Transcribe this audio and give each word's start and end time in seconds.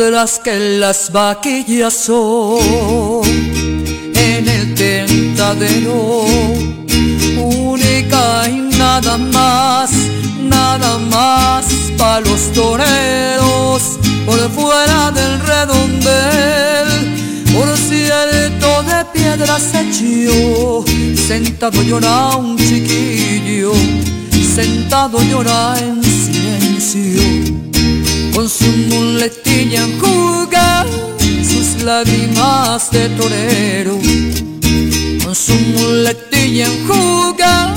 mientras 0.00 0.38
que 0.38 0.78
las 0.78 1.12
vaquillas 1.12 1.92
son. 1.92 3.22
En 4.14 4.48
el 4.48 4.74
tentadero 4.74 6.24
única 7.38 8.48
y 8.48 8.76
nada 8.78 9.18
más, 9.18 9.90
nada 10.40 10.96
más 10.98 11.66
para 11.98 12.20
los 12.20 12.50
toreros 12.52 13.98
por 14.24 14.38
fuera 14.52 15.10
del 15.10 15.38
redondel. 15.40 16.88
Por 17.52 17.68
cierto 17.76 18.82
de 18.84 19.04
piedras 19.12 19.74
hecho 19.74 20.84
sentado 21.26 21.82
llora 21.82 22.36
un 22.36 22.56
chiquillo 22.56 23.72
sentado 24.54 25.20
llora 25.22 25.74
en 25.78 26.02
silencio 26.02 27.59
con 28.40 28.48
su 28.48 28.72
muletilla 28.88 29.82
enjuga 29.84 30.86
sus 31.42 31.82
lágrimas 31.82 32.90
de 32.90 33.10
torero. 33.10 33.98
Con 35.22 35.34
su 35.34 35.52
muletilla 35.76 36.64
enjuga 36.64 37.74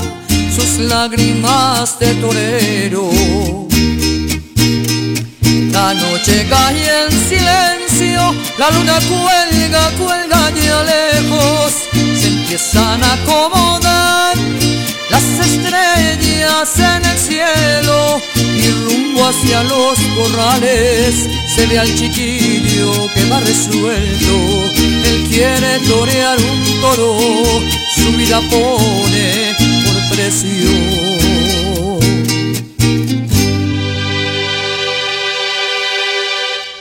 sus 0.56 0.78
lágrimas 0.78 1.98
de 1.98 2.14
torero. 2.14 3.10
La 5.70 5.92
noche 5.92 6.46
cae 6.48 6.88
en 7.02 7.10
silencio, 7.28 8.34
la 8.56 8.70
luna 8.70 8.98
cuelga, 9.12 9.90
cuelga 9.98 10.46
a 10.46 10.50
lejos, 10.50 11.72
se 11.92 12.28
empiezan 12.28 13.04
a 13.04 13.12
acomodar 13.12 14.38
las 15.10 15.22
estrellas 15.46 16.78
en 16.78 17.04
el 17.04 17.18
cielo 17.18 18.20
y 18.36 18.70
rumbo 18.70 19.26
hacia 19.26 19.62
los 19.64 19.98
corrales 20.16 21.14
se 21.54 21.66
ve 21.66 21.78
al 21.78 21.94
chiquillo 21.94 22.92
que 23.14 23.24
va 23.30 23.40
resuelto. 23.40 24.34
Él 25.06 25.26
quiere 25.28 25.78
torear 25.86 26.38
un 26.38 26.80
toro, 26.80 27.18
su 27.96 28.12
vida 28.16 28.40
pone 28.50 29.54
por 29.84 30.16
precio. 30.16 31.24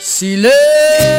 Silencio, 0.02 1.13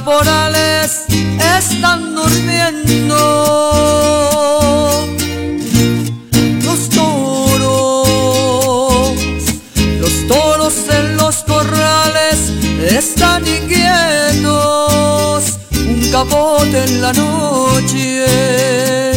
caporales 0.00 1.04
están 1.58 2.14
durmiendo. 2.14 3.16
Los 6.64 6.88
toros, 6.88 7.98
los 10.00 10.26
toros 10.26 10.74
en 10.88 11.16
los 11.18 11.36
corrales 11.44 12.50
están 12.82 13.46
inquietos. 13.46 14.78
Un 15.72 16.08
capote 16.10 16.84
en 16.84 17.02
la 17.02 17.12
noche 17.12 19.09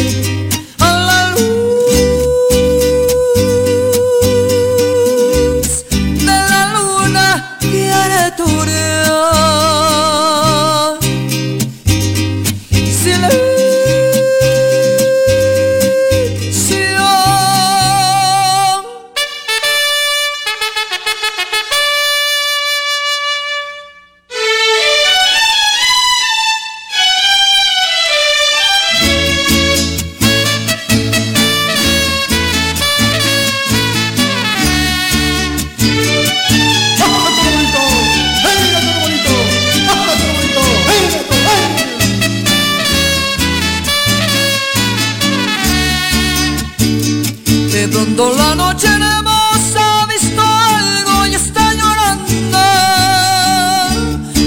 Cuando 48.16 48.38
la 48.38 48.54
noche 48.54 48.86
hermosa 48.86 50.04
ha 50.04 50.06
visto 50.06 50.40
algo 50.40 51.26
y 51.26 51.34
está 51.34 51.74
llorando, 51.74 52.60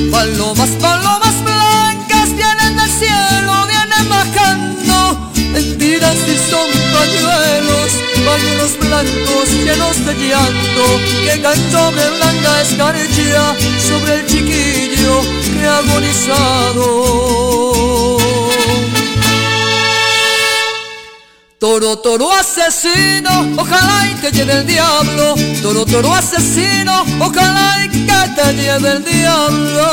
palomas, 0.09 0.71
palomas 0.81 1.43
blancas 1.43 2.29
vienen 2.37 2.77
del 2.77 2.89
cielo, 2.89 3.67
vienen 3.67 4.09
bajando, 4.09 5.33
mentiras 5.51 6.15
y 6.15 6.37
son 6.49 6.71
pañuelos, 6.95 7.91
pañuelos 8.25 8.79
blancos 8.79 9.49
llenos 9.51 9.97
de 10.07 10.15
llanto, 10.15 10.85
llegan 11.25 11.59
sobre 11.73 12.09
blanca 12.11 12.63
escarcha, 12.63 13.57
sobre 13.89 14.15
el 14.21 14.27
chiquillo 14.27 15.23
que 15.59 15.67
agonizado. 15.67 16.87
Ojalá 23.57 24.09
y 24.11 24.15
te 24.17 24.31
lleve 24.31 24.53
el 24.53 24.67
diablo. 24.67 25.35
Toro, 25.63 25.87
toro 25.87 26.15
asesino, 26.15 27.05
ojalá 27.19 27.83
y 27.85 27.89
que 27.89 28.29
te 28.35 28.53
lleve 28.53 28.91
el 28.93 29.05
diablo. 29.05 29.87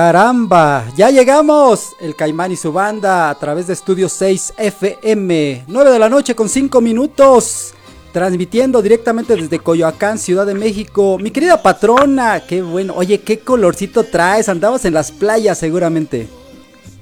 Caramba, 0.00 0.86
ya 0.96 1.10
llegamos. 1.10 1.94
El 2.00 2.16
Caimán 2.16 2.50
y 2.50 2.56
su 2.56 2.72
banda 2.72 3.28
a 3.28 3.34
través 3.34 3.66
de 3.66 3.74
Estudio 3.74 4.08
6 4.08 4.54
FM. 4.56 5.64
9 5.66 5.90
de 5.90 5.98
la 5.98 6.08
noche 6.08 6.34
con 6.34 6.48
5 6.48 6.80
minutos. 6.80 7.74
Transmitiendo 8.10 8.80
directamente 8.80 9.36
desde 9.36 9.58
Coyoacán, 9.58 10.16
Ciudad 10.16 10.46
de 10.46 10.54
México. 10.54 11.18
Mi 11.20 11.30
querida 11.30 11.60
patrona, 11.60 12.40
qué 12.48 12.62
bueno. 12.62 12.94
Oye, 12.96 13.20
qué 13.20 13.40
colorcito 13.40 14.04
traes. 14.04 14.48
Andabas 14.48 14.86
en 14.86 14.94
las 14.94 15.12
playas 15.12 15.58
seguramente. 15.58 16.28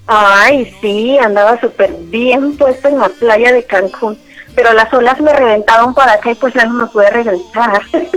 Ay, 0.09 0.75
sí, 0.81 1.17
andaba 1.19 1.61
súper 1.61 1.93
bien 2.07 2.57
puesto 2.57 2.89
en 2.89 2.99
la 2.99 3.11
playa 3.11 3.53
de 3.53 3.63
Cancún. 3.63 4.19
Pero 4.57 4.73
las 4.73 4.93
olas 4.93 5.21
me 5.21 5.33
reventaron 5.33 5.95
para 5.95 6.15
acá 6.15 6.33
y 6.33 6.35
pues 6.35 6.53
ya 6.53 6.65
no 6.65 6.75
me 6.75 6.87
pude 6.87 7.09
regresar. 7.11 7.81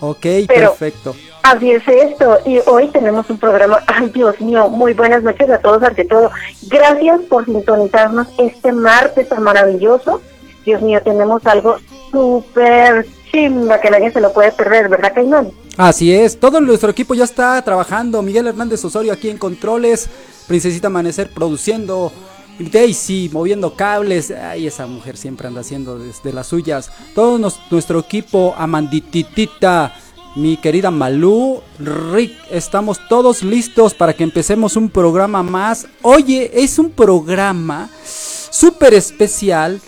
ok, 0.00 0.26
perfecto. 0.48 1.14
Así 1.42 1.70
es 1.70 1.82
esto, 1.88 2.38
y 2.44 2.58
hoy 2.66 2.88
tenemos 2.88 3.28
un 3.30 3.38
programa, 3.38 3.82
ay 3.86 4.10
Dios 4.10 4.38
mío, 4.40 4.68
muy 4.68 4.92
buenas 4.92 5.22
noches 5.22 5.48
a 5.50 5.58
todos 5.58 5.82
ante 5.82 6.04
todo. 6.04 6.30
Gracias 6.68 7.20
por 7.22 7.46
sintonizarnos 7.46 8.28
este 8.38 8.72
martes 8.72 9.28
tan 9.28 9.42
maravilloso. 9.42 10.20
Dios 10.64 10.82
mío, 10.82 11.00
tenemos 11.02 11.44
algo 11.46 11.78
súper 12.10 13.06
chimba 13.32 13.80
que 13.80 13.90
nadie 13.90 14.12
se 14.12 14.20
lo 14.20 14.32
puede 14.32 14.52
perder, 14.52 14.88
¿verdad, 14.88 15.12
Caimán? 15.14 15.50
Así 15.78 16.12
es, 16.12 16.38
todo 16.38 16.60
nuestro 16.60 16.90
equipo 16.90 17.14
ya 17.14 17.24
está 17.24 17.62
trabajando. 17.62 18.20
Miguel 18.20 18.46
Hernández 18.46 18.84
Osorio 18.84 19.12
aquí 19.12 19.30
en 19.30 19.38
Controles, 19.38 20.10
Princesita 20.46 20.88
Amanecer 20.88 21.30
produciendo 21.30 22.12
Daisy 22.58 23.30
moviendo 23.32 23.74
cables, 23.74 24.30
ay 24.30 24.66
esa 24.66 24.86
mujer 24.86 25.16
siempre 25.16 25.48
anda 25.48 25.62
haciendo 25.62 25.98
desde 25.98 26.34
las 26.34 26.48
suyas. 26.48 26.92
Todo 27.14 27.38
nuestro 27.38 28.00
equipo, 28.00 28.54
Amandititita, 28.58 29.94
mi 30.36 30.56
querida 30.56 30.90
Malú, 30.90 31.60
Rick, 31.78 32.32
estamos 32.50 33.00
todos 33.08 33.42
listos 33.42 33.94
para 33.94 34.14
que 34.14 34.22
empecemos 34.22 34.76
un 34.76 34.88
programa 34.88 35.42
más. 35.42 35.86
Oye, 36.02 36.50
es 36.54 36.78
un 36.78 36.90
programa 36.90 37.90
súper 38.04 38.94
especial 38.94 39.80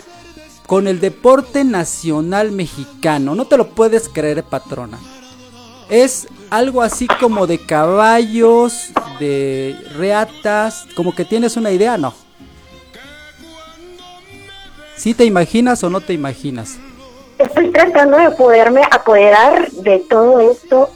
con 0.67 0.87
el 0.87 0.99
deporte 0.99 1.63
nacional 1.63 2.51
mexicano. 2.51 3.35
No 3.35 3.45
te 3.45 3.57
lo 3.57 3.69
puedes 3.69 4.09
creer, 4.09 4.43
patrona. 4.43 4.99
Es 5.89 6.27
algo 6.49 6.81
así 6.81 7.07
como 7.19 7.47
de 7.47 7.59
caballos, 7.59 8.91
de 9.19 9.77
reatas, 9.95 10.87
como 10.95 11.15
que 11.15 11.25
tienes 11.25 11.57
una 11.57 11.71
idea, 11.71 11.97
¿no? 11.97 12.13
¿Sí 14.97 15.13
te 15.13 15.25
imaginas 15.25 15.83
o 15.83 15.89
no 15.89 16.01
te 16.01 16.13
imaginas? 16.13 16.77
Estoy 17.43 17.71
tratando 17.71 18.17
de 18.17 18.31
poderme 18.31 18.81
apoderar 18.89 19.69
de 19.71 19.99
todo 19.99 20.39
esto. 20.39 20.89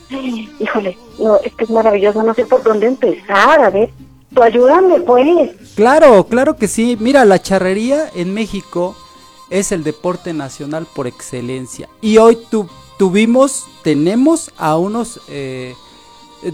Híjole, 0.58 0.96
no, 1.18 1.36
es 1.36 1.52
es 1.58 1.70
maravilloso, 1.70 2.22
no 2.22 2.32
sé 2.32 2.46
por 2.46 2.62
dónde 2.62 2.86
empezar, 2.86 3.60
a 3.60 3.70
ver, 3.70 3.90
tú 4.34 4.42
ayúdame 4.42 5.00
pues. 5.00 5.50
Claro, 5.74 6.24
claro 6.24 6.56
que 6.56 6.66
sí. 6.66 6.96
Mira, 6.98 7.24
la 7.24 7.42
charrería 7.42 8.10
en 8.14 8.32
México 8.32 8.96
es 9.50 9.72
el 9.72 9.84
deporte 9.84 10.32
nacional 10.32 10.86
por 10.94 11.06
excelencia. 11.06 11.88
Y 12.00 12.16
hoy 12.16 12.38
tu, 12.50 12.68
tuvimos, 12.98 13.66
tenemos 13.82 14.50
a 14.56 14.78
unos... 14.78 15.20
Eh, 15.28 15.74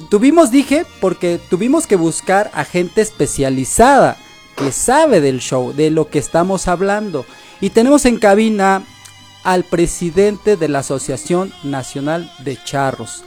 tuvimos, 0.09 0.51
dije, 0.51 0.87
porque 1.01 1.39
tuvimos 1.51 1.87
que 1.87 1.97
buscar 1.97 2.51
a 2.55 2.65
gente 2.65 3.01
especializada 3.01 4.17
que 4.57 4.73
sabe 4.73 5.21
del 5.21 5.41
show, 5.41 5.73
de 5.73 5.91
lo 5.91 6.09
que 6.09 6.19
estamos 6.19 6.67
hablando. 6.69 7.25
Y 7.61 7.71
tenemos 7.71 8.05
en 8.07 8.19
cabina 8.19 8.83
al 9.45 9.65
presidente 9.65 10.57
de 10.57 10.69
la 10.69 10.81
Asociación 10.81 11.53
Nacional 11.63 12.31
de 12.41 12.59
Charros. 12.65 13.23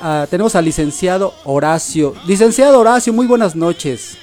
Ah, 0.00 0.26
tenemos 0.28 0.56
al 0.56 0.64
licenciado 0.64 1.34
Horacio. 1.44 2.14
Licenciado 2.26 2.80
Horacio, 2.80 3.12
muy 3.12 3.26
buenas 3.26 3.54
noches. 3.54 4.18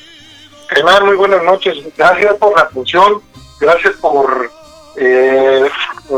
Germán, 0.68 1.06
muy 1.06 1.16
buenas 1.16 1.44
noches. 1.44 1.78
Gracias 1.98 2.36
por 2.36 2.58
la 2.58 2.66
función, 2.70 3.22
gracias 3.60 3.96
por 3.96 4.50
eh, 4.98 5.70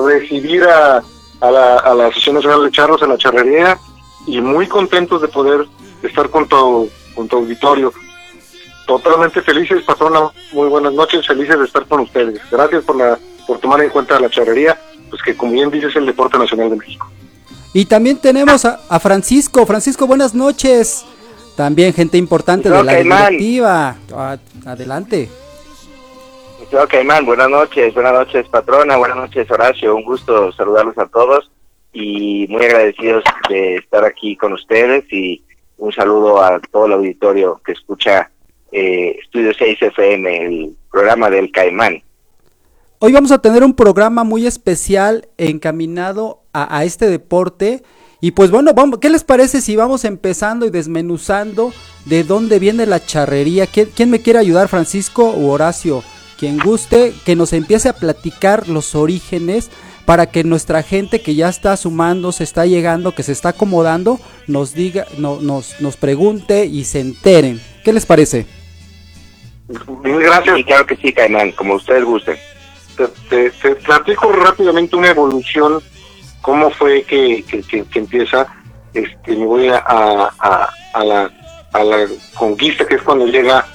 recibir 0.08 0.64
a, 0.64 1.04
la, 1.42 1.76
Asociación 1.78 2.36
Nacional 2.36 2.64
de 2.64 2.72
Charros 2.72 3.02
en 3.02 3.10
la 3.10 3.18
charrería 3.18 3.78
y 4.26 4.42
muy 4.42 4.68
contentos 4.68 5.22
de 5.22 5.28
poder 5.28 5.68
estar 6.02 6.30
con 6.30 6.48
tu, 6.48 6.90
con 7.14 7.28
tu 7.28 7.38
auditorio. 7.38 7.94
Totalmente 8.88 9.42
felices, 9.42 9.84
patrona. 9.84 10.32
Muy 10.54 10.70
buenas 10.70 10.94
noches, 10.94 11.28
felices 11.28 11.60
de 11.60 11.66
estar 11.66 11.86
con 11.86 12.02
ustedes. 12.02 12.40
Gracias 12.50 12.84
por 12.84 12.96
la 12.96 13.20
por 13.46 13.60
tomar 13.60 13.82
en 13.82 13.90
cuenta 13.90 14.20
la 14.20 14.30
charrería, 14.30 14.80
pues 15.10 15.22
que 15.24 15.36
como 15.36 15.52
bien 15.52 15.72
dices 15.72 15.92
es 15.92 15.96
el 15.98 16.06
deporte 16.06 16.38
nacional 16.38 16.70
de 16.70 16.78
México. 16.78 17.10
Y 17.74 17.86
también 17.86 18.18
tenemos 18.18 18.64
a, 18.64 19.00
Francisco. 19.00 19.66
Francisco, 19.66 20.08
buenas 20.08 20.34
noches. 20.34 21.06
También 21.58 21.94
gente 21.94 22.18
importante 22.18 22.70
de 22.70 22.84
la 22.84 22.96
directiva. 22.96 23.96
Adelante. 24.66 25.30
Ok, 26.72 26.96
man, 27.06 27.26
buenas 27.26 27.50
noches, 27.50 27.94
buenas 27.94 28.14
noches, 28.14 28.48
patrona, 28.50 28.98
buenas 28.98 29.18
noches, 29.18 29.50
Horacio. 29.52 29.96
Un 29.96 30.04
gusto 30.04 30.52
saludarlos 30.52 30.98
a 30.98 31.06
todos 31.06 31.50
y 31.94 32.48
muy 32.50 32.66
agradecidos 32.66 33.24
de 33.50 33.76
estar 33.76 34.04
aquí 34.04 34.36
con 34.36 34.54
ustedes 34.54 35.06
y 35.12 35.44
un 35.78 35.92
saludo 35.94 36.42
a 36.42 36.60
todo 36.60 36.88
el 36.88 36.94
auditorio 36.94 37.62
que 37.64 37.74
escucha 37.74 38.30
eh, 38.72 39.18
Estudio 39.22 39.54
6 39.54 39.82
FM, 39.82 40.46
el 40.46 40.76
programa 40.92 41.30
del 41.30 41.52
Caimán. 41.52 42.02
Hoy 43.00 43.12
vamos 43.12 43.32
a 43.32 43.40
tener 43.40 43.62
un 43.64 43.74
programa 43.74 44.24
muy 44.24 44.48
especial 44.48 45.28
encaminado 45.38 46.44
a, 46.54 46.86
este 46.86 47.10
deporte. 47.10 47.84
Y 48.22 48.32
pues 48.32 48.52
bueno, 48.52 48.74
vamos, 48.74 49.00
¿qué 49.00 49.10
les 49.10 49.26
parece 49.26 49.60
si 49.60 49.76
vamos 49.76 50.06
empezando 50.06 50.66
y 50.66 50.70
desmenuzando 50.70 51.74
de 52.06 52.24
dónde 52.24 52.58
viene 52.58 52.86
la 52.86 53.06
charrería? 53.06 53.68
¿Quién, 53.68 53.90
quién 53.94 54.10
me 54.10 54.22
quiere 54.22 54.40
ayudar, 54.40 54.70
Francisco 54.70 55.34
u 55.36 55.50
Horacio? 55.50 56.04
Quien 56.40 56.58
guste, 56.58 57.14
que 57.26 57.36
nos 57.36 57.52
empiece 57.52 57.90
a 57.90 57.94
platicar 57.94 58.70
los 58.70 58.96
orígenes 58.96 59.70
para 60.06 60.28
que 60.28 60.46
nuestra 60.46 60.82
gente 60.82 61.22
que 61.22 61.36
ya 61.36 61.50
está 61.50 61.76
sumando, 61.76 62.32
se 62.32 62.46
está 62.46 62.66
llegando, 62.66 63.14
que 63.14 63.24
se 63.24 63.34
está 63.34 63.50
acomodando, 63.50 64.22
nos 64.48 64.74
diga, 64.74 65.06
no, 65.18 65.42
nos, 65.42 65.82
nos 65.82 65.98
pregunte 65.98 66.66
y 66.66 66.86
se 66.86 67.02
enteren. 67.02 67.60
¿Qué 67.84 67.92
les 67.92 68.06
parece? 68.06 68.46
Gracias. 69.68 70.60
Y 70.60 70.64
claro 70.64 70.86
que 70.86 70.96
sí, 70.96 71.12
Caimán, 71.12 71.52
como 71.52 71.76
ustedes 71.76 72.06
gusten. 72.06 72.38
Te, 72.96 73.76
platico 73.76 74.32
rápidamente 74.32 74.96
una 74.96 75.10
evolución, 75.10 75.82
cómo 76.42 76.70
fue 76.70 77.04
que, 77.04 77.44
que, 77.44 77.86
empieza, 78.00 78.48
este, 78.94 79.36
me 79.36 79.46
voy 79.46 79.68
a, 79.68 79.78
a, 79.78 81.04
la, 81.04 81.32
a 81.74 81.84
la 81.84 82.08
conquista, 82.36 82.86
que 82.86 82.96
es 82.96 83.02
cuando 83.02 83.26
llega 83.28 83.66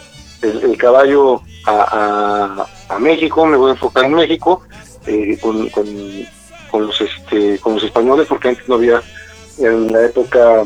el, 0.43 0.77
caballo 0.79 1.43
a, 1.67 2.67
a, 2.89 2.99
México, 2.99 3.45
me 3.45 3.57
voy 3.57 3.71
a 3.71 3.75
enfocar 3.75 4.05
en 4.05 4.15
México, 4.15 4.63
eh, 5.07 5.39
con, 5.41 5.69
con, 5.69 5.87
con, 6.71 6.87
los 6.87 7.01
este 7.01 7.59
con 7.59 7.75
los 7.75 7.85
españoles, 7.85 8.27
porque 8.29 8.49
antes 8.49 8.69
no 8.69 8.77
había, 8.77 9.03
en 9.59 9.93
la 9.93 10.07
época 10.07 10.65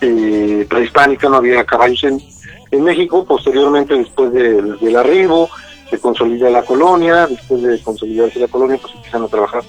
eh, 0.00 0.66
prehispánica 0.68 1.28
no 1.28 1.36
había 1.36 1.64
caballos 1.64 2.04
en, 2.04 2.22
en 2.70 2.84
México, 2.84 3.24
posteriormente 3.24 3.94
después 3.94 4.32
del 4.32 4.96
arribo, 4.96 5.50
se 5.90 5.98
consolida 5.98 6.50
la 6.50 6.62
colonia, 6.62 7.26
después 7.26 7.62
de 7.62 7.80
consolidarse 7.82 8.40
la 8.40 8.48
colonia, 8.48 8.78
pues 8.80 8.94
empiezan 8.94 9.22
a 9.22 9.28
trabajar 9.28 9.62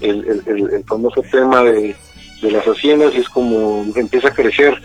el, 0.00 0.42
el, 0.46 0.84
famoso 0.84 1.22
tema 1.22 1.62
de, 1.62 1.96
las 2.42 2.64
haciendas 2.66 3.14
y 3.14 3.18
es 3.18 3.28
como 3.30 3.86
empieza 3.96 4.28
a 4.28 4.34
crecer 4.34 4.78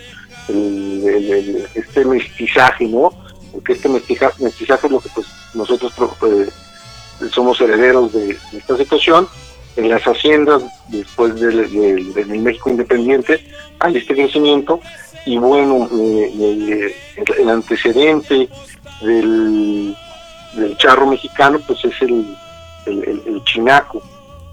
este 1.74 2.04
mestizaje, 2.06 2.86
¿no? 2.86 3.12
Porque 3.52 3.74
este 3.74 3.88
mestizaje, 3.88 4.42
mestizaje 4.42 4.86
es 4.86 4.92
lo 4.92 5.00
que 5.00 5.10
pues 5.14 5.26
nosotros 5.52 5.92
pues, 6.18 6.50
somos 7.30 7.60
herederos 7.60 8.12
de, 8.12 8.38
esta 8.56 8.76
situación. 8.76 9.28
En 9.76 9.88
las 9.88 10.02
haciendas, 10.02 10.62
después 10.88 11.34
del, 11.36 12.12
del 12.12 12.38
México 12.40 12.70
independiente, 12.70 13.44
hay 13.78 13.96
este 13.96 14.14
crecimiento 14.14 14.80
y 15.26 15.38
bueno, 15.38 15.88
eh, 15.92 16.32
eh, 16.38 16.96
el, 17.38 17.48
antecedente 17.48 18.48
del, 19.02 19.96
del, 20.54 20.76
charro 20.76 21.06
mexicano 21.06 21.60
pues 21.66 21.84
es 21.84 22.00
el, 22.02 22.36
el, 22.86 23.42
chinaco. 23.44 24.02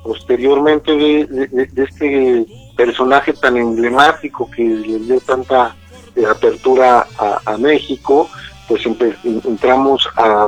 Posteriormente 0.03 0.95
de, 0.95 1.69
este 1.75 2.45
personaje 2.75 3.33
tan 3.33 3.57
emblemático 3.57 4.49
que 4.49 4.63
le 4.63 4.99
dio 4.99 5.19
tanta 5.19 5.75
eh, 6.15 6.25
apertura 6.25 7.05
a, 7.17 7.57
México, 7.57 8.29
pues 8.67 8.85
entramos 8.85 10.07
a, 10.15 10.47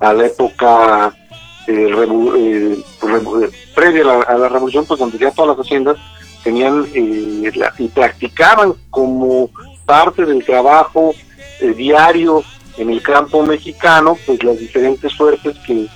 a, 0.00 0.12
la 0.12 0.26
época 0.26 1.14
previa 3.74 4.02
a 4.02 4.04
la, 4.04 4.22
a 4.22 4.38
la, 4.38 4.48
revolución, 4.48 4.84
pues 4.84 5.00
donde 5.00 5.18
ya 5.18 5.30
todas 5.30 5.56
las 5.56 5.66
haciendas 5.66 5.96
tenían 6.46 6.86
eh, 6.94 7.50
y 7.78 7.88
practicaban 7.88 8.74
como 8.90 9.50
parte 9.84 10.24
del 10.24 10.44
trabajo 10.44 11.12
eh, 11.60 11.74
diario 11.74 12.44
en 12.76 12.90
el 12.90 13.02
campo 13.02 13.42
mexicano, 13.44 14.16
pues 14.26 14.42
las 14.42 14.58
diferentes 14.58 15.12
suertes 15.12 15.56
que, 15.66 15.86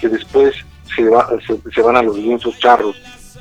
que 0.00 0.08
después 0.08 0.54
se, 0.94 1.04
se, 1.74 1.82
van 1.82 1.96
a 1.96 2.02
los 2.02 2.16
lienzos 2.16 2.58
charros. 2.58 2.96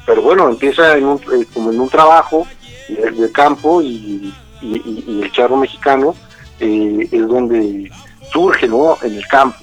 Pero 0.05 0.21
bueno, 0.21 0.49
empieza 0.49 0.97
en 0.97 1.05
un, 1.05 1.17
eh, 1.17 1.45
como 1.53 1.71
en 1.71 1.79
un 1.79 1.89
trabajo 1.89 2.47
de, 2.87 3.31
campo 3.31 3.81
y, 3.81 4.33
el 4.61 5.31
charro 5.33 5.57
mexicano 5.57 6.15
es 6.59 7.27
donde 7.27 7.91
surge 8.31 8.67
¿no? 8.67 8.97
en 9.03 9.15
el 9.15 9.27
campo. 9.27 9.59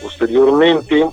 Posteriormente, 0.00 1.04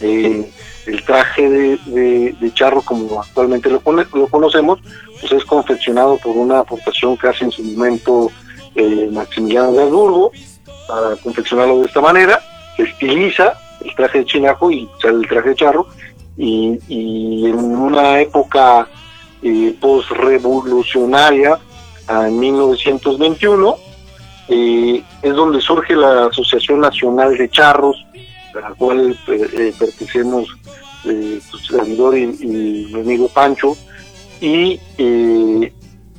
eh, 0.00 0.52
el 0.86 1.04
traje 1.04 1.48
de, 1.48 2.52
charro 2.54 2.82
como 2.82 3.20
actualmente 3.20 3.70
lo, 3.70 3.82
lo, 3.84 4.26
conocemos, 4.28 4.80
pues 5.20 5.32
es 5.32 5.44
confeccionado 5.44 6.18
por 6.18 6.36
una 6.36 6.60
aportación 6.60 7.16
que 7.16 7.28
hace 7.28 7.44
en 7.44 7.52
su 7.52 7.62
momento 7.62 8.30
eh, 8.74 9.08
Maximiliano 9.12 9.72
de 9.72 9.82
Habsburgo 9.82 10.32
para 10.86 11.16
confeccionarlo 11.16 11.80
de 11.80 11.86
esta 11.86 12.00
manera, 12.00 12.40
se 12.76 12.82
estiliza 12.82 13.54
el 13.84 13.94
traje 13.94 14.18
de 14.18 14.24
chinaco 14.24 14.70
y 14.70 14.88
sale 15.00 15.18
el 15.18 15.28
traje 15.28 15.50
de 15.50 15.54
charro 15.54 15.86
y, 16.36 16.78
en 17.46 17.56
una 17.56 18.20
época 18.20 18.88
eh, 19.42 19.74
post-revolucionaria, 19.80 21.58
en 22.08 22.38
1921, 22.38 23.76
eh, 24.48 25.02
es 25.22 25.34
donde 25.34 25.60
surge 25.60 25.94
la 25.94 26.26
Asociación 26.26 26.80
Nacional 26.80 27.36
de 27.36 27.48
Charros, 27.48 27.96
a 28.54 28.60
la 28.60 28.74
cual 28.74 29.18
eh, 29.28 29.72
pertenecemos 29.78 30.48
eh, 31.04 31.40
servidor 31.66 32.16
y, 32.16 32.26
mi 32.26 33.00
amigo 33.00 33.28
Pancho, 33.28 33.76
y 34.40 34.78
eh, 34.98 35.72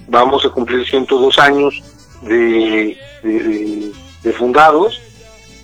vamos 0.07 0.45
a 0.45 0.49
cumplir 0.49 0.85
102 0.85 1.39
años 1.39 1.83
de, 2.21 2.97
fundados. 4.33 5.01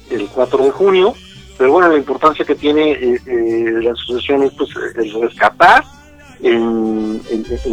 el 0.09 0.27
4 0.27 0.65
de 0.65 0.71
junio, 0.71 1.13
pero 1.57 1.71
bueno, 1.71 1.89
la 1.89 1.97
importancia 1.97 2.43
que 2.43 2.55
tiene 2.55 2.91
eh, 2.91 3.21
eh, 3.25 3.71
la 3.81 3.91
asociación 3.91 4.43
es 4.43 4.51
pues, 4.53 4.69
el 4.95 5.21
rescatar 5.21 5.83
en, 6.41 7.21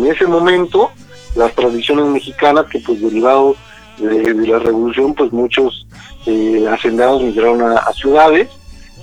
ese 0.07 0.27
momento 0.27 0.91
las 1.35 1.55
tradiciones 1.55 2.07
mexicanas 2.07 2.67
que 2.67 2.81
pues 2.81 3.01
derivado 3.01 3.57
de, 3.99 4.35
la 4.47 4.59
revolución 4.59 5.15
pues 5.15 5.33
muchos 5.33 5.87
eh, 6.27 6.67
hacendados 6.71 7.23
migraron 7.23 7.63
a, 7.63 7.93
ciudades 7.93 8.49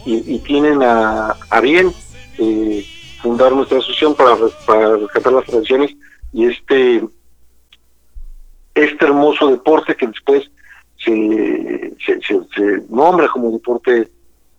y, 0.05 0.37
tienen 0.39 0.83
a, 0.83 1.35
bien 1.61 1.91
eh, 2.37 2.85
fundar 3.21 3.51
nuestra 3.53 3.79
asociación 3.79 4.13
para, 4.13 4.35
para 4.65 4.97
rescatar 4.97 5.33
las 5.33 5.45
tradiciones 5.45 5.95
y 6.31 6.45
este 6.45 7.03
este 8.75 9.05
hermoso 9.05 9.47
deporte 9.47 9.95
que 9.95 10.05
después 10.05 10.51
se, 11.05 12.21
se, 12.21 12.83
nombra 12.89 13.27
como 13.27 13.51
deporte 13.51 14.09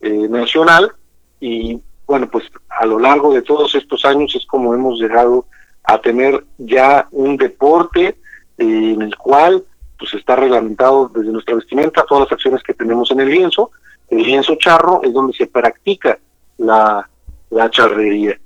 eh, 0.00 0.28
nacional 0.28 0.92
y 1.40 1.80
bueno, 2.06 2.28
pues 2.30 2.44
a 2.68 2.86
lo 2.86 2.98
largo 2.98 3.34
de 3.34 3.42
todos 3.42 3.74
estos 3.74 4.04
años 4.04 4.34
es 4.36 4.46
como 4.46 4.74
hemos 4.74 5.00
llegado 5.00 5.46
a 5.82 6.00
tener 6.00 6.44
ya 6.58 7.08
un 7.10 7.36
deporte 7.36 8.16
eh, 8.58 8.92
en 8.94 9.02
el 9.02 9.16
cual 9.16 9.64
pues 9.98 10.14
está 10.14 10.36
reglamentado 10.36 11.10
desde 11.14 11.32
nuestra 11.32 11.54
vestimenta 11.54 12.04
todas 12.06 12.24
las 12.24 12.32
acciones 12.32 12.62
que 12.62 12.74
tenemos 12.74 13.10
en 13.10 13.20
el 13.20 13.30
lienzo. 13.30 13.70
El 14.08 14.22
lienzo 14.22 14.56
charro 14.56 15.00
es 15.02 15.12
donde 15.12 15.32
se 15.32 15.46
practica 15.46 16.18
la, 16.58 17.08
la 17.50 17.70
charrería. 17.70 18.38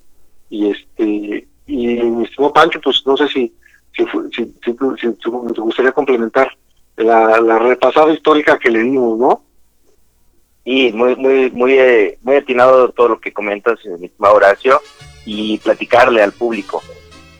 Y 0.48 0.70
este 0.70 1.46
y 1.66 1.86
mi 1.86 2.24
estimado 2.24 2.52
Pancho, 2.52 2.80
pues 2.80 3.02
no 3.06 3.16
sé 3.16 3.28
si 3.28 3.52
si, 3.92 4.04
si, 4.34 4.54
si, 4.64 4.72
te 4.74 5.60
gustaría 5.60 5.92
complementar 5.92 6.50
la, 7.04 7.58
repasada 7.58 8.12
histórica 8.12 8.58
que 8.58 8.70
le 8.70 8.80
dimos, 8.80 9.18
¿no? 9.18 9.42
Y 10.64 10.92
muy, 10.92 11.16
muy, 11.16 11.50
muy, 11.50 11.78
eh, 11.78 12.18
muy 12.22 12.36
atinado 12.36 12.90
todo 12.90 13.08
lo 13.08 13.20
que 13.20 13.32
comentas, 13.32 13.78
eh, 13.84 13.96
mi 13.98 14.06
estimado 14.06 14.36
Horacio, 14.36 14.80
y 15.24 15.58
platicarle 15.58 16.22
al 16.22 16.32
público. 16.32 16.82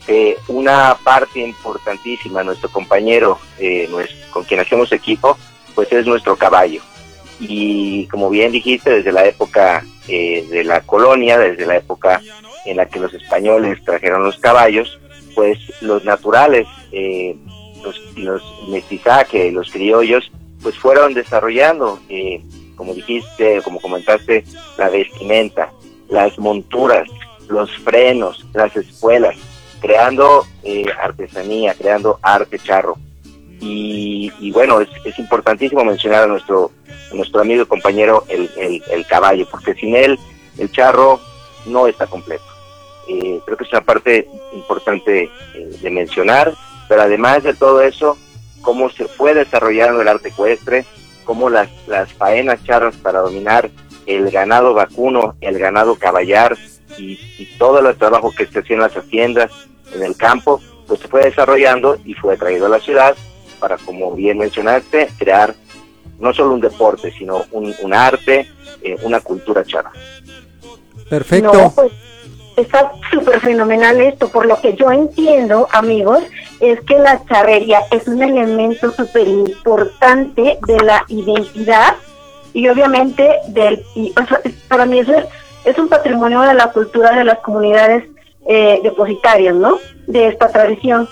Eh, 0.07 0.35
una 0.47 0.97
parte 1.03 1.39
importantísima, 1.39 2.43
nuestro 2.43 2.69
compañero 2.69 3.39
eh, 3.59 3.89
con 4.31 4.43
quien 4.43 4.59
hacemos 4.59 4.91
equipo, 4.91 5.37
pues 5.75 5.91
es 5.91 6.05
nuestro 6.05 6.35
caballo. 6.35 6.81
Y 7.39 8.07
como 8.07 8.29
bien 8.29 8.51
dijiste, 8.51 8.89
desde 8.89 9.11
la 9.11 9.25
época 9.25 9.83
de 10.07 10.63
la 10.65 10.81
colonia, 10.81 11.39
desde 11.39 11.65
la 11.65 11.77
época 11.77 12.21
en 12.65 12.75
la 12.77 12.85
que 12.85 12.99
los 12.99 13.13
españoles 13.13 13.81
trajeron 13.85 14.25
los 14.25 14.37
caballos, 14.39 14.99
pues 15.33 15.57
los 15.81 16.03
naturales, 16.03 16.67
los, 17.83 17.99
los 18.17 18.43
mestizajes, 18.69 19.53
los 19.53 19.71
criollos, 19.71 20.31
pues 20.61 20.77
fueron 20.77 21.13
desarrollando 21.13 21.99
eh, 22.09 22.41
como 22.81 22.95
dijiste, 22.95 23.61
como 23.61 23.79
comentaste, 23.79 24.43
la 24.75 24.89
vestimenta, 24.89 25.71
las 26.09 26.39
monturas, 26.39 27.07
los 27.47 27.71
frenos, 27.83 28.43
las 28.53 28.75
escuelas, 28.75 29.35
creando 29.79 30.47
eh, 30.63 30.85
artesanía, 30.99 31.75
creando 31.75 32.17
arte 32.23 32.57
charro. 32.57 32.97
Y, 33.59 34.51
bueno, 34.51 34.81
es, 34.81 35.19
importantísimo 35.19 35.85
mencionar 35.85 36.23
a 36.23 36.27
nuestro, 36.27 36.71
nuestro 37.13 37.41
amigo 37.41 37.61
y 37.61 37.67
compañero 37.67 38.25
el, 38.29 38.49
el, 38.89 39.05
caballo, 39.05 39.47
porque 39.51 39.75
sin 39.75 39.95
él 39.95 40.17
el 40.57 40.71
charro 40.71 41.19
no 41.67 41.85
está 41.85 42.07
completo. 42.07 42.43
Eh, 43.07 43.39
creo 43.45 43.57
que 43.57 43.63
es 43.63 43.71
una 43.71 43.85
parte 43.85 44.27
importante 44.53 45.29
eh, 45.53 45.69
de 45.79 45.89
mencionar, 45.91 46.51
pero 46.91 47.03
además 47.03 47.41
de 47.41 47.53
todo 47.53 47.81
eso, 47.81 48.17
cómo 48.59 48.89
se 48.89 49.05
fue 49.05 49.33
desarrollando 49.33 50.01
el 50.01 50.09
arte 50.09 50.27
ecuestre, 50.27 50.85
como 51.23 51.49
las, 51.49 51.69
las 51.87 52.11
faenas 52.11 52.61
charras 52.65 52.97
para 52.97 53.21
dominar 53.21 53.71
el 54.07 54.29
ganado 54.29 54.73
vacuno, 54.73 55.37
el 55.39 55.57
ganado 55.57 55.95
caballar 55.95 56.57
y, 56.97 57.17
todo 57.57 57.79
el 57.79 57.95
trabajo 57.95 58.33
que 58.35 58.45
se 58.45 58.59
hacía 58.59 58.75
en 58.75 58.81
las 58.81 58.97
haciendas, 58.97 59.49
en 59.95 60.03
el 60.03 60.17
campo, 60.17 60.59
pues 60.85 60.99
se 60.99 61.07
fue 61.07 61.23
desarrollando 61.23 61.97
y 62.03 62.13
fue 62.13 62.35
traído 62.35 62.65
a 62.65 62.69
la 62.69 62.81
ciudad 62.81 63.15
para, 63.61 63.77
como 63.77 64.13
bien 64.13 64.39
mencionaste, 64.39 65.07
crear 65.17 65.55
no 66.19 66.33
solo 66.33 66.55
un 66.55 66.59
deporte, 66.59 67.13
sino 67.17 67.45
un, 67.51 67.73
un 67.83 67.93
arte, 67.93 68.49
eh, 68.81 68.97
una 69.03 69.21
cultura 69.21 69.63
charra. 69.63 69.93
Perfecto. 71.09 71.71
Pues, 71.73 71.93
está 72.57 72.91
súper 73.11 73.39
fenomenal 73.39 73.99
esto. 74.01 74.29
Por 74.29 74.45
lo 74.45 74.59
que 74.59 74.75
yo 74.75 74.91
entiendo, 74.91 75.67
amigos, 75.71 76.23
es 76.59 76.79
que 76.81 76.97
la 76.97 77.23
charrería 77.25 77.81
es 77.91 78.07
un 78.07 78.21
elemento 78.21 78.91
súper 78.91 79.27
importante 79.27 80.59
de 80.65 80.79
la 80.81 81.03
identidad 81.07 81.95
y 82.53 82.67
obviamente 82.67 83.29
del... 83.47 83.83
Y, 83.95 84.13
para 84.67 84.85
mí 84.85 84.99
eso 84.99 85.13
es, 85.65 85.77
un 85.77 85.89
patrimonio 85.89 86.41
de 86.41 86.53
la 86.53 86.71
cultura 86.71 87.11
de 87.15 87.23
las 87.23 87.39
comunidades 87.39 88.05
eh, 88.47 88.79
depositarias, 88.83 89.55
¿no? 89.55 89.77
De 90.07 90.27
esta 90.27 90.49
tradición. 90.49 91.07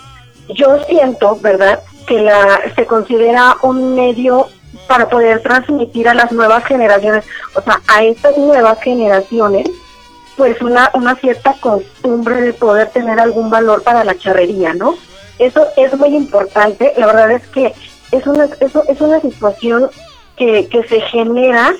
Yo 0.48 0.82
siento, 0.84 1.36
¿verdad?, 1.40 1.80
que 2.06 2.20
la 2.20 2.60
se 2.74 2.86
considera 2.86 3.56
un 3.62 3.94
medio 3.94 4.48
para 4.88 5.08
poder 5.08 5.40
transmitir 5.42 6.08
a 6.08 6.14
las 6.14 6.32
nuevas 6.32 6.64
generaciones, 6.64 7.24
o 7.54 7.62
sea, 7.62 7.80
a 7.86 8.02
estas 8.02 8.36
nuevas 8.36 8.80
generaciones, 8.82 9.70
pues 10.40 10.58
una, 10.62 10.90
una 10.94 11.14
cierta 11.16 11.54
costumbre 11.60 12.40
de 12.40 12.54
poder 12.54 12.88
tener 12.88 13.20
algún 13.20 13.50
valor 13.50 13.82
para 13.82 14.04
la 14.04 14.16
charrería, 14.16 14.72
¿no? 14.72 14.96
Eso 15.38 15.66
es 15.76 15.94
muy 15.98 16.16
importante, 16.16 16.94
la 16.96 17.04
verdad 17.04 17.32
es 17.32 17.46
que 17.48 17.74
es 18.10 18.26
una, 18.26 18.48
eso 18.58 18.82
es 18.88 19.02
una 19.02 19.20
situación 19.20 19.90
que, 20.38 20.66
que 20.68 20.82
se 20.84 21.02
genera 21.02 21.74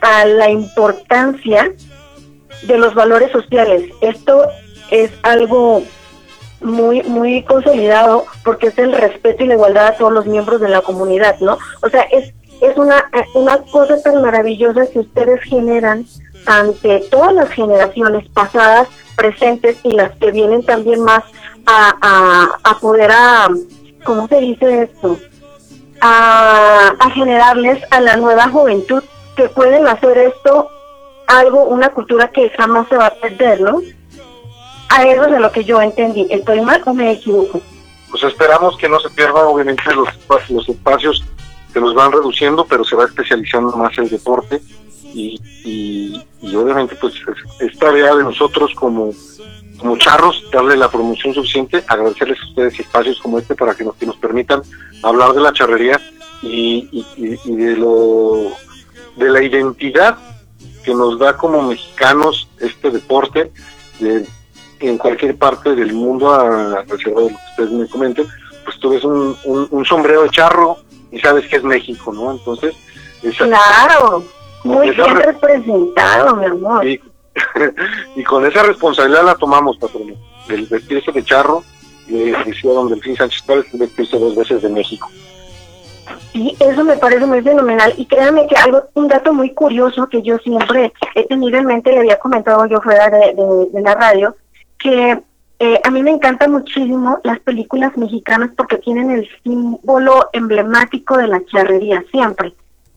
a 0.00 0.24
la 0.24 0.50
importancia 0.50 1.72
de 2.62 2.76
los 2.76 2.92
valores 2.92 3.30
sociales. 3.30 3.84
Esto 4.00 4.48
es 4.90 5.12
algo 5.22 5.84
muy 6.60 7.04
muy 7.04 7.44
consolidado 7.44 8.26
porque 8.42 8.66
es 8.66 8.78
el 8.78 8.94
respeto 8.94 9.44
y 9.44 9.46
la 9.46 9.54
igualdad 9.54 9.86
a 9.86 9.96
todos 9.96 10.12
los 10.12 10.26
miembros 10.26 10.60
de 10.60 10.70
la 10.70 10.80
comunidad, 10.80 11.38
¿no? 11.38 11.56
O 11.82 11.88
sea, 11.88 12.02
es 12.10 12.34
es 12.62 12.76
una 12.76 13.10
una 13.34 13.58
cosa 13.70 14.00
tan 14.02 14.22
maravillosa 14.22 14.86
que 14.86 15.00
ustedes 15.00 15.42
generan 15.42 16.06
ante 16.46 17.00
todas 17.10 17.34
las 17.34 17.50
generaciones 17.50 18.28
pasadas, 18.30 18.88
presentes 19.16 19.76
y 19.82 19.90
las 19.92 20.16
que 20.16 20.30
vienen 20.30 20.64
también 20.64 21.02
más 21.02 21.24
a, 21.66 21.94
a, 22.00 22.70
a 22.70 22.78
poder 22.78 23.10
a, 23.12 23.48
¿cómo 24.04 24.28
se 24.28 24.40
dice 24.40 24.82
esto? 24.82 25.18
A, 26.00 26.94
a 26.98 27.10
generarles 27.10 27.82
a 27.90 28.00
la 28.00 28.16
nueva 28.16 28.48
juventud 28.48 29.02
que 29.36 29.48
pueden 29.48 29.86
hacer 29.86 30.18
esto 30.18 30.68
algo, 31.26 31.64
una 31.64 31.88
cultura 31.90 32.30
que 32.30 32.50
jamás 32.50 32.88
se 32.88 32.96
va 32.96 33.06
a 33.06 33.14
perder, 33.14 33.60
¿no? 33.60 33.80
A 34.88 35.04
eso 35.04 35.24
es 35.24 35.40
lo 35.40 35.50
que 35.52 35.64
yo 35.64 35.80
entendí. 35.80 36.26
¿Estoy 36.28 36.60
mal 36.60 36.82
o 36.84 36.92
me 36.92 37.12
equivoco? 37.12 37.60
Pues 38.10 38.22
esperamos 38.24 38.76
que 38.76 38.88
no 38.88 39.00
se 39.00 39.08
pierdan, 39.10 39.46
obviamente, 39.46 39.82
los, 39.94 40.08
los 40.50 40.68
espacios 40.68 41.24
que 41.72 41.80
nos 41.80 41.94
van 41.94 42.12
reduciendo, 42.12 42.66
pero 42.66 42.84
se 42.84 42.96
va 42.96 43.04
especializando 43.04 43.76
más 43.76 43.96
el 43.98 44.08
deporte. 44.08 44.60
Y, 45.14 46.20
obviamente 46.54 46.96
pues 46.96 47.14
es, 47.60 47.78
tarea 47.78 48.14
de 48.14 48.24
nosotros 48.24 48.74
como, 48.74 49.12
como 49.78 49.96
charros 49.98 50.44
darle 50.52 50.76
la 50.76 50.90
promoción 50.90 51.34
suficiente, 51.34 51.84
agradecerles 51.86 52.40
a 52.40 52.48
ustedes 52.48 52.80
espacios 52.80 53.20
como 53.20 53.38
este 53.38 53.54
para 53.54 53.74
que 53.74 53.84
nos, 53.84 53.94
que 53.96 54.06
nos 54.06 54.16
permitan 54.16 54.62
hablar 55.02 55.32
de 55.32 55.40
la 55.40 55.52
charrería 55.52 56.00
y, 56.42 57.04
de 57.44 57.76
lo 57.76 58.52
de 59.16 59.28
la 59.28 59.42
identidad 59.42 60.18
que 60.84 60.94
nos 60.94 61.18
da 61.18 61.36
como 61.36 61.62
mexicanos 61.62 62.48
este 62.58 62.90
deporte 62.90 63.52
en 64.80 64.98
cualquier 64.98 65.36
parte 65.36 65.74
del 65.74 65.92
mundo 65.92 66.32
a 66.32 66.82
reserva 66.82 67.20
de 67.22 67.30
lo 67.30 67.36
que 67.36 67.44
ustedes 67.50 67.70
me 67.70 67.86
comenten. 67.88 68.26
Pues 68.64 68.78
tú 68.78 68.90
ves 68.90 69.04
un, 69.04 69.36
un, 69.44 69.84
sombrero 69.84 70.22
de 70.22 70.30
charro 70.30 70.78
y 71.12 71.20
sabes 71.20 71.46
que 71.46 71.56
es 71.56 71.64
México 71.64 72.12
no 72.12 72.32
entonces 72.32 72.74
claro 73.36 74.24
muy 74.64 74.90
bien 74.90 75.16
representado, 75.16 76.36
mi 76.36 76.46
amor. 76.46 76.86
Y, 78.14 78.22
con 78.24 78.44
esa 78.44 78.62
responsabilidad 78.62 79.24
la 79.24 79.34
tomamos, 79.36 79.78
patrón. 79.78 80.14
El 80.50 80.66
vestirse 80.66 81.12
de 81.12 81.24
charro, 81.24 81.64
le 82.06 82.36
hicieron 82.46 82.90
Delfín 82.90 83.16
Sánchez 83.16 83.42
Pérez 83.42 83.66
vestirse 83.72 84.18
dos 84.18 84.36
veces 84.36 84.60
de 84.60 84.68
México. 84.68 85.08
Sí, 86.32 86.54
eso 86.60 86.84
me 86.84 86.98
parece 86.98 87.24
muy 87.24 87.40
fenomenal. 87.40 87.94
Y 87.96 88.04
créanme 88.04 88.46
que 88.46 88.56
algo, 88.56 88.82
un 88.92 89.08
dato 89.08 89.32
muy 89.32 89.54
curioso 89.54 90.06
que 90.08 90.20
yo 90.20 90.36
siempre 90.38 90.92
he 91.14 91.26
tenido 91.26 91.56
en 91.56 91.64
mente, 91.64 91.90
le 91.90 92.00
había 92.00 92.18
comentado 92.18 92.66
yo 92.66 92.82
fuera 92.82 93.08
de, 93.08 93.34
la 93.80 93.94
radio, 93.94 94.36
que 94.78 95.18
eh, 95.64 95.80
a 95.84 95.90
mí 95.92 96.02
me 96.02 96.10
encantan 96.10 96.50
muchísimo 96.50 97.20
las 97.22 97.38
películas 97.38 97.96
mexicanas 97.96 98.50
porque 98.56 98.78
tienen 98.78 99.12
el 99.12 99.28
símbolo 99.44 100.28
emblemático 100.32 101.16
de 101.16 101.28
la 101.28 101.40
charrería, 101.44 102.02
siempre, 102.10 102.52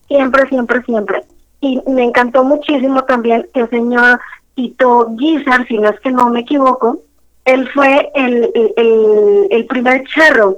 siempre, 0.08 0.50
siempre, 0.50 0.82
siempre 0.82 1.24
y 1.62 1.80
me 1.88 2.04
encantó 2.04 2.44
muchísimo 2.44 3.04
también 3.04 3.48
el 3.54 3.70
señor 3.70 4.20
Tito 4.56 5.10
Guizar, 5.12 5.68
si 5.68 5.78
no 5.78 5.90
es 5.90 6.00
que 6.00 6.12
no 6.12 6.32
me 6.32 6.40
equivoco, 6.40 7.02
él 7.46 7.70
fue 7.72 8.12
el, 8.16 8.52
el, 8.76 9.48
el 9.52 9.66
primer 9.68 10.04
charro 10.08 10.58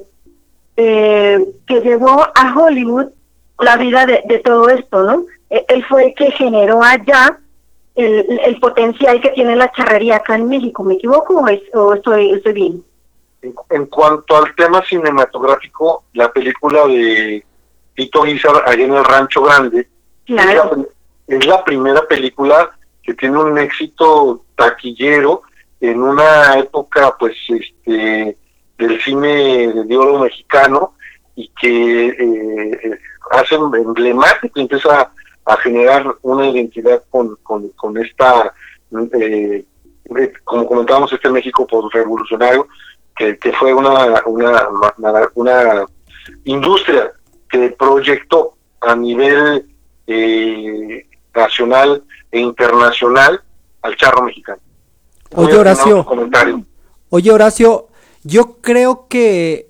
eh, 0.77 1.45
que 1.65 1.81
llevó 1.81 2.25
a 2.33 2.55
Hollywood 2.55 3.07
la 3.59 3.75
vida 3.75 4.05
de, 4.05 4.23
de, 4.29 4.39
todo 4.39 4.69
esto, 4.69 5.03
¿no? 5.03 5.25
eh, 5.49 5.65
él 5.67 5.83
fue 5.89 6.05
el 6.05 6.13
que 6.13 6.31
generó 6.31 6.81
allá 6.81 7.37
el, 7.97 8.39
el, 8.45 8.59
potencial 8.59 9.19
que 9.19 9.31
tiene 9.31 9.55
la 9.55 9.71
charrería 9.71 10.17
acá 10.17 10.35
en 10.35 10.47
México. 10.47 10.83
¿Me 10.83 10.93
equivoco 10.93 11.39
o, 11.39 11.47
es, 11.47 11.61
o 11.73 11.95
estoy, 11.95 12.31
estoy 12.31 12.53
bien? 12.53 12.83
En, 13.41 13.85
cuanto 13.87 14.37
al 14.37 14.53
tema 14.55 14.83
cinematográfico, 14.85 16.03
la 16.13 16.31
película 16.31 16.85
de 16.85 17.43
Tito 17.95 18.23
Guizar, 18.23 18.63
allá 18.65 18.83
en 18.83 18.93
el 18.93 19.03
Rancho 19.03 19.41
Grande, 19.41 19.87
es, 20.27 21.45
la, 21.45 21.63
primera 21.63 22.01
película 22.07 22.71
que 23.01 23.15
tiene 23.15 23.39
un 23.39 23.57
éxito 23.57 24.43
taquillero 24.55 25.41
en 25.81 26.01
una 26.01 26.59
época, 26.59 27.15
pues, 27.17 27.35
este, 27.49 28.37
del 28.77 29.01
cine 29.01 29.73
de 29.73 29.97
oro 29.97 30.19
mexicano 30.19 30.93
y 31.35 31.49
que 31.59 32.07
eh, 32.09 32.99
hace 33.31 33.55
emblemático, 33.55 34.59
empieza 34.59 35.11
a 35.47 35.55
generar 35.57 36.05
una 36.23 36.49
identidad 36.49 37.03
con, 37.09 37.37
con, 37.41 37.69
con 37.69 37.97
esta, 37.97 38.53
eh, 39.21 39.65
como 40.43 40.67
comentábamos, 40.67 41.11
este 41.13 41.29
México 41.29 41.65
revolucionario 41.91 42.67
que, 43.15 43.37
que 43.37 43.53
fue 43.53 43.73
una, 43.73 44.21
una, 44.25 44.67
una, 45.35 45.85
industria 46.43 47.11
que 47.49 47.69
proyectó 47.69 48.55
a 48.81 48.93
nivel 48.93 49.65
eh, 50.05 51.07
nacional 51.33 52.03
e 52.29 52.39
internacional 52.39 53.41
al 53.81 53.95
charro 53.95 54.23
mexicano. 54.23 54.59
Oye 55.33 55.57
Horacio, 55.57 56.05
oye 57.09 57.31
Horacio, 57.31 57.87
yo 58.23 58.57
creo 58.61 59.07
que 59.07 59.69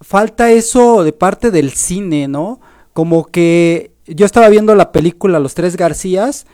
falta 0.00 0.50
eso 0.50 1.04
de 1.04 1.12
parte 1.12 1.50
del 1.50 1.70
cine, 1.72 2.28
¿no? 2.28 2.60
Como 2.94 3.26
que 3.26 3.91
yo 4.06 4.26
estaba 4.26 4.48
viendo 4.48 4.74
la 4.74 4.92
película 4.92 5.38
Los 5.38 5.54
Tres 5.54 5.76
Garcías 5.76 6.46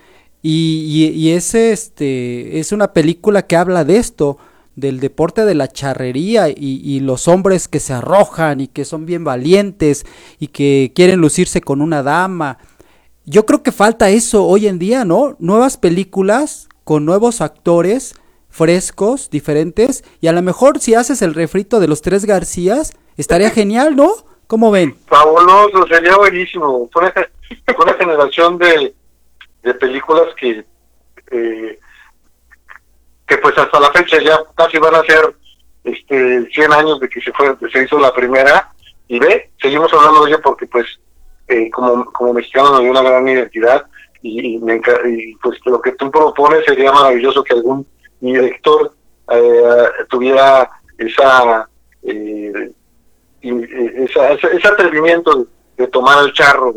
y, 0.43 1.13
y, 1.15 1.31
es, 1.31 1.55
este, 1.55 2.61
es 2.61 2.73
una 2.73 2.93
película 2.93 3.47
que 3.47 3.57
habla 3.57 3.85
de 3.85 3.97
esto, 3.97 4.39
del 4.77 5.01
deporte 5.01 5.45
de 5.45 5.55
la 5.55 5.67
charrería 5.69 6.49
y, 6.49 6.55
y, 6.57 7.01
los 7.01 7.27
hombres 7.27 7.67
que 7.67 7.81
se 7.81 7.93
arrojan 7.93 8.61
y 8.61 8.69
que 8.69 8.85
son 8.85 9.07
bien 9.07 9.25
valientes 9.25 10.07
y 10.39 10.49
que 10.49 10.93
quieren 10.95 11.21
lucirse 11.21 11.61
con 11.61 11.81
una 11.81 12.05
dama. 12.05 12.59
Yo 13.25 13.45
creo 13.45 13.63
que 13.65 13.73
falta 13.73 14.11
eso 14.11 14.47
hoy 14.47 14.69
en 14.69 14.79
día, 14.79 15.05
¿no? 15.05 15.35
Nuevas 15.41 15.77
películas 15.77 16.69
con 16.85 17.05
nuevos 17.05 17.41
actores 17.41 18.15
frescos, 18.49 19.31
diferentes, 19.31 20.05
y 20.21 20.27
a 20.27 20.33
lo 20.33 20.43
mejor 20.43 20.81
si 20.81 20.95
haces 20.95 21.23
el 21.23 21.35
refrito 21.35 21.81
de 21.81 21.89
los 21.89 22.03
tres 22.03 22.25
Garcías, 22.25 22.93
estaría 23.17 23.51
genial, 23.51 23.95
¿no? 23.95 24.11
¿Cómo 24.49 24.71
ven? 24.71 24.97
Fabuloso, 25.07 25.87
sería 25.87 26.17
buenísimo. 26.17 26.89
Fue 26.91 27.03
una, 27.03 27.95
generación 27.95 28.57
de, 28.57 28.95
de 29.63 29.75
películas 29.75 30.35
que, 30.41 30.65
eh, 31.31 31.79
que 33.27 33.39
pues 33.39 33.59
hasta 33.59 33.79
la 33.79 33.93
fecha 33.93 34.19
ya 34.23 34.41
casi 34.57 34.79
van 34.79 34.95
a 34.95 35.03
ser 35.03 35.37
este 35.85 36.47
100 36.51 36.73
años 36.73 36.99
de 36.99 37.11
que 37.11 37.21
se 37.21 37.31
fue 37.33 37.55
se 37.71 37.85
hizo 37.85 37.99
la 37.99 38.13
primera 38.15 38.73
y 39.07 39.19
ve, 39.19 39.51
seguimos 39.61 39.93
hablando 39.93 40.25
de 40.25 40.31
ella 40.31 40.41
porque 40.43 40.67
pues 40.67 40.99
eh, 41.49 41.71
como, 41.71 42.07
como 42.07 42.33
mexicano 42.33 42.71
nos 42.71 42.81
dio 42.81 42.91
una 42.91 43.03
gran 43.03 43.29
identidad 43.29 43.87
y, 44.23 44.57
y, 44.57 45.35
pues 45.43 45.59
lo 45.67 45.81
que 45.81 45.93
tú 45.93 46.11
propones 46.11 46.65
sería 46.65 46.91
maravilloso 46.91 47.45
que 47.45 47.55
algún 47.55 47.87
director 48.21 48.95
eh, 49.31 49.89
tuviera 50.09 50.69
esa 50.97 51.69
eh, 52.03 52.73
y, 53.41 54.05
esa, 54.05 54.33
ese, 54.33 54.69
atrevimiento 54.69 55.47
de, 55.77 55.87
tomar 55.89 56.25
el 56.25 56.33
charro, 56.33 56.75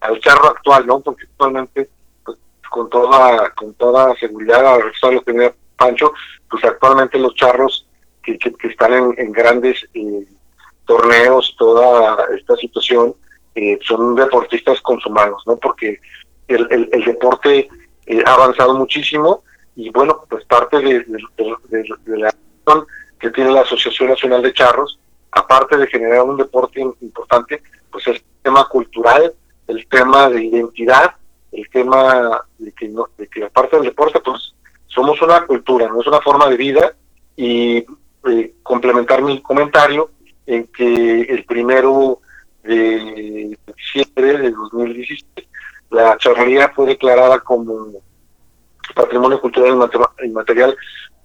al 0.00 0.20
charro 0.20 0.48
actual, 0.48 0.86
¿no? 0.86 1.00
Porque 1.00 1.24
actualmente, 1.24 1.88
pues, 2.24 2.38
con 2.70 2.90
toda 2.90 3.50
con 3.50 3.74
toda 3.74 4.14
seguridad, 4.16 4.74
a 4.74 5.10
lo 5.10 5.20
que 5.20 5.32
tenía 5.32 5.54
Pancho, 5.76 6.12
pues 6.50 6.64
actualmente 6.64 7.18
los 7.18 7.34
charros 7.34 7.86
que, 8.22 8.38
que, 8.38 8.52
están 8.68 8.92
en, 8.92 9.32
grandes 9.32 9.86
eh, 9.94 10.26
torneos, 10.86 11.54
toda 11.58 12.26
esta 12.36 12.56
situación, 12.56 13.14
eh, 13.54 13.78
son 13.82 14.14
deportistas 14.14 14.80
consumados, 14.80 15.42
¿no? 15.46 15.56
Porque 15.56 16.00
el, 16.48 16.66
el, 16.70 16.88
el 16.92 17.04
deporte 17.04 17.68
eh, 18.06 18.22
ha 18.26 18.34
avanzado 18.34 18.74
muchísimo 18.74 19.44
y 19.76 19.90
bueno, 19.90 20.24
pues 20.28 20.44
parte 20.44 20.78
de, 20.78 21.04
de, 21.04 21.94
de 22.04 22.18
la 22.18 22.34
que 23.18 23.30
tiene 23.30 23.52
la 23.52 23.62
Asociación 23.62 24.10
Nacional 24.10 24.42
de 24.42 24.52
Charros 24.52 24.98
aparte 25.34 25.76
de 25.76 25.86
generar 25.86 26.22
un 26.22 26.36
deporte 26.36 26.80
importante, 26.80 27.62
pues 27.90 28.06
el 28.06 28.22
tema 28.42 28.66
cultural, 28.68 29.32
el 29.66 29.86
tema 29.88 30.28
de 30.28 30.44
identidad, 30.44 31.14
el 31.52 31.68
tema 31.70 32.42
de 32.58 32.72
que, 32.72 32.88
no, 32.88 33.08
de 33.16 33.26
que 33.28 33.44
aparte 33.44 33.76
del 33.76 33.86
deporte, 33.86 34.20
pues 34.20 34.54
somos 34.86 35.20
una 35.22 35.44
cultura, 35.46 35.88
no 35.88 36.00
es 36.00 36.06
una 36.06 36.20
forma 36.20 36.48
de 36.48 36.56
vida 36.56 36.94
y 37.36 37.84
eh, 38.26 38.54
complementar 38.62 39.22
mi 39.22 39.40
comentario 39.42 40.10
en 40.46 40.66
que 40.68 41.22
el 41.22 41.44
primero 41.44 42.20
de 42.62 43.56
diciembre 43.76 44.38
de 44.38 44.50
2016 44.50 45.24
la 45.90 46.16
charrería 46.16 46.70
fue 46.74 46.86
declarada 46.86 47.40
como 47.40 47.92
patrimonio 48.94 49.40
cultural 49.40 49.90
inmaterial 50.22 50.76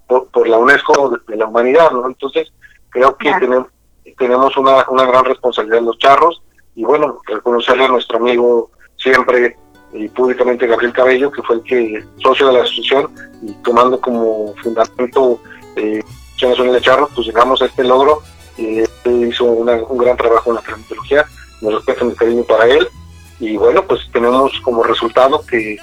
por, 0.06 0.28
por 0.28 0.48
la 0.48 0.58
UNESCO 0.58 1.20
de, 1.26 1.36
la 1.36 1.46
humanidad, 1.46 1.90
¿no? 1.90 2.06
Entonces 2.06 2.52
creo 2.90 3.16
que 3.16 3.32
tenemos 3.34 3.68
tenemos 4.18 4.56
una, 4.56 4.84
una 4.88 5.04
gran 5.06 5.24
responsabilidad 5.24 5.78
en 5.78 5.86
los 5.86 5.98
charros 5.98 6.42
y 6.74 6.84
bueno, 6.84 7.20
reconocerle 7.26 7.84
a 7.84 7.88
nuestro 7.88 8.18
amigo 8.18 8.70
siempre 8.96 9.56
y 9.92 10.08
públicamente 10.08 10.66
Gabriel 10.66 10.92
Cabello, 10.92 11.32
que 11.32 11.42
fue 11.42 11.56
el 11.56 11.62
que, 11.62 12.04
socio 12.22 12.46
de 12.46 12.52
la 12.52 12.62
asociación, 12.62 13.10
y 13.42 13.52
tomando 13.64 14.00
como 14.00 14.54
fundamento 14.62 15.40
eh, 15.76 16.02
Nacional 16.48 16.72
de 16.72 16.80
Charros, 16.80 17.10
pues 17.14 17.26
llegamos 17.26 17.60
a 17.60 17.66
este 17.66 17.84
logro. 17.84 18.22
y 18.56 18.82
hizo 19.04 19.44
un 19.44 19.98
gran 19.98 20.16
trabajo 20.16 20.50
en 20.50 20.56
la 20.56 20.62
climatología, 20.62 21.24
nos 21.60 21.74
respeto 21.74 22.04
mi 22.04 22.14
cariño 22.14 22.44
para 22.44 22.66
él. 22.66 22.88
Y 23.38 23.56
bueno, 23.56 23.84
pues 23.86 24.00
tenemos 24.12 24.52
como 24.62 24.82
resultado 24.82 25.44
que 25.46 25.78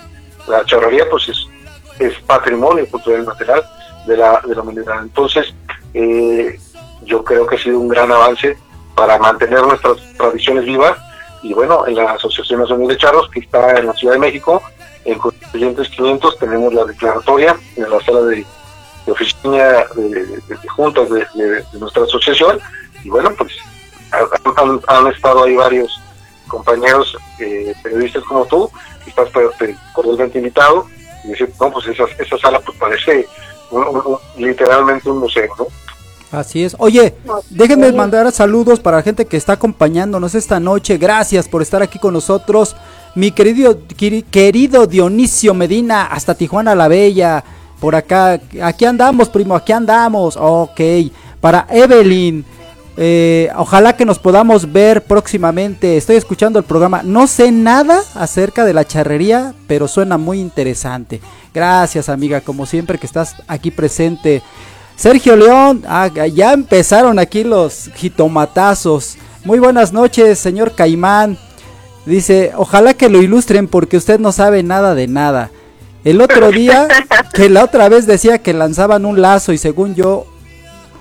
la 0.47 0.63
charrería 0.65 1.09
pues 1.09 1.29
es, 1.29 2.13
patrimonio 2.27 2.87
cultural 2.87 3.25
material 3.25 3.63
de 4.05 4.17
la, 4.17 4.41
de 4.45 4.55
la 4.55 4.61
humanidad. 4.61 5.01
Entonces, 5.01 5.53
eh, 5.93 6.59
yo 7.07 7.23
creo 7.23 7.47
que 7.47 7.55
ha 7.55 7.59
sido 7.59 7.79
un 7.79 7.87
gran 7.87 8.11
avance 8.11 8.57
para 8.95 9.17
mantener 9.17 9.61
nuestras 9.61 9.97
tradiciones 10.17 10.65
vivas. 10.65 10.97
Y 11.41 11.53
bueno, 11.53 11.87
en 11.87 11.95
la 11.95 12.11
Asociación 12.11 12.61
Nacional 12.61 12.87
de 12.87 12.97
Charros, 12.97 13.29
que 13.29 13.39
está 13.39 13.79
en 13.79 13.87
la 13.87 13.93
Ciudad 13.93 14.13
de 14.13 14.19
México, 14.19 14.61
en 15.05 15.17
Constituyentes 15.17 15.89
500 15.89 16.39
tenemos 16.39 16.73
la 16.73 16.83
declaratoria 16.83 17.55
en 17.75 17.89
la 17.89 17.99
sala 18.01 18.21
de, 18.21 18.45
oficina 19.07 19.85
de, 19.95 20.57
juntas 20.75 21.09
de, 21.09 21.63
nuestra 21.73 22.03
asociación. 22.03 22.59
Y 23.03 23.09
bueno, 23.09 23.31
pues 23.37 23.53
han, 24.87 25.07
estado 25.07 25.43
ahí 25.45 25.55
varios 25.55 26.01
compañeros 26.47 27.15
eh, 27.39 27.73
periodistas 27.83 28.23
como 28.23 28.45
tú, 28.45 28.69
y 29.05 29.09
estás 29.09 29.29
pues, 29.29 29.75
cordialmente 29.93 30.39
invitado. 30.39 30.87
Y 31.23 31.29
decir, 31.29 31.51
no, 31.59 31.71
pues 31.71 31.87
esa, 31.87 32.03
esa 32.19 32.37
sala 32.37 32.59
pues 32.59 32.77
parece 32.77 33.27
literalmente 34.37 35.09
un 35.09 35.19
museo, 35.19 35.53
¿no? 35.57 35.67
Así 36.31 36.63
es. 36.63 36.75
Oye, 36.79 37.15
déjenme 37.49 37.91
mandar 37.93 38.31
saludos 38.31 38.79
para 38.79 38.97
la 38.97 39.03
gente 39.03 39.25
que 39.25 39.37
está 39.37 39.53
acompañándonos 39.53 40.35
esta 40.35 40.59
noche. 40.59 40.97
Gracias 40.97 41.47
por 41.47 41.61
estar 41.61 41.81
aquí 41.81 41.99
con 41.99 42.13
nosotros. 42.13 42.75
Mi 43.15 43.31
querido, 43.31 43.79
querido 44.29 44.87
Dionisio 44.87 45.53
Medina, 45.53 46.05
hasta 46.05 46.35
Tijuana 46.35 46.75
la 46.75 46.87
Bella. 46.87 47.43
Por 47.79 47.95
acá, 47.95 48.41
aquí 48.61 48.85
andamos, 48.85 49.29
primo, 49.29 49.55
aquí 49.55 49.71
andamos. 49.71 50.37
Ok. 50.37 50.81
Para 51.39 51.65
Evelyn, 51.69 52.43
eh, 52.97 53.49
ojalá 53.55 53.95
que 53.95 54.05
nos 54.05 54.19
podamos 54.19 54.71
ver 54.71 55.03
próximamente. 55.03 55.95
Estoy 55.95 56.17
escuchando 56.17 56.59
el 56.59 56.65
programa. 56.65 57.03
No 57.03 57.27
sé 57.27 57.51
nada 57.51 58.01
acerca 58.15 58.65
de 58.65 58.73
la 58.73 58.85
charrería, 58.85 59.53
pero 59.67 59.87
suena 59.87 60.17
muy 60.17 60.39
interesante. 60.39 61.21
Gracias, 61.53 62.09
amiga, 62.09 62.41
como 62.41 62.65
siempre 62.65 62.97
que 62.97 63.05
estás 63.05 63.35
aquí 63.47 63.71
presente. 63.71 64.41
Sergio 64.97 65.35
León, 65.35 65.83
ah, 65.87 66.07
ya 66.07 66.53
empezaron 66.53 67.19
aquí 67.19 67.43
los 67.43 67.91
jitomatazos. 67.95 69.15
Muy 69.45 69.59
buenas 69.59 69.93
noches, 69.93 70.39
señor 70.39 70.73
Caimán. 70.73 71.37
Dice, 72.07 72.51
ojalá 72.57 72.95
que 72.95 73.07
lo 73.07 73.21
ilustren 73.21 73.67
porque 73.67 73.97
usted 73.97 74.19
no 74.19 74.31
sabe 74.31 74.63
nada 74.63 74.95
de 74.95 75.07
nada. 75.07 75.51
El 76.03 76.19
otro 76.19 76.51
día, 76.51 76.87
que 77.31 77.47
la 77.47 77.63
otra 77.63 77.89
vez 77.89 78.07
decía 78.07 78.39
que 78.39 78.53
lanzaban 78.53 79.05
un 79.05 79.21
lazo 79.21 79.53
y 79.53 79.59
según 79.59 79.93
yo 79.93 80.25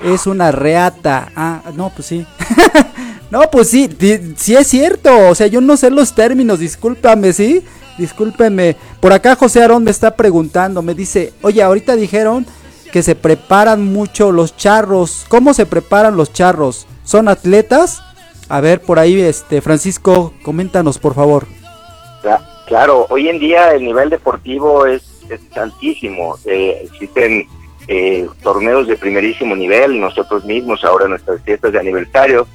es 0.05 0.27
una 0.27 0.53
reata. 0.53 1.33
Ah, 1.35 1.63
no, 1.75 1.89
pues 1.89 2.09
sí. 2.09 2.27
no, 3.31 3.51
pues 3.51 3.71
sí, 3.71 3.89
sí 4.37 4.55
es 4.57 4.67
cierto. 4.67 5.31
O 5.31 5.35
sea, 5.35 5.47
yo 5.47 5.63
no 5.63 5.75
sé 5.79 5.89
los 5.89 6.15
términos, 6.15 6.59
discúlpame, 6.59 7.33
¿sí? 7.33 7.65
Discúlpeme. 7.97 8.77
Por 9.01 9.15
acá 9.15 9.37
José 9.37 9.63
Arón 9.63 9.85
me 9.85 9.91
está 9.91 10.15
preguntando, 10.15 10.83
me 10.83 10.93
dice, 10.93 11.33
oye, 11.41 11.63
ahorita 11.63 11.97
dijeron 11.97 12.45
que 12.97 13.03
se 13.03 13.15
preparan 13.15 13.93
mucho 13.93 14.33
los 14.33 14.57
charros. 14.57 15.27
¿Cómo 15.29 15.53
se 15.53 15.67
preparan 15.67 16.17
los 16.17 16.33
charros? 16.33 16.87
¿Son 17.05 17.29
atletas? 17.29 18.03
A 18.49 18.63
ver, 18.63 18.81
por 18.81 18.99
ahí, 18.99 19.21
este 19.21 19.61
Francisco, 19.61 20.33
coméntanos, 20.43 20.97
por 20.99 21.13
favor. 21.13 21.47
Claro, 22.67 23.07
hoy 23.11 23.29
en 23.29 23.39
día 23.39 23.73
el 23.73 23.85
nivel 23.85 24.09
deportivo 24.09 24.87
es, 24.87 25.03
es 25.29 25.41
altísimo. 25.59 26.39
Eh, 26.47 26.89
existen 26.91 27.47
eh, 27.87 28.27
torneos 28.43 28.87
de 28.87 28.97
primerísimo 28.97 29.55
nivel, 29.55 30.01
nosotros 30.01 30.47
mismos 30.47 30.83
ahora 30.83 31.07
nuestras 31.07 31.43
fiestas 31.43 31.73
de 31.73 31.81
aniversario, 31.81 32.47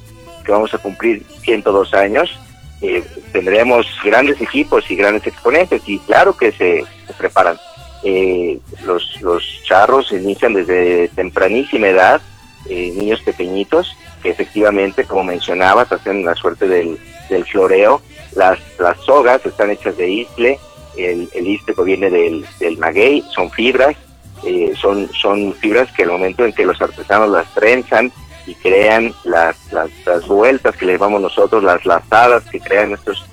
que 0.44 0.50
vamos 0.50 0.74
a 0.74 0.78
cumplir 0.78 1.24
102 1.44 1.94
años, 1.94 2.36
eh, 2.80 3.04
tendremos 3.30 3.86
grandes 4.04 4.40
equipos 4.40 4.90
y 4.90 4.96
grandes 4.96 5.24
exponentes 5.24 5.80
y 5.86 6.00
claro 6.00 6.36
que 6.36 6.50
se, 6.50 6.84
preparan. 7.16 7.56
Eh, 8.04 8.58
los, 8.84 9.20
los 9.20 9.44
charros 9.64 10.12
inician 10.12 10.54
desde 10.54 11.08
tempranísima 11.08 11.88
edad, 11.88 12.20
niños 12.68 13.20
pequeñiñitos, 13.22 13.96
que 14.22 14.30
efectivamente, 14.30 15.04
como 15.04 15.24
mencionabas, 15.24 15.90
hacen 15.90 16.24
la 16.24 16.34
suerte 16.34 16.68
del, 16.68 16.98
del 17.28 17.44
floreo. 17.44 18.00
Las, 18.36 18.58
las 18.78 18.98
sogas 19.00 19.44
están 19.44 19.70
hechas 19.70 19.96
de 19.96 20.08
isle, 20.08 20.58
el, 20.96 21.28
el 21.34 21.46
isle 21.46 21.74
proviene 21.74 22.10
del, 22.10 22.46
del 22.60 22.78
maguey, 22.78 23.24
son 23.34 23.50
fibras, 23.50 23.96
eh, 24.44 24.72
son, 24.80 25.08
son 25.12 25.54
fibras 25.54 25.90
que 25.92 26.02
al 26.02 26.10
momento 26.10 26.44
en 26.44 26.52
que 26.52 26.64
los 26.64 26.80
artesanos 26.80 27.30
las 27.30 27.52
trenzan 27.54 28.12
y 28.46 28.54
crean 28.56 29.14
las, 29.24 29.56
las, 29.72 30.26
vueltas 30.26 30.76
que 30.76 30.86
le 30.86 30.94
llamamos 30.94 31.22
nosotros, 31.22 31.62
las 31.62 31.84
lazadas 31.86 32.42
que 32.50 32.58
crean 32.58 32.92
estos 32.92 33.24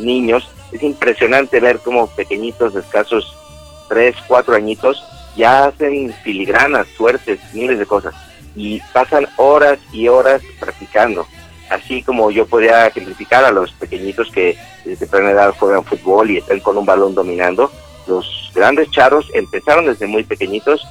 niños, 0.00 0.50
es 0.72 0.82
impresionante 0.82 1.60
ver 1.60 1.78
cómo 1.78 2.08
pequeñitos 2.08 2.74
escasos 2.74 3.36
3, 3.88 4.14
4 4.26 4.54
añitos 4.54 5.02
ya 5.36 5.66
hacen 5.66 6.12
filigranas, 6.24 6.86
suertes, 6.96 7.40
miles 7.54 7.78
de 7.78 7.86
cosas 7.86 8.14
y 8.56 8.80
pasan 8.92 9.26
horas 9.36 9.78
y 9.92 10.08
horas 10.08 10.42
practicando. 10.58 11.26
Así 11.70 12.02
como 12.02 12.30
yo 12.30 12.46
podría 12.46 12.86
ejemplificar 12.86 13.44
a 13.44 13.52
los 13.52 13.72
pequeñitos 13.72 14.30
que 14.32 14.58
desde 14.84 15.06
temprana 15.06 15.30
edad 15.30 15.54
juegan 15.58 15.84
fútbol 15.84 16.30
y 16.30 16.38
están 16.38 16.60
con 16.60 16.76
un 16.78 16.86
balón 16.86 17.14
dominando, 17.14 17.70
los 18.06 18.50
grandes 18.54 18.90
charros 18.90 19.30
empezaron 19.34 19.86
desde 19.86 20.06
muy 20.06 20.24
pequeñitos 20.24 20.82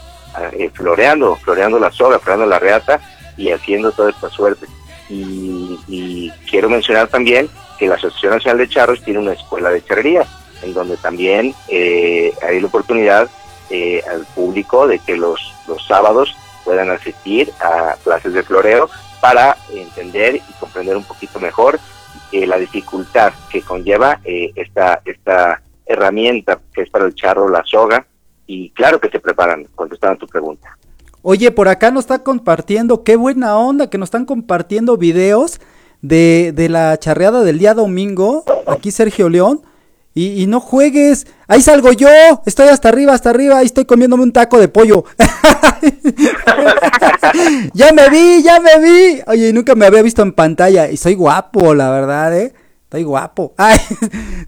eh, 0.54 0.70
floreando, 0.74 1.36
floreando 1.38 1.80
la 1.80 1.92
soga, 1.92 2.20
floreando 2.20 2.46
la 2.46 2.60
reata 2.60 3.02
y 3.38 3.52
haciendo 3.52 3.92
toda 3.92 4.12
esta 4.12 4.30
suerte. 4.30 4.68
Y, 5.10 6.32
quiero 6.50 6.70
mencionar 6.70 7.08
también 7.08 7.50
que 7.80 7.88
la 7.88 7.96
Asociación 7.96 8.34
Nacional 8.34 8.58
de 8.58 8.70
Charros 8.70 9.04
tiene 9.04 9.20
una 9.20 9.34
escuela 9.34 9.70
de 9.70 9.84
charrería, 9.84 10.26
en 10.62 10.74
donde 10.74 10.98
también 10.98 11.54
eh, 11.68 12.34
hay 12.42 12.60
la 12.60 12.68
oportunidad 12.68 13.30
eh, 13.70 14.02
al 14.10 14.26
público 14.28 14.88
de 14.88 15.00
que 15.00 15.18
los, 15.18 15.54
los 15.68 15.86
sábados 15.86 16.36
puedan 16.64 16.90
asistir 16.90 17.52
a 17.60 17.96
clases 18.04 18.34
de 18.34 18.44
floreo 18.44 18.90
para 19.22 19.58
entender 19.74 20.36
y 20.36 20.54
comprender 20.60 20.96
un 20.96 21.04
poquito 21.04 21.40
mejor 21.40 21.80
la 22.32 22.58
dificultad 22.58 23.32
que 23.50 23.62
conlleva 23.62 24.20
esta, 24.26 25.02
esta 25.06 25.62
herramienta 25.88 26.60
que 26.74 26.82
es 26.82 26.90
para 26.90 27.06
el 27.06 27.16
charro, 27.16 27.50
la 27.50 27.64
soga, 27.66 28.06
y 28.46 28.70
claro 28.72 29.00
que 29.00 29.10
se 29.10 29.20
preparan, 29.20 29.66
contestando 29.76 30.20
tu 30.20 30.28
pregunta. 30.28 30.78
Oye, 31.22 31.52
por 31.52 31.68
acá 31.68 31.92
nos 31.92 32.06
está 32.06 32.20
compartiendo, 32.20 33.04
qué 33.04 33.16
buena 33.16 33.58
onda 33.58 33.90
que 33.90 33.98
nos 33.98 34.08
están 34.08 34.26
compartiendo 34.26 34.98
videos 34.98 35.60
de, 36.02 36.54
de 36.54 36.70
la 36.70 36.98
charreada 36.98 37.44
del 37.44 37.60
día 37.60 37.74
domingo, 37.74 38.46
aquí 38.66 38.92
Sergio 38.92 39.28
León, 39.28 39.62
y, 40.18 40.42
y, 40.42 40.48
no 40.48 40.60
juegues, 40.60 41.28
ahí 41.48 41.62
salgo 41.62 41.92
yo, 41.92 42.10
estoy 42.48 42.70
hasta 42.70 42.90
arriba, 42.90 43.14
hasta 43.14 43.30
arriba, 43.30 43.60
ahí 43.60 43.68
estoy 43.68 43.86
comiéndome 43.86 44.24
un 44.24 44.32
taco 44.32 44.60
de 44.60 44.68
pollo. 44.68 45.04
ya 47.74 47.94
me 47.94 48.10
vi, 48.10 48.42
ya 48.42 48.60
me 48.60 48.80
vi. 48.80 49.22
Oye, 49.28 49.54
nunca 49.54 49.76
me 49.76 49.86
había 49.86 50.02
visto 50.02 50.24
en 50.24 50.32
pantalla 50.32 50.90
y 50.90 50.98
soy 50.98 51.14
guapo, 51.14 51.76
la 51.76 51.92
verdad, 51.92 52.36
¿eh? 52.36 52.52
Estoy 52.86 53.04
guapo. 53.04 53.54
Ay, 53.58 53.78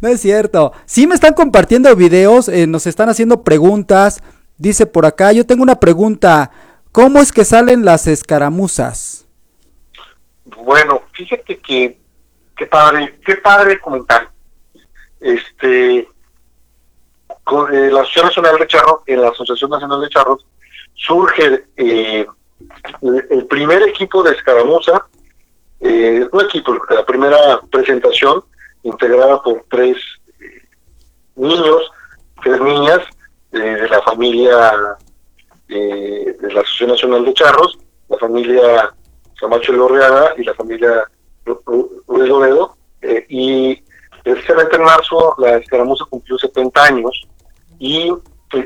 no 0.01 0.09
es 0.09 0.21
cierto. 0.21 0.73
Sí 0.85 1.05
me 1.05 1.13
están 1.13 1.35
compartiendo 1.35 1.95
videos, 1.95 2.49
eh, 2.49 2.65
nos 2.65 2.87
están 2.87 3.09
haciendo 3.09 3.43
preguntas. 3.43 4.23
Dice 4.57 4.87
por 4.87 5.05
acá, 5.05 5.33
yo 5.33 5.45
tengo 5.45 5.61
una 5.61 5.79
pregunta. 5.79 6.49
¿Cómo 6.91 7.19
es 7.19 7.31
que 7.31 7.45
salen 7.45 7.85
las 7.85 8.07
escaramuzas? 8.07 9.27
Bueno, 10.65 11.03
fíjate 11.13 11.59
que 11.59 11.99
qué 12.57 12.65
padre, 12.65 13.19
qué 13.23 13.35
padre 13.35 13.79
comentar. 13.79 14.29
Este, 15.19 16.07
con, 17.43 17.73
eh, 17.73 17.91
la 17.91 18.01
Asociación 18.01 18.25
Nacional 18.25 18.59
de 18.59 18.67
Charros, 18.67 19.01
en 19.05 19.21
la 19.21 19.29
Asociación 19.29 19.69
Nacional 19.71 20.01
de 20.01 20.09
Charros, 20.09 20.45
surge 20.99 21.65
eh, 21.77 22.27
el 23.29 23.45
primer 23.47 23.81
equipo 23.83 24.21
de 24.21 24.33
escaramuza 24.33 25.05
eh, 25.79 26.27
un 26.31 26.41
equipo, 26.41 26.77
la 26.89 27.05
primera 27.05 27.61
presentación 27.71 28.43
integrada 28.83 29.41
por 29.41 29.63
tres 29.69 29.95
eh, 30.41 30.61
niños, 31.37 31.89
tres 32.43 32.59
niñas 32.59 32.99
de 33.51 33.87
la 33.87 34.01
familia 34.01 34.97
de 35.67 36.35
la 36.41 36.61
Asociación 36.61 36.89
Nacional 36.89 37.25
de 37.25 37.33
Charros, 37.33 37.79
la 38.09 38.17
familia 38.17 38.93
Camacho 39.39 39.71
Lorreaga 39.71 40.33
y 40.37 40.43
la 40.43 40.53
familia 40.53 41.03
Ruiz 41.45 42.29
Loredo, 42.29 42.75
y 43.29 43.81
precisamente 44.23 44.75
en 44.75 44.83
marzo 44.83 45.35
la 45.37 45.57
escaramuza 45.57 46.05
cumplió 46.09 46.37
70 46.37 46.83
años 46.83 47.27
y 47.79 48.11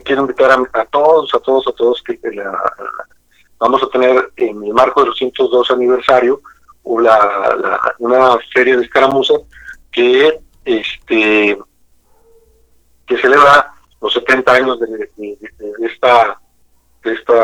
quiero 0.03 0.21
invitar 0.21 0.51
a, 0.51 0.85
todos, 0.85 1.33
a 1.33 1.39
todos, 1.39 1.67
a 1.67 1.71
todos 1.73 2.01
que 2.03 2.19
vamos 3.59 3.83
a 3.83 3.87
tener 3.87 4.31
en 4.37 4.63
el 4.63 4.73
marco 4.73 5.03
del 5.03 5.13
102 5.13 5.71
aniversario 5.71 6.41
o 6.83 6.99
la, 6.99 7.95
una 7.99 8.37
serie 8.53 8.77
de 8.77 8.83
escaramuzas 8.83 9.41
que 9.91 10.39
este 10.65 11.57
que 13.05 13.17
celebra 13.17 13.73
los 14.01 14.13
70 14.13 14.51
años 14.51 14.79
de, 14.79 15.39
esta 15.85 16.39
de 17.03 17.13
esta 17.13 17.35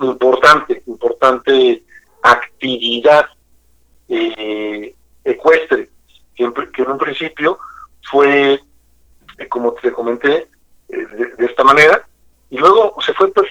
importante 0.00 0.82
importante 0.86 1.84
actividad 2.22 3.26
eh, 4.08 4.94
ecuestre 5.24 5.90
que 6.34 6.44
en, 6.44 6.90
un 6.90 6.98
principio 6.98 7.58
fue 8.02 8.60
eh, 9.38 9.48
como 9.48 9.72
te 9.74 9.92
comenté 9.92 10.48
eh, 10.88 11.06
de, 11.38 11.46
esta 11.46 11.64
manera 11.64 12.06
y 12.50 12.58
luego 12.58 12.94
se 13.00 13.12
fue 13.14 13.32
pues 13.32 13.48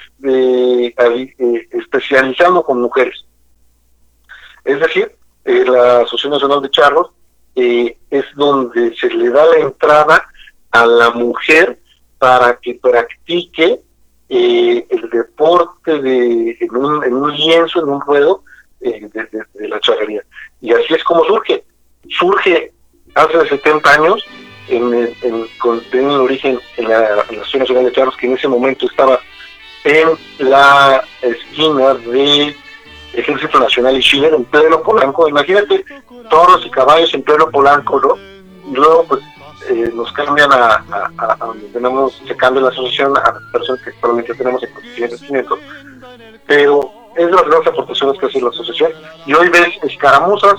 especializando 1.72 2.63
con 2.63 2.82
mujeres 2.82 3.26
es 4.63 4.80
decir, 4.80 5.12
eh, 5.46 5.65
la 5.65 6.02
Asociación 6.02 6.32
Nacional 6.32 6.62
de 6.62 6.69
Charros 6.69 7.12
eh, 7.56 7.98
es 8.10 8.26
donde 8.36 8.96
se 8.96 9.10
le 9.10 9.30
da 9.30 9.46
la 9.46 9.58
entrada 9.58 10.28
a 10.72 10.86
la 10.86 11.12
mujer 11.12 11.80
para 12.17 12.58
que 12.58 12.76
practique 12.76 13.82
eh, 14.30 14.88
el 14.89 15.10
deporte 15.10 16.02
de, 16.02 16.58
en, 16.60 16.76
un, 16.76 17.34
lienzo, 17.34 17.82
en 17.82 17.89
un 17.89 18.02
ruedo 18.02 18.43
de, 18.80 19.10
la 19.67 19.80
charrería. 19.82 20.24
Y 20.62 20.74
así 20.74 20.93
es 20.93 21.04
como 21.04 21.26
surge. 21.26 21.63
Surge 22.10 22.73
hace 23.13 23.49
70 23.49 23.91
años, 23.91 24.26
en, 24.67 24.93
en, 25.21 25.47
con, 25.60 25.82
en 25.91 26.10
origen 26.10 26.60
en 26.78 26.89
la, 26.89 27.21
Asociación 27.21 27.60
Nacional 27.62 27.86
de 27.86 27.91
Charros, 27.91 28.17
que 28.17 28.28
en 28.28 28.34
ese 28.34 28.47
momento 28.47 28.86
estaba 28.88 29.19
en 29.84 30.10
la 30.39 31.04
esquina 31.21 31.93
de 31.93 32.56
Ejército 33.13 33.60
Nacional 33.60 33.97
y 33.97 34.02
Chile 34.02 34.30
en 34.34 34.43
pleno 34.45 34.82
Polanco. 34.82 35.28
Imagínate 35.28 35.84
toros 36.30 36.65
y 36.65 36.69
caballos 36.69 37.13
en 37.13 37.23
pleno 37.23 37.49
Polanco, 37.49 37.99
¿no? 37.99 38.15
Luego, 38.73 39.06
pues, 39.08 39.21
eh, 39.69 39.91
nos 39.93 40.12
cambian 40.13 40.52
a, 40.52 40.84
donde 41.39 41.67
tenemos, 41.67 42.21
se 42.28 42.36
cambia 42.36 42.63
la 42.63 42.69
asociación 42.69 43.15
a 43.17 43.34
personas 43.52 43.82
que 43.84 43.89
actualmente 43.91 44.34
tenemos 44.34 44.63
en 44.63 44.73
condiciones. 44.73 45.21
Pero 46.47 46.91
es 47.15 47.26
de 47.26 47.32
las 47.32 47.45
grandes 47.45 47.67
aportaciones 47.67 48.19
que 48.19 48.26
hace 48.26 48.41
la 48.41 48.49
asociación. 48.49 48.91
Y 49.26 49.34
hoy 49.34 49.49
ves 49.49 49.78
escaramuzas 49.84 50.56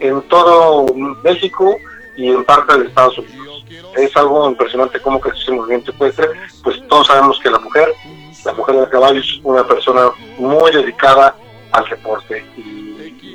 en 0.00 0.22
todo 0.22 0.86
México 1.22 1.76
y 2.16 2.28
en 2.30 2.44
parte 2.44 2.78
de 2.78 2.86
Estados 2.86 3.18
Unidos. 3.18 3.64
Es 3.96 4.16
algo 4.16 4.48
impresionante 4.48 5.00
cómo 5.00 5.20
que 5.20 5.30
ese 5.30 5.52
movimiento 5.52 5.92
ser. 6.12 6.32
Pues 6.62 6.80
todos 6.88 7.06
sabemos 7.06 7.38
que 7.40 7.50
la 7.50 7.58
mujer, 7.58 7.88
la 8.44 8.52
mujer 8.52 8.76
de 8.76 8.88
caballo 8.88 9.20
es 9.20 9.40
una 9.42 9.66
persona 9.66 10.10
muy 10.38 10.70
dedicada 10.72 11.34
al 11.72 11.88
deporte 11.88 12.44
y, 12.56 12.78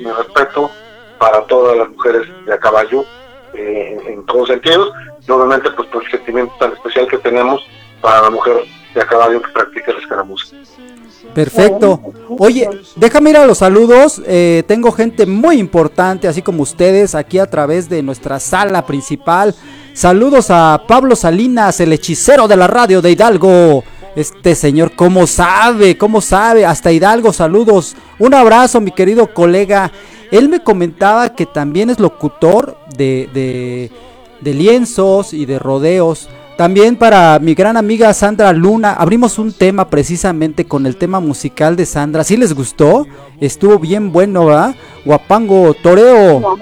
mi 0.04 0.10
respeto 0.10 0.70
para 1.18 1.46
todas 1.46 1.78
las 1.78 1.88
mujeres 1.88 2.26
de 2.44 2.52
a 2.52 2.58
caballo 2.58 3.06
eh, 3.54 3.96
en, 4.08 4.26
todos 4.26 4.48
sentidos 4.48 4.92
y 5.26 5.30
obviamente 5.30 5.70
pues 5.70 5.88
por 5.88 6.04
el 6.04 6.10
sentimiento 6.10 6.52
tan 6.58 6.72
especial 6.72 7.06
que 7.08 7.16
tenemos 7.18 7.64
para 8.02 8.22
la 8.22 8.30
mujer 8.30 8.64
de 8.92 9.00
a 9.00 9.06
caballo 9.06 9.40
que 9.40 9.48
practica 9.52 9.92
la 9.92 10.00
escaramuza. 10.00 10.56
Perfecto. 11.34 12.00
Oye, 12.38 12.68
déjame 12.96 13.30
ir 13.30 13.36
a 13.36 13.46
los 13.46 13.58
saludos. 13.58 14.20
Eh, 14.26 14.62
tengo 14.66 14.92
gente 14.92 15.26
muy 15.26 15.58
importante, 15.58 16.28
así 16.28 16.42
como 16.42 16.62
ustedes, 16.62 17.14
aquí 17.14 17.38
a 17.38 17.46
través 17.46 17.88
de 17.88 18.02
nuestra 18.02 18.38
sala 18.40 18.86
principal. 18.86 19.54
Saludos 19.92 20.46
a 20.50 20.82
Pablo 20.86 21.16
Salinas, 21.16 21.80
el 21.80 21.92
hechicero 21.92 22.48
de 22.48 22.56
la 22.56 22.66
radio 22.66 23.00
de 23.00 23.12
Hidalgo. 23.12 23.84
Este 24.16 24.54
señor, 24.54 24.92
¿cómo 24.94 25.26
sabe? 25.26 25.96
¿Cómo 25.98 26.20
sabe? 26.20 26.64
Hasta 26.66 26.92
Hidalgo, 26.92 27.32
saludos. 27.32 27.96
Un 28.18 28.34
abrazo, 28.34 28.80
mi 28.80 28.92
querido 28.92 29.32
colega. 29.34 29.90
Él 30.30 30.48
me 30.48 30.62
comentaba 30.62 31.34
que 31.34 31.46
también 31.46 31.90
es 31.90 31.98
locutor 31.98 32.76
de, 32.96 33.90
de 34.40 34.54
lienzos 34.54 35.32
y 35.32 35.46
de 35.46 35.58
rodeos. 35.58 36.28
También 36.56 36.94
para 36.94 37.40
mi 37.40 37.54
gran 37.54 37.76
amiga 37.76 38.14
Sandra 38.14 38.52
Luna, 38.52 38.92
abrimos 38.92 39.40
un 39.40 39.52
tema 39.52 39.90
precisamente 39.90 40.66
con 40.66 40.86
el 40.86 40.96
tema 40.96 41.18
musical 41.18 41.74
de 41.74 41.84
Sandra. 41.84 42.22
¿Sí 42.22 42.36
les 42.36 42.54
gustó? 42.54 43.08
Estuvo 43.40 43.80
bien 43.80 44.12
bueno, 44.12 44.46
¿verdad? 44.46 44.76
Guapango 45.04 45.74
Toreo 45.74 46.56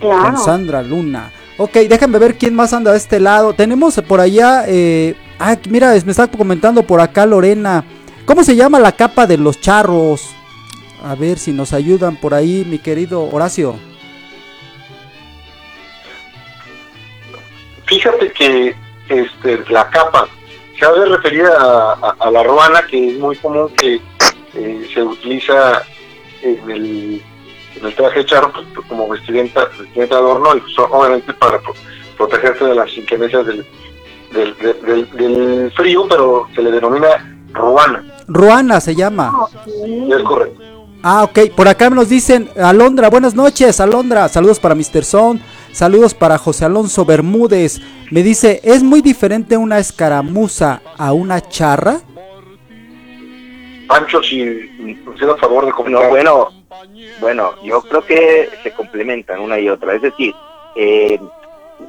con 0.00 0.38
Sandra 0.38 0.82
Luna. 0.82 1.30
Ok, 1.58 1.72
déjenme 1.72 2.18
ver 2.18 2.38
quién 2.38 2.54
más 2.54 2.72
anda 2.72 2.92
de 2.92 2.96
este 2.96 3.20
lado. 3.20 3.52
Tenemos 3.52 4.00
por 4.08 4.18
allá, 4.18 4.64
eh, 4.66 5.14
ah, 5.38 5.56
mira, 5.68 5.90
me 5.90 6.10
está 6.10 6.26
comentando 6.26 6.82
por 6.82 7.02
acá 7.02 7.26
Lorena. 7.26 7.84
¿Cómo 8.24 8.44
se 8.44 8.56
llama 8.56 8.78
la 8.78 8.92
capa 8.92 9.26
de 9.26 9.36
los 9.36 9.60
charros? 9.60 10.30
A 11.04 11.14
ver 11.14 11.38
si 11.38 11.52
nos 11.52 11.74
ayudan 11.74 12.16
por 12.16 12.32
ahí, 12.32 12.66
mi 12.66 12.78
querido 12.78 13.28
Horacio. 13.30 13.76
Fíjate 17.84 18.32
que 18.32 18.74
este, 19.08 19.64
la 19.70 19.88
capa 19.90 20.28
de 20.92 21.06
referir 21.06 21.46
a, 21.46 22.30
la 22.30 22.42
ruana, 22.42 22.82
que 22.86 23.10
es 23.10 23.18
muy 23.18 23.36
común 23.36 23.68
que 23.76 24.00
eh, 24.54 24.88
se 24.92 25.02
utiliza 25.02 25.82
en 26.42 26.70
el, 26.70 27.22
en 27.76 27.86
el 27.86 27.94
traje 27.94 28.24
charro 28.26 28.52
pues, 28.52 28.86
como 28.86 29.08
vestimenta, 29.08 29.68
de 29.94 30.02
adorno, 30.02 30.56
y 30.56 30.60
pues, 30.60 30.74
obviamente 30.78 31.32
para 31.34 31.60
protegerse 32.16 32.64
de 32.64 32.74
las 32.74 32.96
inclemencias 32.96 33.46
del, 33.46 33.66
del, 34.32 35.10
del, 35.12 35.72
frío, 35.74 36.06
pero 36.08 36.46
se 36.54 36.62
le 36.62 36.70
denomina 36.70 37.38
ruana. 37.52 38.04
Ruana 38.26 38.80
se 38.80 38.94
llama. 38.94 39.32
Es 40.10 40.22
correcto. 40.22 40.62
Ah, 41.02 41.24
ok. 41.24 41.50
Por 41.54 41.68
acá 41.68 41.90
nos 41.90 42.08
dicen, 42.08 42.48
Alondra, 42.56 43.10
buenas 43.10 43.34
noches, 43.34 43.78
Alondra. 43.80 44.28
Saludos 44.28 44.58
para 44.58 44.74
Mr. 44.74 45.04
Son. 45.04 45.40
Saludos 45.74 46.14
para 46.14 46.38
José 46.38 46.64
Alonso 46.66 47.04
Bermúdez. 47.04 47.80
Me 48.12 48.22
dice, 48.22 48.60
¿es 48.62 48.84
muy 48.84 49.02
diferente 49.02 49.56
una 49.56 49.80
escaramuza 49.80 50.80
a 50.96 51.12
una 51.12 51.40
charra? 51.40 51.98
Pancho, 53.88 54.22
si 54.22 54.70
me 54.78 54.96
a 54.96 55.36
favor 55.36 55.66
de 55.66 55.72
comentar. 55.72 56.04
No, 56.04 56.10
bueno, 56.10 56.48
bueno, 57.20 57.50
yo 57.64 57.82
creo 57.82 58.04
que 58.06 58.50
se 58.62 58.70
complementan 58.70 59.40
una 59.40 59.58
y 59.58 59.68
otra. 59.68 59.94
Es 59.94 60.02
decir, 60.02 60.32
eh, 60.76 61.18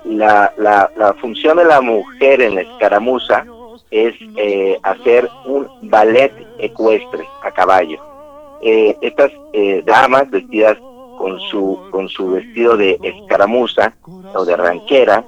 la, 0.03 0.51
la, 0.57 0.89
la 0.97 1.13
función 1.13 1.57
de 1.57 1.65
la 1.65 1.79
mujer 1.79 2.41
en 2.41 2.55
la 2.55 2.61
escaramuza 2.61 3.45
es 3.91 4.15
eh, 4.35 4.79
hacer 4.81 5.29
un 5.45 5.67
ballet 5.83 6.33
ecuestre 6.57 7.23
a 7.43 7.51
caballo 7.51 8.15
eh, 8.61 8.97
estas 9.01 9.31
eh, 9.53 9.83
damas 9.85 10.29
vestidas 10.31 10.75
con 11.17 11.39
su 11.39 11.79
con 11.91 12.09
su 12.09 12.31
vestido 12.31 12.77
de 12.77 12.99
escaramuza 13.01 13.93
o 14.33 14.45
de 14.45 14.55
ranquera, 14.55 15.25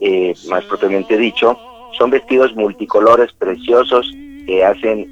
eh, 0.00 0.34
más 0.48 0.64
propiamente 0.64 1.16
dicho, 1.16 1.58
son 1.96 2.10
vestidos 2.10 2.54
multicolores 2.54 3.32
preciosos 3.32 4.12
que 4.46 4.64
hacen 4.64 5.10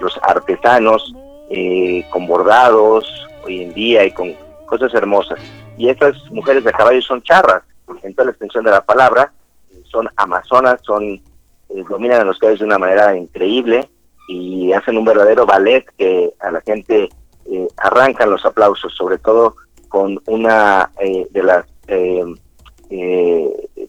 los 0.00 0.18
artesanos 0.22 1.14
con 2.10 2.26
bordados 2.26 3.06
hoy 3.44 3.62
en 3.62 3.74
día 3.74 4.04
y 4.04 4.10
con 4.10 4.34
cosas 4.66 4.92
hermosas. 4.94 5.38
Y 5.78 5.88
estas 5.88 6.16
mujeres 6.30 6.64
de 6.64 6.72
caballo 6.72 7.00
son 7.02 7.22
charras, 7.22 7.62
en 8.02 8.14
toda 8.14 8.26
la 8.26 8.30
extensión 8.32 8.64
de 8.64 8.70
la 8.72 8.84
palabra, 8.84 9.32
son 9.84 10.08
amazonas, 10.16 10.80
son 10.82 11.22
dominan 11.88 12.20
a 12.20 12.24
los 12.24 12.38
caballos 12.38 12.60
de 12.60 12.66
una 12.66 12.78
manera 12.78 13.16
increíble 13.16 13.88
y 14.28 14.72
hacen 14.72 14.96
un 14.96 15.04
verdadero 15.04 15.46
ballet 15.46 15.84
que 15.96 16.32
a 16.40 16.50
la 16.50 16.60
gente 16.60 17.08
eh, 17.50 17.68
arrancan 17.76 18.30
los 18.30 18.44
aplausos, 18.44 18.94
sobre 18.94 19.18
todo 19.18 19.56
con 19.88 20.20
una 20.26 20.90
eh, 21.00 21.26
de 21.30 21.42
las 21.42 21.64
eh, 21.88 22.24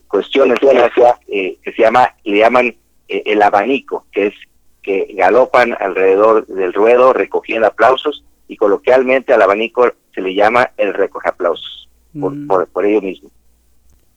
cuestiones 0.06 0.58
que, 0.60 1.58
se 1.64 1.82
llama, 1.82 2.14
le 2.24 2.38
llaman 2.38 2.76
el 3.08 3.42
abanico, 3.42 4.06
que 4.12 4.28
es 4.28 4.34
que 4.82 5.12
galopan 5.14 5.76
alrededor 5.78 6.46
del 6.46 6.72
ruedo 6.72 7.12
recogiendo 7.12 7.66
aplausos 7.66 8.24
y 8.48 8.56
coloquialmente 8.56 9.32
al 9.32 9.42
abanico 9.42 9.92
se 10.14 10.20
le 10.20 10.34
llama 10.34 10.70
el 10.76 10.94
recoge 10.94 11.28
aplausos, 11.28 11.88
por, 12.18 12.32
mm. 12.32 12.46
por, 12.46 12.66
por 12.68 12.86
ello 12.86 13.02
mismo. 13.02 13.30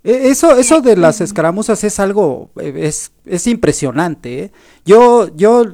E, 0.03 0.29
eso, 0.29 0.57
eso 0.57 0.81
de 0.81 0.97
las 0.97 1.21
escaramuzas 1.21 1.83
es 1.83 1.99
algo, 1.99 2.49
eh, 2.59 2.73
es, 2.77 3.11
es 3.25 3.47
impresionante. 3.47 4.43
¿eh? 4.43 4.51
Yo, 4.85 5.35
yo 5.35 5.65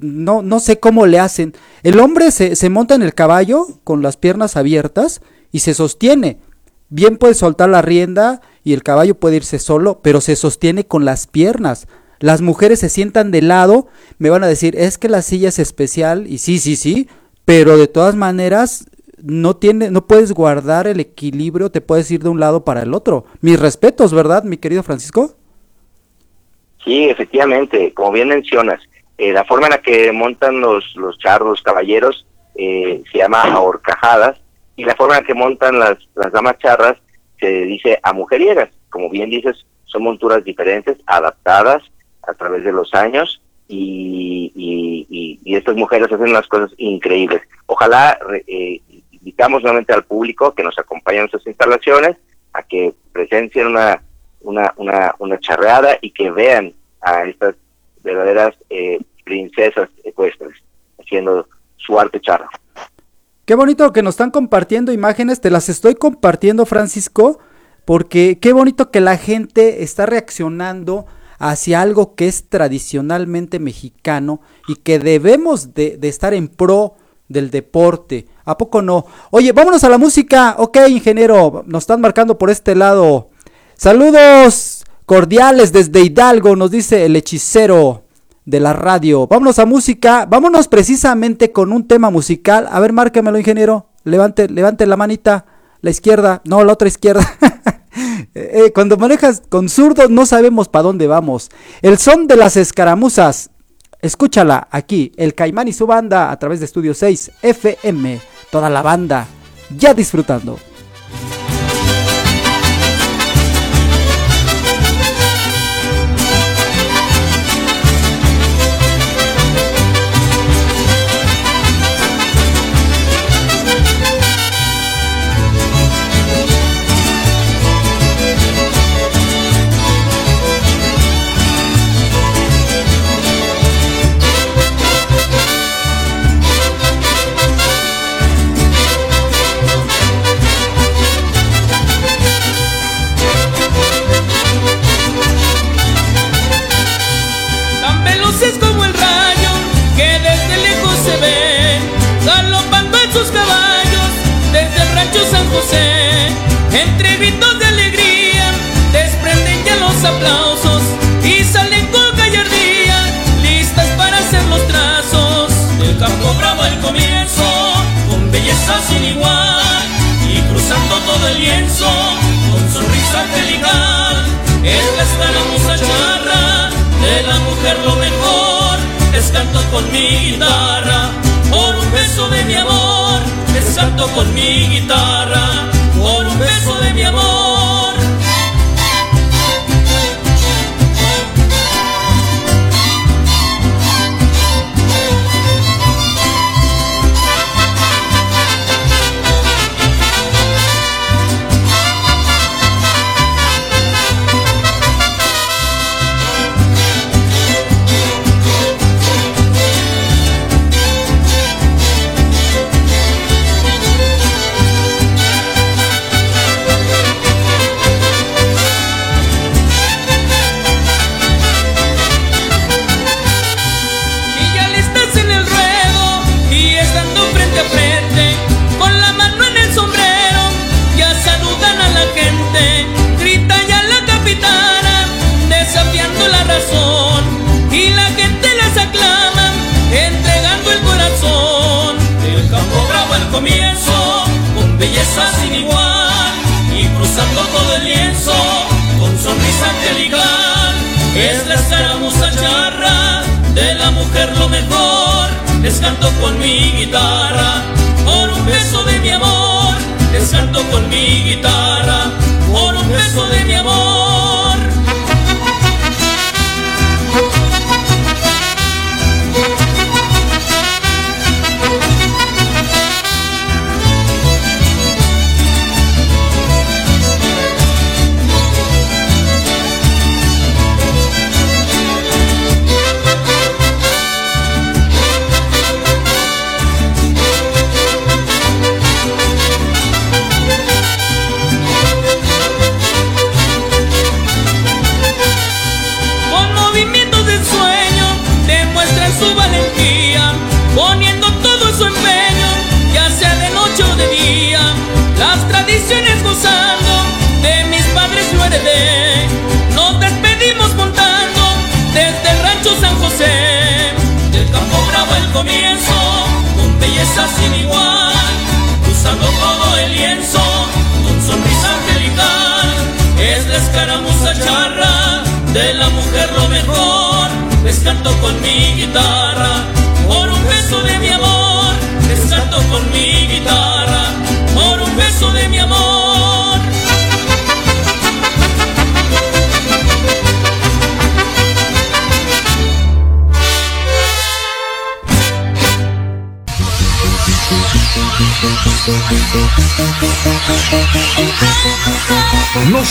no, 0.00 0.42
no 0.42 0.60
sé 0.60 0.80
cómo 0.80 1.06
le 1.06 1.18
hacen. 1.18 1.54
El 1.82 2.00
hombre 2.00 2.30
se, 2.30 2.56
se 2.56 2.70
monta 2.70 2.94
en 2.94 3.02
el 3.02 3.14
caballo 3.14 3.66
con 3.84 4.02
las 4.02 4.16
piernas 4.16 4.56
abiertas 4.56 5.20
y 5.52 5.60
se 5.60 5.74
sostiene. 5.74 6.38
Bien 6.88 7.16
puede 7.16 7.34
soltar 7.34 7.68
la 7.68 7.82
rienda 7.82 8.40
y 8.62 8.72
el 8.72 8.82
caballo 8.82 9.18
puede 9.18 9.36
irse 9.36 9.58
solo, 9.58 10.00
pero 10.02 10.20
se 10.20 10.36
sostiene 10.36 10.86
con 10.86 11.04
las 11.04 11.26
piernas. 11.26 11.86
Las 12.18 12.40
mujeres 12.40 12.80
se 12.80 12.88
sientan 12.88 13.30
de 13.30 13.42
lado, 13.42 13.88
me 14.18 14.30
van 14.30 14.42
a 14.42 14.48
decir, 14.48 14.74
es 14.76 14.98
que 14.98 15.08
la 15.08 15.22
silla 15.22 15.50
es 15.50 15.58
especial, 15.58 16.26
y 16.26 16.38
sí, 16.38 16.58
sí, 16.58 16.76
sí, 16.76 17.08
pero 17.44 17.76
de 17.76 17.88
todas 17.88 18.16
maneras 18.16 18.86
no 19.22 19.56
tiene, 19.56 19.90
no 19.90 20.06
puedes 20.06 20.32
guardar 20.32 20.86
el 20.86 21.00
equilibrio, 21.00 21.70
te 21.70 21.80
puedes 21.80 22.10
ir 22.10 22.22
de 22.22 22.28
un 22.28 22.40
lado 22.40 22.64
para 22.64 22.82
el 22.82 22.94
otro. 22.94 23.24
Mis 23.40 23.58
respetos, 23.58 24.12
¿verdad, 24.12 24.44
mi 24.44 24.56
querido 24.56 24.82
Francisco? 24.82 25.36
Sí, 26.84 27.08
efectivamente, 27.08 27.92
como 27.94 28.12
bien 28.12 28.28
mencionas, 28.28 28.80
eh, 29.18 29.32
la 29.32 29.44
forma 29.44 29.66
en 29.66 29.72
la 29.72 29.78
que 29.82 30.12
montan 30.12 30.60
los, 30.60 30.94
los 30.96 31.18
charros 31.18 31.62
caballeros 31.62 32.26
eh, 32.54 33.02
se 33.10 33.18
llama 33.18 33.42
ahorcajadas 33.42 34.38
y 34.76 34.84
la 34.84 34.94
forma 34.94 35.16
en 35.16 35.22
la 35.22 35.26
que 35.26 35.34
montan 35.34 35.78
las, 35.78 35.98
las 36.14 36.32
damas 36.32 36.58
charras 36.58 36.96
se 37.40 37.48
dice 37.62 37.98
a 38.02 38.12
mujeriegas. 38.12 38.70
Como 38.90 39.10
bien 39.10 39.30
dices, 39.30 39.66
son 39.84 40.04
monturas 40.04 40.44
diferentes, 40.44 40.98
adaptadas 41.06 41.82
a 42.26 42.34
través 42.34 42.64
de 42.64 42.72
los 42.72 42.92
años 42.94 43.40
y, 43.68 44.52
y, 44.54 45.56
estas 45.56 45.76
mujeres 45.76 46.12
hacen 46.12 46.28
unas 46.28 46.46
cosas 46.48 46.70
increíbles. 46.76 47.40
Ojalá 47.66 48.18
eh, 48.46 48.80
invitamos 49.26 49.60
nuevamente 49.60 49.92
al 49.92 50.04
público 50.04 50.54
que 50.54 50.62
nos 50.62 50.78
acompañe 50.78 51.18
en 51.18 51.28
sus 51.28 51.44
instalaciones 51.48 52.16
a 52.52 52.62
que 52.62 52.94
presencien 53.12 53.66
una, 53.66 54.00
una, 54.40 54.72
una, 55.18 55.40
charreada 55.40 55.98
y 56.00 56.12
que 56.12 56.30
vean 56.30 56.72
a 57.00 57.24
estas 57.24 57.56
verdaderas 58.04 58.54
eh, 58.70 59.00
princesas 59.24 59.88
ecuestres 60.04 60.52
haciendo 61.00 61.48
su 61.76 61.98
arte 61.98 62.20
charro. 62.20 62.48
Qué 63.44 63.56
bonito 63.56 63.92
que 63.92 64.02
nos 64.02 64.14
están 64.14 64.30
compartiendo 64.30 64.92
imágenes, 64.92 65.40
te 65.40 65.50
las 65.50 65.68
estoy 65.68 65.96
compartiendo 65.96 66.64
Francisco, 66.64 67.40
porque 67.84 68.38
qué 68.40 68.52
bonito 68.52 68.92
que 68.92 69.00
la 69.00 69.16
gente 69.16 69.82
está 69.82 70.06
reaccionando 70.06 71.04
hacia 71.40 71.80
algo 71.80 72.14
que 72.14 72.28
es 72.28 72.48
tradicionalmente 72.48 73.58
mexicano 73.58 74.40
y 74.68 74.76
que 74.76 75.00
debemos 75.00 75.74
de, 75.74 75.96
de 75.96 76.08
estar 76.08 76.32
en 76.32 76.46
pro 76.46 76.94
del 77.28 77.50
deporte. 77.50 78.26
¿A 78.44 78.56
poco 78.56 78.82
no? 78.82 79.06
Oye, 79.30 79.52
vámonos 79.52 79.84
a 79.84 79.88
la 79.88 79.98
música. 79.98 80.56
Ok, 80.58 80.78
ingeniero, 80.88 81.64
nos 81.66 81.84
están 81.84 82.00
marcando 82.00 82.38
por 82.38 82.50
este 82.50 82.74
lado. 82.74 83.30
Saludos 83.76 84.84
cordiales 85.04 85.72
desde 85.72 86.00
Hidalgo, 86.00 86.56
nos 86.56 86.70
dice 86.70 87.04
el 87.04 87.16
hechicero 87.16 88.04
de 88.46 88.60
la 88.60 88.72
radio. 88.72 89.26
Vámonos 89.26 89.58
a 89.58 89.66
música. 89.66 90.26
Vámonos 90.26 90.68
precisamente 90.68 91.52
con 91.52 91.72
un 91.72 91.86
tema 91.86 92.10
musical. 92.10 92.66
A 92.70 92.80
ver, 92.80 92.92
márquemelo, 92.92 93.38
ingeniero. 93.38 93.88
Levante, 94.04 94.48
levante 94.48 94.86
la 94.86 94.96
manita. 94.96 95.44
La 95.82 95.90
izquierda. 95.90 96.40
No, 96.44 96.64
la 96.64 96.72
otra 96.72 96.88
izquierda. 96.88 97.22
Eh, 98.34 98.66
eh, 98.66 98.72
cuando 98.74 98.98
manejas 98.98 99.42
con 99.48 99.70
zurdos 99.70 100.10
no 100.10 100.26
sabemos 100.26 100.68
para 100.68 100.82
dónde 100.82 101.06
vamos. 101.06 101.50
El 101.80 101.96
son 101.96 102.26
de 102.26 102.36
las 102.36 102.58
escaramuzas 102.58 103.48
Escúchala 104.00 104.68
aquí, 104.70 105.12
el 105.16 105.34
Caimán 105.34 105.68
y 105.68 105.72
su 105.72 105.86
banda 105.86 106.30
a 106.30 106.38
través 106.38 106.60
de 106.60 106.66
Estudio 106.66 106.94
6 106.94 107.32
FM, 107.42 108.20
toda 108.50 108.68
la 108.68 108.82
banda 108.82 109.26
ya 109.76 109.94
disfrutando. 109.94 110.58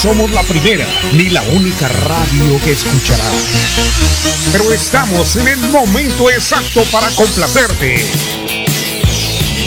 Somos 0.06 0.30
la 0.30 0.44
primera 0.44 0.86
ni 1.14 1.32
la 1.32 1.42
única 1.42 1.88
radio 1.88 2.62
que 2.64 2.74
escucharás, 2.74 3.34
pero 4.52 4.72
estamos 4.72 5.36
en 5.36 5.48
el 5.48 5.60
momento 5.72 6.30
exacto 6.30 6.84
para 6.92 7.10
complacerte. 7.10 8.06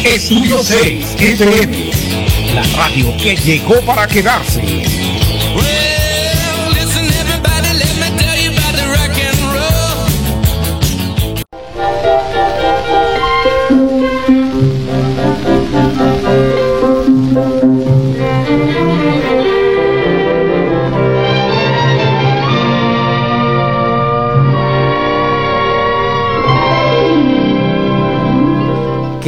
Estudio 0.04 0.62
6 0.62 1.16
FM, 1.18 1.90
la 2.54 2.62
radio 2.76 3.16
que 3.16 3.34
llegó 3.34 3.80
para 3.84 4.06
quedarse. 4.06 4.87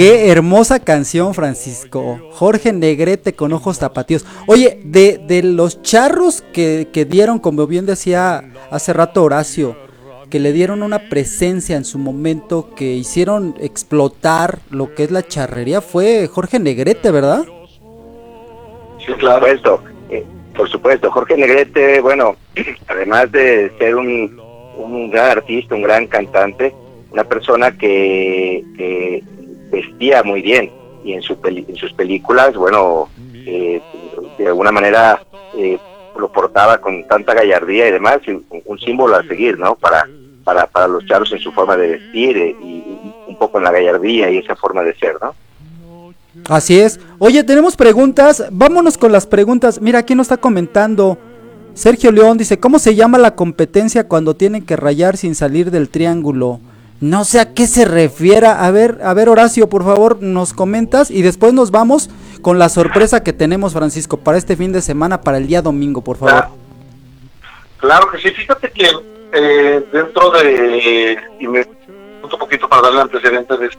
Qué 0.01 0.31
hermosa 0.31 0.81
canción, 0.81 1.35
Francisco. 1.35 2.19
Jorge 2.31 2.73
Negrete 2.73 3.35
con 3.35 3.53
ojos 3.53 3.79
tapatíos. 3.79 4.25
Oye, 4.47 4.81
de, 4.83 5.19
de 5.19 5.43
los 5.43 5.83
charros 5.83 6.43
que, 6.55 6.89
que, 6.91 7.05
dieron, 7.05 7.39
como 7.39 7.67
bien 7.67 7.85
decía 7.85 8.43
hace 8.71 8.95
rato 8.95 9.23
Horacio, 9.23 9.77
que 10.31 10.41
le 10.41 10.55
dieron 10.55 10.83
una 10.83 11.11
presencia 11.11 11.77
en 11.77 11.85
su 11.85 11.99
momento, 11.99 12.75
que 12.75 12.95
hicieron 12.95 13.55
explotar 13.61 14.61
lo 14.71 14.95
que 14.95 15.05
es 15.05 15.11
la 15.11 15.23
charrería, 15.23 15.83
fue 15.83 16.27
Jorge 16.29 16.59
Negrete, 16.59 17.11
¿verdad? 17.11 17.45
Sí, 19.05 19.13
claro. 19.19 19.41
Por 19.41 19.51
supuesto, 19.51 19.83
eh, 20.09 20.25
por 20.57 20.71
supuesto. 20.71 21.11
Jorge 21.11 21.37
Negrete, 21.37 22.01
bueno, 22.01 22.37
además 22.89 23.31
de 23.33 23.71
ser 23.79 23.97
un, 23.97 24.41
un 24.79 25.11
gran 25.11 25.33
artista, 25.33 25.75
un 25.75 25.83
gran 25.83 26.07
cantante, 26.07 26.75
una 27.13 27.25
persona 27.25 27.77
que, 27.77 28.65
que 28.79 29.23
vestía 29.71 30.23
muy 30.23 30.43
bien 30.43 30.71
y 31.05 31.13
en, 31.15 31.23
su 31.23 31.37
en 31.45 31.77
sus 31.77 31.93
películas, 31.93 32.55
bueno, 32.55 33.09
eh, 33.35 33.81
de 34.39 34.47
alguna 34.47 34.73
manera 34.73 35.23
eh, 35.57 35.79
lo 36.19 36.31
portaba 36.31 36.79
con 36.79 37.07
tanta 37.07 37.35
gallardía 37.35 37.89
y 37.89 37.93
demás, 37.93 38.19
y 38.27 38.33
un, 38.33 38.79
símbolo 38.79 39.17
a 39.17 39.23
seguir, 39.25 39.59
¿no? 39.59 39.75
Para, 39.77 40.07
para, 40.45 40.67
para 40.67 40.89
los 40.89 41.05
charros 41.07 41.33
en 41.33 41.39
su 41.39 41.53
forma 41.53 41.77
de 41.77 41.93
vestir 41.93 42.37
eh, 42.37 42.57
y 42.63 42.85
un 43.29 43.37
poco 43.39 43.59
en 43.59 43.65
la 43.65 43.73
gallardía 43.73 44.31
y 44.31 44.39
esa 44.39 44.57
forma 44.57 44.83
de 44.83 44.95
ser, 44.97 45.17
¿no? 45.21 45.35
Así 46.49 46.79
es. 46.79 47.01
Oye, 47.19 47.43
tenemos 47.43 47.77
preguntas. 47.77 48.45
Vámonos 48.51 48.97
con 48.97 49.13
las 49.13 49.27
preguntas. 49.27 49.81
Mira, 49.81 50.01
aquí 50.01 50.15
nos 50.15 50.27
está 50.27 50.37
comentando. 50.37 51.19
Sergio 51.75 52.13
León 52.13 52.39
dice, 52.39 52.59
¿cómo 52.59 52.79
se 52.79 52.95
llama 52.95 53.19
la 53.19 53.35
competencia 53.35 54.07
cuando 54.07 54.35
tienen 54.35 54.65
que 54.65 54.77
rayar 54.77 55.17
sin 55.17 55.35
salir 55.35 55.71
del 55.71 55.89
triángulo? 55.89 56.61
No 57.01 57.25
sé 57.25 57.41
a 57.41 57.55
qué 57.55 57.67
se 57.67 57.85
refiera. 57.85 58.65
A 58.65 58.71
ver, 58.71 58.99
a 59.03 59.15
ver, 59.15 59.29
Horacio, 59.29 59.69
por 59.69 59.85
favor, 59.85 60.19
nos 60.21 60.53
comentas 60.53 61.11
y 61.11 61.23
después 61.23 61.53
nos 61.53 61.71
vamos 61.71 62.11
con 62.43 62.59
la 62.59 62.69
sorpresa 62.69 63.23
que 63.23 63.33
tenemos, 63.33 63.73
Francisco, 63.73 64.19
para 64.19 64.39
este 64.39 64.57
fin 64.57 64.73
de 64.73 64.83
semana, 64.83 65.21
para 65.21 65.39
el 65.39 65.47
día 65.47 65.63
domingo, 65.63 66.03
por 66.03 66.17
favor. 66.19 66.49
Claro, 67.79 68.11
que 68.11 68.19
sí. 68.19 68.31
Fíjate 68.31 68.71
que 68.71 68.91
eh, 69.33 69.85
dentro 69.93 70.31
de. 70.31 71.19
Y 71.39 71.49
me 71.49 71.67
un 72.23 72.39
poquito 72.39 72.69
para 72.69 72.83
darle 72.83 73.01
antecedentes 73.01 73.59
de 73.59 73.71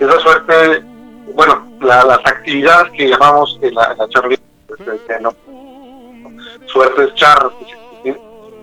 esa 0.00 0.20
suerte. 0.20 0.82
Bueno, 1.34 1.68
las 1.80 2.18
actividades 2.24 2.90
que 2.92 3.08
llamamos 3.08 3.58
en 3.62 3.74
la, 3.74 3.94
la 3.94 4.08
charrería, 4.08 4.38
este, 4.68 5.20
¿no? 5.20 5.32
suertes 6.66 7.14
charros. 7.14 7.52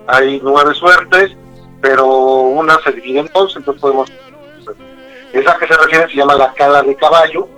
Hay 0.06 0.40
nueve 0.42 0.74
suertes, 0.74 1.36
pero 1.80 2.06
una 2.06 2.78
se 2.80 2.92
divide 2.92 3.20
en 3.20 3.30
dos, 3.34 3.56
entonces 3.56 3.80
podemos... 3.80 4.10
Esa 5.32 5.58
que 5.58 5.66
se 5.66 5.76
refiere 5.76 6.08
se 6.08 6.16
llama 6.16 6.34
la 6.34 6.52
cala 6.54 6.82
de 6.82 6.96
caballo 6.96 7.48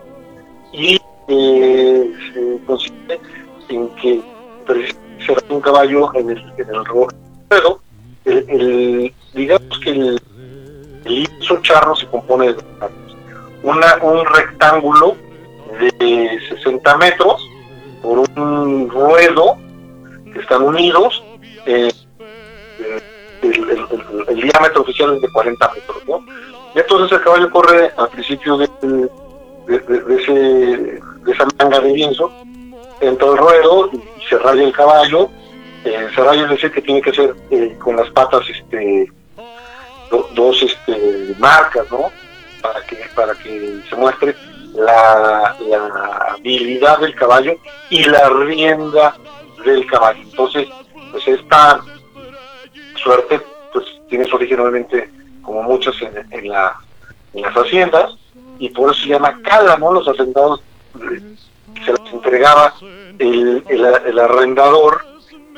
y 0.72 1.00
eh, 1.28 2.12
se 2.32 2.64
consiste 2.66 3.20
en 3.68 3.88
que 3.96 4.20
se 5.24 5.54
un 5.54 5.60
caballo 5.60 6.12
en 6.14 6.30
el, 6.30 6.38
en 6.56 6.68
el 6.68 6.84
ruedo. 6.84 7.80
El, 8.24 9.12
digamos 9.34 9.78
que 9.80 9.90
el, 9.90 10.20
lienzo 11.04 11.60
charro 11.62 11.96
se 11.96 12.06
compone 12.06 12.48
de 12.48 12.54
dos 12.54 12.64
partes. 12.78 13.14
Una, 13.62 13.96
un 14.02 14.24
rectángulo 14.26 15.16
de 15.78 16.38
60 16.48 16.96
metros 16.98 17.48
por 18.02 18.18
un 18.18 18.88
ruedo 18.88 19.56
que 20.32 20.40
están 20.40 20.62
unidos. 20.62 21.22
Eh, 21.66 21.90
el- 23.42 24.40
diámetro 24.40 24.82
oficial 24.82 25.14
es 25.16 25.22
de 25.22 25.28
40 25.32 25.72
metros. 25.74 25.96
¿no? 26.06 26.24
Y 26.74 26.78
entonces 26.78 27.12
el 27.18 27.24
caballo 27.24 27.50
corre 27.50 27.90
al 27.96 28.08
principio 28.10 28.56
de, 28.58 28.68
de, 28.82 29.78
de- 29.78 31.00
de 31.24 31.32
esa 31.32 31.46
manga 31.58 31.80
de 31.80 31.92
lienzo, 31.92 32.32
entra 33.00 33.28
el 33.28 33.36
ruedo 33.36 33.90
y 33.92 34.00
se 34.28 34.38
raya 34.38 34.62
el 34.64 34.72
caballo. 34.72 35.28
Eh, 35.84 36.08
se 36.14 36.22
raya 36.22 36.42
es 36.44 36.50
decir 36.50 36.70
que 36.72 36.82
tiene 36.82 37.00
que 37.00 37.12
ser 37.12 37.34
eh, 37.50 37.76
con 37.82 37.96
las 37.96 38.08
patas 38.10 38.42
este, 38.50 39.10
do- 40.10 40.28
dos 40.34 40.62
este, 40.62 41.34
marcas, 41.38 41.90
¿no? 41.90 42.10
Para 42.60 42.82
que, 42.82 42.96
para 43.14 43.34
que 43.34 43.80
se 43.88 43.96
muestre 43.96 44.36
la, 44.74 45.56
la 45.68 46.34
habilidad 46.36 46.98
del 47.00 47.14
caballo 47.14 47.56
y 47.88 48.04
la 48.04 48.28
rienda 48.28 49.16
del 49.64 49.86
caballo. 49.86 50.20
Entonces, 50.22 50.68
pues 51.12 51.26
esta 51.28 51.80
suerte 53.02 53.40
pues 53.72 53.84
tiene 54.08 54.24
su 54.24 54.36
origen 54.36 54.60
obviamente 54.60 55.10
como 55.42 55.62
muchas 55.62 55.94
en, 56.02 56.26
en 56.32 56.48
la, 56.48 56.76
en 57.34 57.42
las 57.42 57.54
haciendas 57.54 58.16
y 58.58 58.68
por 58.70 58.90
eso 58.90 59.00
se 59.02 59.08
llama 59.08 59.40
cala, 59.42 59.76
¿no? 59.76 59.92
Los 59.92 60.06
hacendados 60.08 60.60
eh, 60.96 61.20
se 61.84 61.92
les 61.92 62.12
entregaba 62.12 62.74
el, 63.18 63.62
el, 63.68 63.84
el 64.06 64.18
arrendador 64.18 65.02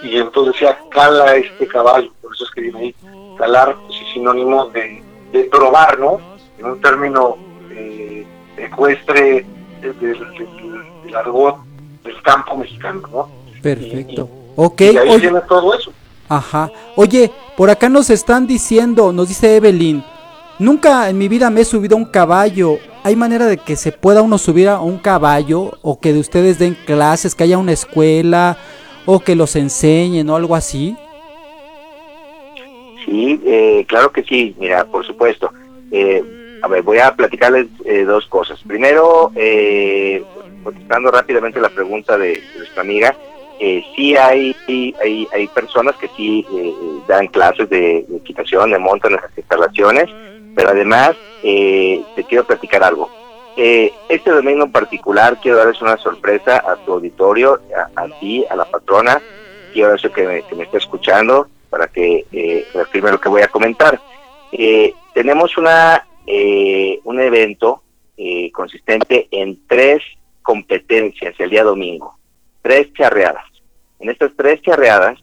y 0.03 0.19
entonces 0.19 0.55
decía 0.55 0.79
cala 0.91 1.35
este 1.37 1.67
caballo, 1.67 2.13
por 2.21 2.35
eso 2.35 2.45
es 2.45 2.51
que 2.51 2.61
viene 2.63 2.79
ahí 2.81 2.95
calar 3.39 3.77
pues, 3.87 4.01
es 4.01 4.13
sinónimo 4.13 4.67
de, 4.67 5.03
de 5.33 5.45
probar, 5.45 5.99
¿no? 5.99 6.21
En 6.59 6.67
un 6.67 6.81
término 6.81 7.37
eh, 7.71 8.27
ecuestre 8.57 9.45
del, 9.81 9.99
del- 9.99 10.27
del 11.05 11.17
argot 11.17 11.57
del 12.05 12.21
campo 12.23 12.57
mexicano, 12.57 13.03
¿no? 13.11 13.29
Perfecto. 13.63 14.29
Ok, 14.57 14.81
Y 14.83 14.97
ahí 14.99 15.09
oye, 15.09 15.19
viene 15.19 15.41
todo 15.49 15.75
eso. 15.75 15.93
Ajá. 16.37 16.71
Oye, 16.97 17.31
por 17.57 17.71
acá 17.71 17.89
nos 17.89 18.11
están 18.11 18.47
diciendo, 18.47 19.13
nos 19.13 19.29
dice 19.29 19.57
Evelyn, 19.57 20.03
nunca 20.59 21.09
en 21.09 21.19
mi 21.19 21.29
vida 21.29 21.51
me 21.51 21.63
he 21.63 21.65
subido 21.65 21.97
a 21.97 21.99
un 21.99 22.07
caballo. 22.07 22.79
¿Hay 23.05 23.17
manera 23.17 23.47
de 23.47 23.59
que 23.59 23.77
se 23.77 23.93
pueda 23.93 24.23
uno 24.23 24.39
subir 24.39 24.69
a 24.69 24.81
un 24.81 24.99
caballo 24.99 25.73
o 25.83 25.99
que 25.99 26.13
de 26.13 26.21
ustedes 26.21 26.59
den 26.59 26.77
clases, 26.87 27.35
que 27.35 27.45
haya 27.45 27.59
una 27.59 27.73
escuela 27.73 28.57
o 29.07 29.21
que 29.21 29.35
los 29.35 29.57
enseñen 29.57 30.31
o 30.31 30.37
algo 30.37 30.55
así? 30.55 30.97
Sí, 33.05 33.41
eh, 33.45 33.85
claro 33.89 34.13
que 34.13 34.23
sí, 34.23 34.55
mira, 34.59 34.85
por 34.85 35.05
supuesto. 35.05 35.53
Eh, 35.91 36.23
a 36.63 36.69
ver, 36.69 36.83
voy 36.83 36.99
a 36.99 37.15
platicarles 37.15 37.67
eh, 37.85 38.05
dos 38.05 38.27
cosas. 38.27 38.61
Primero, 38.65 39.33
eh, 39.35 40.23
contestando 40.63 41.11
rápidamente 41.11 41.61
la 41.61 41.69
pregunta 41.69 42.17
de, 42.17 42.29
de 42.29 42.59
nuestra 42.59 42.83
amiga, 42.83 43.17
eh, 43.65 43.85
sí 43.95 44.17
hay, 44.17 44.57
hay 44.67 45.29
hay 45.33 45.47
personas 45.49 45.95
que 45.95 46.09
sí 46.17 46.45
eh, 46.53 46.75
dan 47.07 47.29
clases 47.29 47.71
de, 47.71 47.99
equitación, 48.17 48.73
de 48.73 48.79
monta 48.79 49.07
en 49.07 49.15
las 49.15 49.37
instalaciones, 49.37 50.11
pero 50.57 50.71
además 50.71 51.13
eh, 51.45 52.03
te 52.17 52.25
quiero 52.25 52.45
platicar 52.45 52.83
algo. 52.83 53.09
Eh, 53.57 53.93
este 54.09 54.31
domingo 54.31 54.65
en 54.65 54.73
particular 54.73 55.39
quiero 55.41 55.59
darles 55.59 55.81
una 55.81 55.97
sorpresa 55.99 56.57
a 56.67 56.75
tu 56.85 56.95
auditorio, 56.95 57.61
a, 57.95 58.09
ti, 58.19 58.45
a 58.51 58.57
la 58.57 58.65
patrona, 58.65 59.23
quiero 59.73 59.95
eso 59.95 60.11
que 60.11 60.27
me, 60.27 60.43
que 60.43 60.55
me 60.57 60.65
esté 60.65 60.79
escuchando 60.79 61.47
para 61.71 61.87
que 61.87 62.27
eh, 62.33 62.67
reafirme 62.75 63.13
lo 63.13 63.21
que 63.21 63.29
voy 63.29 63.43
a 63.43 63.49
comentar. 63.49 64.01
Eh, 64.51 64.93
tenemos 65.15 65.57
una 65.57 66.05
eh, 66.27 66.99
un 67.05 67.21
evento 67.21 67.83
consistente 68.53 69.27
en 69.33 69.67
tres 69.67 70.01
competencias 70.43 71.35
el 71.39 71.51
día 71.51 71.65
domingo, 71.65 72.17
tres 72.63 72.93
charreadas. 72.93 73.52
En 74.03 74.11
estas 74.11 74.33
tres 74.37 74.61
charreadas 74.63 75.23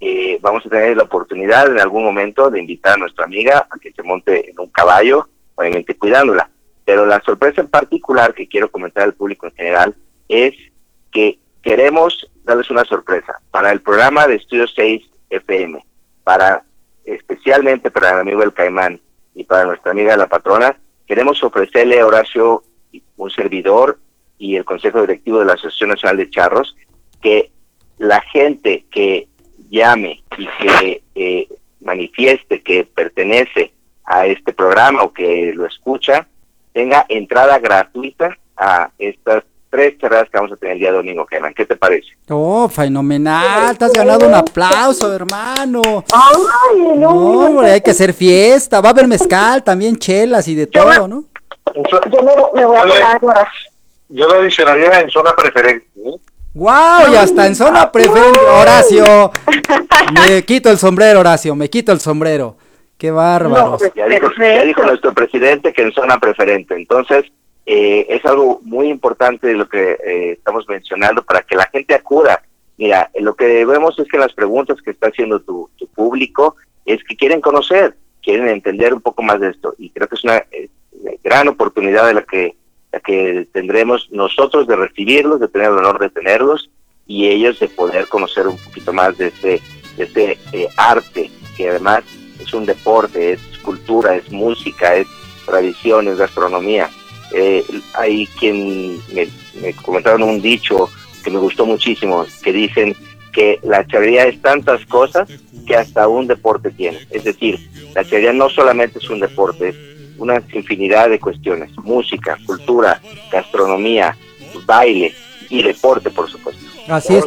eh, 0.00 0.38
vamos 0.40 0.64
a 0.64 0.70
tener 0.70 0.96
la 0.96 1.02
oportunidad 1.02 1.70
en 1.70 1.78
algún 1.78 2.02
momento 2.02 2.48
de 2.48 2.58
invitar 2.58 2.94
a 2.94 2.96
nuestra 2.96 3.26
amiga 3.26 3.68
a 3.70 3.78
que 3.78 3.92
se 3.92 4.02
monte 4.02 4.50
en 4.50 4.58
un 4.58 4.68
caballo, 4.68 5.28
obviamente 5.54 5.94
cuidándola. 5.98 6.48
Pero 6.86 7.04
la 7.04 7.20
sorpresa 7.20 7.60
en 7.60 7.68
particular 7.68 8.32
que 8.32 8.48
quiero 8.48 8.70
comentar 8.70 9.02
al 9.02 9.12
público 9.12 9.46
en 9.46 9.54
general 9.54 9.94
es 10.26 10.54
que 11.12 11.38
queremos 11.60 12.26
darles 12.44 12.70
una 12.70 12.86
sorpresa 12.86 13.40
para 13.50 13.70
el 13.70 13.82
programa 13.82 14.26
de 14.26 14.36
Estudio 14.36 14.66
6 14.68 15.02
FM, 15.28 15.84
para 16.24 16.64
especialmente 17.04 17.90
para 17.90 18.12
el 18.12 18.20
amigo 18.20 18.42
El 18.42 18.54
Caimán 18.54 19.00
y 19.34 19.44
para 19.44 19.66
nuestra 19.66 19.92
amiga 19.92 20.16
la 20.16 20.28
patrona, 20.28 20.78
queremos 21.06 21.42
ofrecerle 21.42 22.00
a 22.00 22.06
Horacio, 22.06 22.62
un 23.16 23.30
servidor 23.30 23.98
y 24.38 24.56
el 24.56 24.64
Consejo 24.64 25.02
Directivo 25.02 25.40
de 25.40 25.44
la 25.44 25.52
Asociación 25.52 25.90
Nacional 25.90 26.16
de 26.16 26.30
Charros, 26.30 26.74
que 27.20 27.50
la 27.98 28.20
gente 28.20 28.84
que 28.90 29.28
llame 29.70 30.22
y 30.38 30.46
que 30.60 31.02
eh, 31.14 31.48
manifieste 31.80 32.62
que 32.62 32.84
pertenece 32.84 33.72
a 34.04 34.26
este 34.26 34.52
programa 34.52 35.02
o 35.02 35.12
que 35.12 35.52
lo 35.54 35.66
escucha, 35.66 36.26
tenga 36.72 37.06
entrada 37.08 37.58
gratuita 37.58 38.36
a 38.56 38.90
estas 38.98 39.44
tres 39.70 39.98
charlas 39.98 40.30
que 40.30 40.38
vamos 40.38 40.52
a 40.52 40.56
tener 40.56 40.74
el 40.74 40.78
día 40.78 40.92
domingo, 40.92 41.26
Caimán. 41.26 41.52
¿Qué 41.52 41.66
te 41.66 41.74
parece? 41.74 42.06
Oh, 42.28 42.68
fenomenal, 42.68 43.76
te 43.76 43.84
has 43.86 43.92
ganado 43.92 44.28
un 44.28 44.34
aplauso, 44.34 45.12
hermano. 45.12 45.82
Ay, 46.12 46.78
no, 46.78 46.94
No, 46.96 47.10
hombre, 47.10 47.72
hay 47.72 47.80
que 47.80 47.90
hacer 47.90 48.12
fiesta, 48.12 48.80
va 48.80 48.90
a 48.90 48.92
haber 48.92 49.08
mezcal, 49.08 49.64
también 49.64 49.96
chelas 49.96 50.46
y 50.46 50.54
de 50.54 50.66
todo, 50.68 51.08
¿no? 51.08 51.24
Yo 51.74 52.22
me, 52.22 52.60
me 52.60 52.66
voy 52.66 52.76
a 52.76 52.84
quedar 52.84 53.18
ahora. 53.20 53.48
Yo 54.08 54.28
lo 54.28 54.34
adicionaría 54.34 55.00
en 55.00 55.10
zona 55.10 55.34
preferente. 55.34 55.86
¿eh? 55.96 56.14
¡Wow! 56.54 57.12
Y 57.12 57.16
hasta 57.16 57.46
en 57.46 57.56
zona 57.56 57.90
preferente, 57.90 58.38
Horacio. 58.38 59.32
Me 60.28 60.44
quito 60.44 60.70
el 60.70 60.78
sombrero, 60.78 61.20
Horacio, 61.20 61.54
me 61.56 61.68
quito 61.68 61.90
el 61.90 61.98
sombrero. 61.98 62.56
Qué 62.96 63.10
bárbaros. 63.10 63.82
No, 63.82 63.88
Ya 63.94 64.06
dijo, 64.06 64.28
ya 64.28 64.36
Perfecto. 64.36 64.66
dijo 64.66 64.82
nuestro 64.84 65.14
presidente 65.14 65.72
que 65.72 65.82
en 65.82 65.92
zona 65.92 66.20
preferente. 66.20 66.74
Entonces, 66.74 67.24
eh, 67.66 68.06
es 68.08 68.24
algo 68.24 68.60
muy 68.62 68.88
importante 68.88 69.48
de 69.48 69.54
lo 69.54 69.68
que 69.68 69.92
eh, 69.92 70.32
estamos 70.32 70.68
mencionando 70.68 71.24
para 71.24 71.42
que 71.42 71.56
la 71.56 71.66
gente 71.72 71.94
acuda. 71.94 72.42
Mira, 72.76 73.10
lo 73.18 73.34
que 73.34 73.64
vemos 73.64 73.98
es 73.98 74.06
que 74.08 74.18
las 74.18 74.32
preguntas 74.32 74.80
que 74.82 74.90
está 74.90 75.08
haciendo 75.08 75.40
tu, 75.40 75.70
tu 75.76 75.86
público 75.88 76.56
es 76.84 77.02
que 77.04 77.16
quieren 77.16 77.40
conocer, 77.40 77.96
quieren 78.22 78.48
entender 78.48 78.94
un 78.94 79.00
poco 79.00 79.22
más 79.22 79.40
de 79.40 79.50
esto. 79.50 79.74
Y 79.78 79.90
creo 79.90 80.06
que 80.06 80.14
es 80.16 80.24
una 80.24 80.36
eh, 80.52 80.68
gran 81.22 81.48
oportunidad 81.48 82.06
de 82.06 82.14
la 82.14 82.22
que, 82.22 82.56
que 83.00 83.46
tendremos 83.52 84.08
nosotros 84.10 84.66
de 84.66 84.76
recibirlos, 84.76 85.40
de 85.40 85.48
tener 85.48 85.68
el 85.68 85.78
honor 85.78 85.98
de 85.98 86.10
tenerlos 86.10 86.70
y 87.06 87.28
ellos 87.28 87.58
de 87.60 87.68
poder 87.68 88.08
conocer 88.08 88.46
un 88.46 88.58
poquito 88.58 88.92
más 88.92 89.16
de 89.18 89.28
este, 89.28 89.60
de 89.96 90.04
este 90.04 90.38
eh, 90.52 90.68
arte 90.76 91.30
que 91.56 91.70
además 91.70 92.02
es 92.40 92.52
un 92.52 92.66
deporte, 92.66 93.32
es 93.32 93.40
cultura, 93.62 94.16
es 94.16 94.30
música, 94.30 94.96
es 94.96 95.06
tradición, 95.46 96.08
es 96.08 96.18
gastronomía. 96.18 96.90
Eh, 97.32 97.64
hay 97.94 98.26
quien 98.38 98.98
me, 99.12 99.28
me 99.60 99.72
comentaron 99.74 100.22
un 100.22 100.40
dicho 100.40 100.88
que 101.22 101.30
me 101.30 101.38
gustó 101.38 101.64
muchísimo, 101.64 102.26
que 102.42 102.52
dicen 102.52 102.94
que 103.32 103.58
la 103.62 103.86
charrería 103.86 104.26
es 104.26 104.40
tantas 104.40 104.84
cosas 104.86 105.28
que 105.66 105.74
hasta 105.74 106.06
un 106.06 106.26
deporte 106.26 106.70
tiene. 106.70 106.98
Es 107.10 107.24
decir, 107.24 107.58
la 107.94 108.04
charrería 108.04 108.32
no 108.32 108.48
solamente 108.48 108.98
es 108.98 109.08
un 109.10 109.20
deporte, 109.20 109.70
es 109.70 109.76
una 110.18 110.42
infinidad 110.52 111.08
de 111.08 111.18
cuestiones, 111.20 111.70
música, 111.78 112.38
cultura, 112.46 113.00
gastronomía, 113.32 114.16
baile 114.66 115.14
y 115.50 115.62
deporte, 115.62 116.10
por 116.10 116.30
supuesto. 116.30 116.62
Así 116.88 117.16
es. 117.16 117.24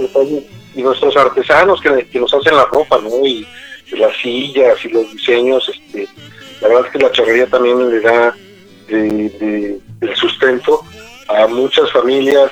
Y 0.75 0.81
nuestros 0.83 1.15
artesanos 1.17 1.81
que, 1.81 2.07
que 2.07 2.19
nos 2.19 2.33
hacen 2.33 2.55
la 2.55 2.65
ropa, 2.65 2.99
¿no? 3.03 3.25
Y 3.25 3.45
las 3.91 4.15
sillas 4.21 4.77
y 4.85 4.89
los 4.89 5.11
diseños, 5.11 5.69
este, 5.69 6.07
la 6.61 6.67
verdad 6.67 6.85
es 6.87 6.91
que 6.91 6.99
la 6.99 7.11
charrería 7.11 7.47
también 7.47 7.89
le 7.89 7.99
da 7.99 8.35
de, 8.87 9.29
de- 9.29 9.79
el 10.01 10.15
sustento 10.15 10.83
a 11.27 11.47
muchas 11.47 11.91
familias 11.91 12.51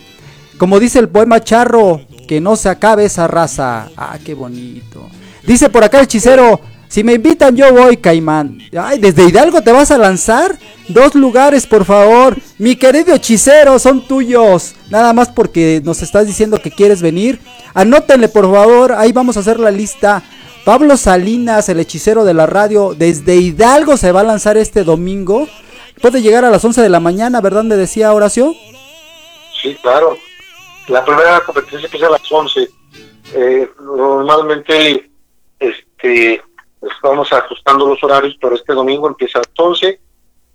Como 0.59 0.79
dice 0.79 0.99
el 0.99 1.09
poema 1.09 1.43
charro, 1.43 2.03
que 2.29 2.43
no 2.43 2.57
se 2.57 2.69
acabe 2.69 3.07
esa 3.07 3.27
raza. 3.27 3.89
Ah, 3.97 4.19
qué 4.23 4.35
bonito. 4.35 5.09
Dice 5.43 5.71
por 5.71 5.83
acá 5.83 5.99
el 5.99 6.05
hechicero, 6.05 6.61
si 6.95 7.03
me 7.03 7.15
invitan 7.15 7.57
yo 7.57 7.73
voy, 7.73 7.97
Caimán. 7.97 8.57
Ay, 8.79 9.01
desde 9.01 9.25
Hidalgo 9.25 9.63
te 9.63 9.73
vas 9.73 9.91
a 9.91 9.99
lanzar. 9.99 10.57
Dos 10.87 11.17
lugares, 11.17 11.67
por 11.67 11.85
favor. 11.85 12.37
Mi 12.57 12.77
querido 12.77 13.13
hechicero, 13.13 13.81
son 13.81 14.07
tuyos. 14.07 14.77
Nada 14.91 15.13
más 15.13 15.29
porque 15.29 15.83
nos 15.83 16.03
estás 16.03 16.25
diciendo 16.25 16.63
que 16.63 16.71
quieres 16.71 17.03
venir. 17.03 17.41
Anótenle 17.75 18.29
por 18.29 18.45
favor, 18.45 18.93
ahí 18.93 19.11
vamos 19.11 19.37
a 19.37 19.41
hacer 19.41 19.59
la 19.59 19.73
lista. 19.73 20.23
Pablo 20.65 20.97
Salinas, 20.97 21.69
el 21.69 21.81
hechicero 21.81 22.25
de 22.25 22.33
la 22.33 22.47
radio, 22.47 22.95
desde 22.97 23.35
Hidalgo 23.35 23.97
se 23.97 24.13
va 24.13 24.21
a 24.21 24.23
lanzar 24.23 24.57
este 24.57 24.85
domingo. 24.85 25.49
Puede 26.01 26.23
llegar 26.23 26.45
a 26.45 26.51
las 26.51 26.65
11 26.65 26.81
de 26.81 26.91
la 26.91 27.01
mañana, 27.01 27.41
¿verdad? 27.41 27.65
Me 27.65 27.75
decía 27.75 28.13
Horacio. 28.13 28.55
Sí, 29.61 29.77
claro. 29.83 30.17
La 30.87 31.05
primera 31.05 31.41
competencia 31.41 31.87
empieza 31.87 32.07
a 32.07 32.11
las 32.11 32.31
11. 32.31 32.69
Eh, 33.35 33.69
normalmente 33.81 35.11
este, 35.59 36.41
estamos 36.93 37.33
ajustando 37.33 37.87
los 37.87 38.03
horarios, 38.03 38.37
pero 38.41 38.55
este 38.55 38.73
domingo 38.73 39.09
empieza 39.09 39.39
a 39.39 39.43
las 39.43 39.51
11, 39.57 40.01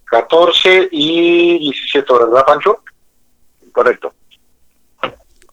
14 0.06 0.90
y 0.92 1.60
17 1.60 2.14
horas, 2.14 2.30
¿verdad, 2.30 2.46
Pancho? 2.46 2.80
Correcto. 3.72 4.14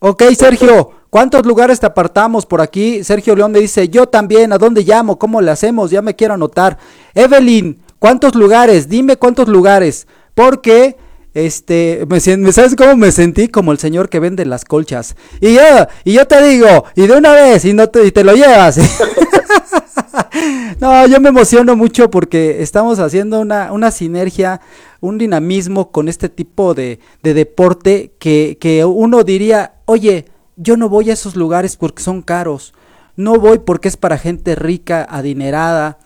Ok, 0.00 0.22
Sergio. 0.36 0.92
¿Cuántos 1.10 1.46
lugares 1.46 1.80
te 1.80 1.86
apartamos 1.86 2.44
por 2.44 2.60
aquí? 2.60 3.02
Sergio 3.02 3.34
León 3.34 3.52
me 3.52 3.60
dice, 3.60 3.88
yo 3.88 4.06
también, 4.06 4.52
¿a 4.52 4.58
dónde 4.58 4.82
llamo? 4.82 5.18
¿Cómo 5.18 5.40
le 5.40 5.50
hacemos? 5.50 5.90
Ya 5.90 6.02
me 6.02 6.14
quiero 6.14 6.34
anotar. 6.34 6.78
Evelyn, 7.14 7.80
¿cuántos 7.98 8.34
lugares? 8.34 8.88
Dime 8.88 9.16
cuántos 9.16 9.48
lugares. 9.48 10.06
Porque, 10.34 10.96
este, 11.36 12.06
me, 12.08 12.18
¿sabes 12.18 12.74
cómo 12.76 12.96
me 12.96 13.12
sentí? 13.12 13.48
Como 13.48 13.70
el 13.70 13.78
señor 13.78 14.08
que 14.08 14.20
vende 14.20 14.46
las 14.46 14.64
colchas. 14.64 15.16
Y 15.42 15.54
yo, 15.54 15.60
y 16.02 16.14
yo 16.14 16.26
te 16.26 16.42
digo, 16.42 16.84
y 16.94 17.06
de 17.06 17.12
una 17.12 17.32
vez, 17.32 17.66
y, 17.66 17.74
no 17.74 17.90
te, 17.90 18.06
y 18.06 18.10
te 18.10 18.24
lo 18.24 18.32
llevas. 18.32 18.78
no, 20.80 21.06
yo 21.06 21.20
me 21.20 21.28
emociono 21.28 21.76
mucho 21.76 22.10
porque 22.10 22.62
estamos 22.62 23.00
haciendo 23.00 23.40
una, 23.40 23.70
una 23.72 23.90
sinergia, 23.90 24.62
un 25.00 25.18
dinamismo 25.18 25.92
con 25.92 26.08
este 26.08 26.30
tipo 26.30 26.72
de, 26.72 27.00
de 27.22 27.34
deporte 27.34 28.12
que, 28.18 28.56
que 28.58 28.86
uno 28.86 29.22
diría, 29.22 29.74
oye, 29.84 30.24
yo 30.56 30.78
no 30.78 30.88
voy 30.88 31.10
a 31.10 31.12
esos 31.12 31.36
lugares 31.36 31.76
porque 31.76 32.02
son 32.02 32.22
caros, 32.22 32.72
no 33.14 33.38
voy 33.38 33.58
porque 33.58 33.88
es 33.88 33.98
para 33.98 34.16
gente 34.16 34.54
rica, 34.54 35.06
adinerada. 35.08 35.98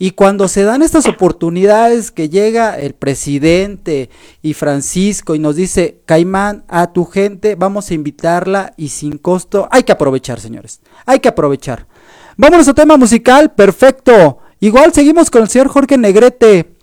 Y 0.00 0.12
cuando 0.12 0.46
se 0.46 0.62
dan 0.62 0.82
estas 0.82 1.06
oportunidades 1.06 2.12
que 2.12 2.28
llega 2.28 2.78
el 2.78 2.94
presidente 2.94 4.10
y 4.42 4.54
Francisco 4.54 5.34
y 5.34 5.40
nos 5.40 5.56
dice, 5.56 6.00
Caimán, 6.06 6.64
a 6.68 6.92
tu 6.92 7.04
gente 7.04 7.56
vamos 7.56 7.90
a 7.90 7.94
invitarla 7.94 8.72
y 8.76 8.90
sin 8.90 9.18
costo, 9.18 9.68
hay 9.72 9.82
que 9.82 9.90
aprovechar, 9.90 10.38
señores, 10.38 10.80
hay 11.04 11.18
que 11.18 11.28
aprovechar. 11.28 11.88
Vámonos 12.36 12.68
a 12.68 12.74
tema 12.74 12.96
musical, 12.96 13.52
perfecto. 13.54 14.38
Igual 14.60 14.92
seguimos 14.92 15.30
con 15.30 15.42
el 15.42 15.48
señor 15.48 15.68
Jorge 15.68 15.98
Negrete. 15.98 16.76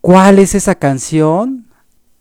¿Cuál 0.00 0.38
es 0.38 0.54
esa 0.54 0.74
canción? 0.76 1.68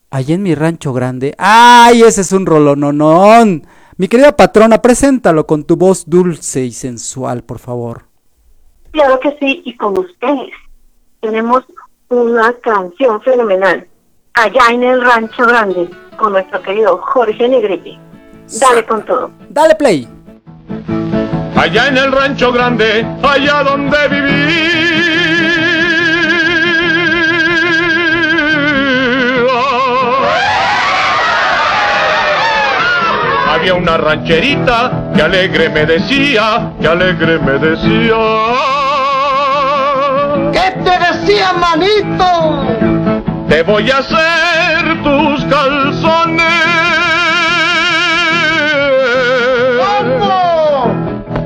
Allí 0.10 0.34
en 0.34 0.43
mi 0.43 0.54
rancho 0.54 0.91
grande. 0.91 1.34
¡Ay, 1.38 2.01
ese 2.01 2.22
es 2.22 2.34
un 2.34 2.45
rolononón! 2.45 3.66
Mi 3.95 4.08
querida 4.08 4.36
patrona, 4.36 4.82
preséntalo 4.82 5.47
con 5.47 5.64
tu 5.64 5.78
voz 5.78 6.04
dulce 6.08 6.66
y 6.66 6.74
sensual, 6.74 7.43
por 7.43 7.60
favor. 7.60 8.12
Claro 8.93 9.19
que 9.19 9.35
sí, 9.39 9.63
y 9.65 9.75
con 9.75 9.97
ustedes 9.97 10.51
tenemos 11.19 11.63
una 12.09 12.53
canción 12.53 13.19
fenomenal, 13.23 13.87
allá 14.35 14.67
en 14.69 14.83
el 14.83 15.01
Rancho 15.01 15.47
Grande, 15.47 15.89
con 16.15 16.33
nuestro 16.33 16.61
querido 16.61 16.97
Jorge 16.99 17.49
Negrete. 17.49 17.97
Dale 18.59 18.85
con 18.85 19.03
todo. 19.03 19.31
Dale 19.49 19.73
play. 19.75 20.07
Allá 21.55 21.87
en 21.87 21.97
el 21.97 22.11
Rancho 22.11 22.51
Grande, 22.51 23.03
allá 23.23 23.63
donde 23.63 24.07
viví 24.09 24.83
había 33.63 33.75
una 33.75 33.97
rancherita 33.97 35.11
que 35.15 35.21
alegre 35.21 35.69
me 35.69 35.85
decía, 35.85 36.73
que 36.81 36.87
alegre 36.87 37.39
me 37.39 37.53
decía. 37.53 38.82
¿Qué 40.54 40.72
te 40.84 40.99
decía, 40.99 41.54
manito? 41.54 42.66
Te 43.49 43.64
voy 43.64 43.89
a 43.91 43.97
hacer 43.97 45.04
tus 45.04 45.43
calzones. 45.45 46.43
¿Cómo? 49.80 50.95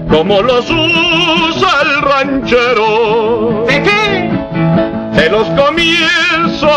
Como 0.10 0.41
los 0.41 0.70
usa 0.70 1.70
el 1.84 2.01
ranchero. 2.01 3.66
¿De 3.68 3.82
qué? 3.82 4.30
Te 5.16 5.30
los 5.30 5.47
comienzo 5.49 6.70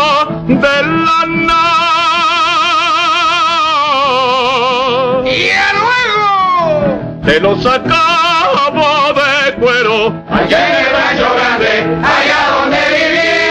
de 0.47 0.83
lana. 0.83 1.81
te 7.31 7.39
lo 7.39 7.55
sacaba 7.61 9.13
de 9.13 9.53
cuero. 9.53 10.13
Allá 10.29 10.90
allá 12.03 12.39
donde 12.55 12.77
vivía. 12.91 13.41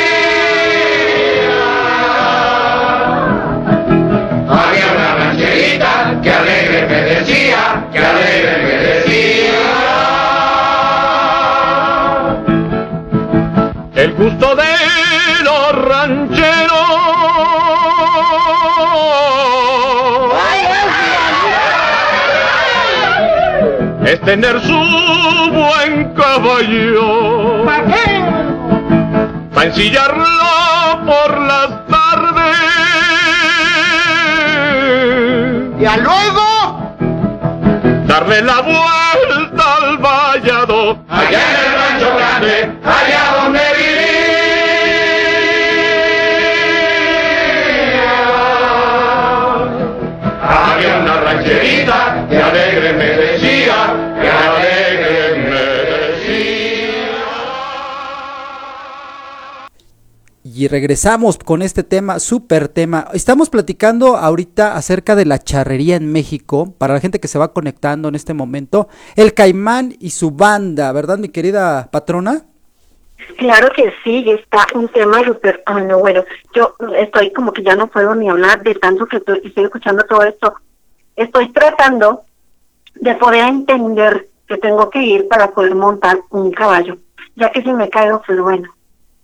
Había 4.49 4.87
una 4.97 5.15
rancherita 5.17 5.93
que 6.23 6.31
alegre 6.31 6.87
me 6.87 7.01
decía, 7.03 7.61
que 7.93 7.99
alegre 7.99 8.55
me 8.63 8.75
decía. 8.89 9.61
El 13.95 14.13
gusto 14.15 14.57
de 14.57 14.75
los 15.45 15.73
rancheros 15.89 17.01
es 24.07 24.21
tener 24.23 24.61
su 24.61 24.79
buen 25.53 26.15
caballo. 26.15 27.40
¿Para 29.61 29.69
ensillarlo 29.69 30.25
por 31.05 31.39
las 31.43 31.87
tardes. 31.87 32.57
¿Y 35.79 35.85
a 35.85 35.99
luego? 35.99 36.97
Darle 38.07 38.41
la 38.41 38.61
vuelta 38.63 39.21
montal 39.51 39.99
vallado. 39.99 40.99
Allá 41.09 41.80
Y 60.61 60.69
regresamos 60.69 61.39
con 61.39 61.63
este 61.63 61.85
tema, 61.85 62.19
súper 62.19 62.69
tema. 62.69 63.07
Estamos 63.15 63.49
platicando 63.49 64.19
ahorita 64.19 64.77
acerca 64.77 65.17
de 65.17 65.25
la 65.25 65.39
charrería 65.39 65.97
en 65.97 66.13
México, 66.13 66.75
para 66.77 66.93
la 66.93 67.01
gente 67.01 67.19
que 67.19 67.29
se 67.29 67.39
va 67.39 67.55
conectando 67.55 68.11
en 68.11 68.15
este 68.15 68.35
momento. 68.35 68.87
El 69.17 69.33
Caimán 69.33 69.95
y 70.01 70.11
su 70.11 70.33
banda, 70.33 70.93
¿verdad, 70.93 71.17
mi 71.17 71.31
querida 71.31 71.89
patrona? 71.91 72.45
Claro 73.39 73.71
que 73.75 73.91
sí, 74.05 74.23
está 74.29 74.67
un 74.75 74.89
tema 74.89 75.25
súper, 75.25 75.63
ah, 75.65 75.81
no, 75.81 76.01
bueno, 76.01 76.27
yo 76.55 76.77
estoy 76.95 77.33
como 77.33 77.55
que 77.55 77.63
ya 77.63 77.75
no 77.75 77.87
puedo 77.87 78.15
ni 78.15 78.29
hablar 78.29 78.63
de 78.63 78.75
tanto 78.75 79.07
que 79.07 79.17
estoy, 79.17 79.41
estoy 79.43 79.65
escuchando 79.65 80.05
todo 80.05 80.25
esto. 80.25 80.53
Estoy 81.17 81.51
tratando 81.53 82.25
de 82.97 83.15
poder 83.15 83.47
entender 83.47 84.29
que 84.47 84.59
tengo 84.59 84.91
que 84.91 85.01
ir 85.03 85.27
para 85.27 85.53
poder 85.53 85.75
montar 85.75 86.21
un 86.29 86.51
caballo, 86.51 86.99
ya 87.35 87.51
que 87.51 87.63
si 87.63 87.73
me 87.73 87.89
caigo, 87.89 88.21
pues 88.27 88.39
bueno, 88.39 88.69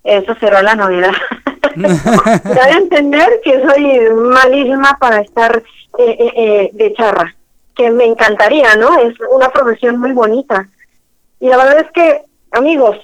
eso 0.07 0.35
será 0.41 0.63
la 0.63 0.75
novedad. 0.75 1.13
ya 1.77 2.67
de 2.67 2.73
entender 2.73 3.41
que 3.45 3.63
soy 3.63 4.01
malísima 4.15 4.97
para 4.99 5.21
estar 5.21 5.63
eh, 5.99 6.17
eh, 6.19 6.33
eh, 6.37 6.71
de 6.73 6.95
charra, 6.95 7.35
que 7.75 7.91
me 7.91 8.05
encantaría, 8.05 8.77
¿no? 8.77 8.99
Es 8.99 9.15
una 9.31 9.51
profesión 9.51 9.99
muy 9.99 10.13
bonita. 10.13 10.69
Y 11.41 11.49
la 11.49 11.59
verdad 11.59 11.81
es 11.81 11.93
que, 11.93 12.23
amigos, 12.53 12.97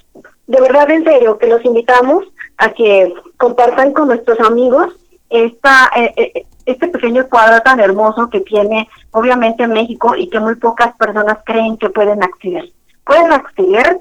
de 0.46 0.60
verdad 0.60 0.90
en 0.90 1.04
serio, 1.04 1.38
que 1.38 1.46
los 1.46 1.64
invitamos 1.64 2.24
a 2.58 2.70
que 2.70 3.12
compartan 3.36 3.92
con 3.92 4.08
nuestros 4.08 4.38
amigos 4.40 4.94
esta, 5.30 5.90
eh, 5.96 6.12
eh, 6.16 6.46
este 6.66 6.88
pequeño 6.88 7.26
cuadro 7.28 7.62
tan 7.62 7.80
hermoso 7.80 8.28
que 8.28 8.40
tiene 8.40 8.88
obviamente 9.12 9.66
México 9.66 10.14
y 10.14 10.28
que 10.28 10.40
muy 10.40 10.56
pocas 10.56 10.94
personas 10.96 11.38
creen 11.44 11.76
que 11.78 11.90
pueden 11.90 12.22
acceder. 12.22 12.70
Pueden 13.04 13.32
acceder, 13.32 13.98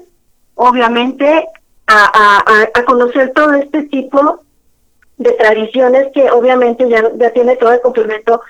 obviamente, 0.54 1.48
a, 1.86 2.42
a, 2.44 2.62
a- 2.78 2.84
conocer 2.84 3.32
todo 3.32 3.52
este 3.54 3.82
tipo 3.84 4.40
de 5.16 5.32
tradiciones 5.32 6.08
que 6.14 6.30
obviamente 6.30 6.88
ya, 6.88 7.02
ya 7.16 7.30
tiene 7.32 7.56
todo 7.56 7.72
el 7.72 7.80
complemento 7.80 8.40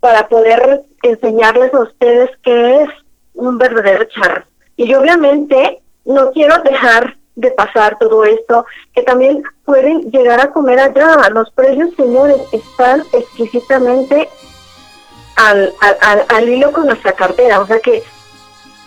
para 0.00 0.28
poder 0.28 0.82
enseñarles 1.02 1.72
a 1.72 1.80
ustedes 1.80 2.30
qué 2.42 2.82
es 2.82 2.88
un 3.34 3.58
verdadero 3.58 4.04
charro. 4.04 4.44
Y 4.76 4.88
yo 4.88 5.00
obviamente 5.00 5.80
no 6.04 6.30
quiero 6.32 6.58
dejar 6.62 7.16
de 7.36 7.50
pasar 7.50 7.98
todo 7.98 8.24
esto, 8.24 8.64
que 8.94 9.02
también 9.02 9.42
pueden 9.64 10.10
llegar 10.10 10.40
a 10.40 10.52
comer 10.52 10.78
allá. 10.78 11.28
Los 11.30 11.50
precios, 11.50 11.90
señores, 11.96 12.36
están 12.52 13.02
exquisitamente 13.12 14.28
al, 15.36 15.72
al, 15.80 15.96
al, 16.00 16.24
al 16.28 16.48
hilo 16.48 16.70
con 16.72 16.86
nuestra 16.86 17.12
cartera. 17.12 17.60
O 17.60 17.66
sea 17.66 17.80
que 17.80 18.02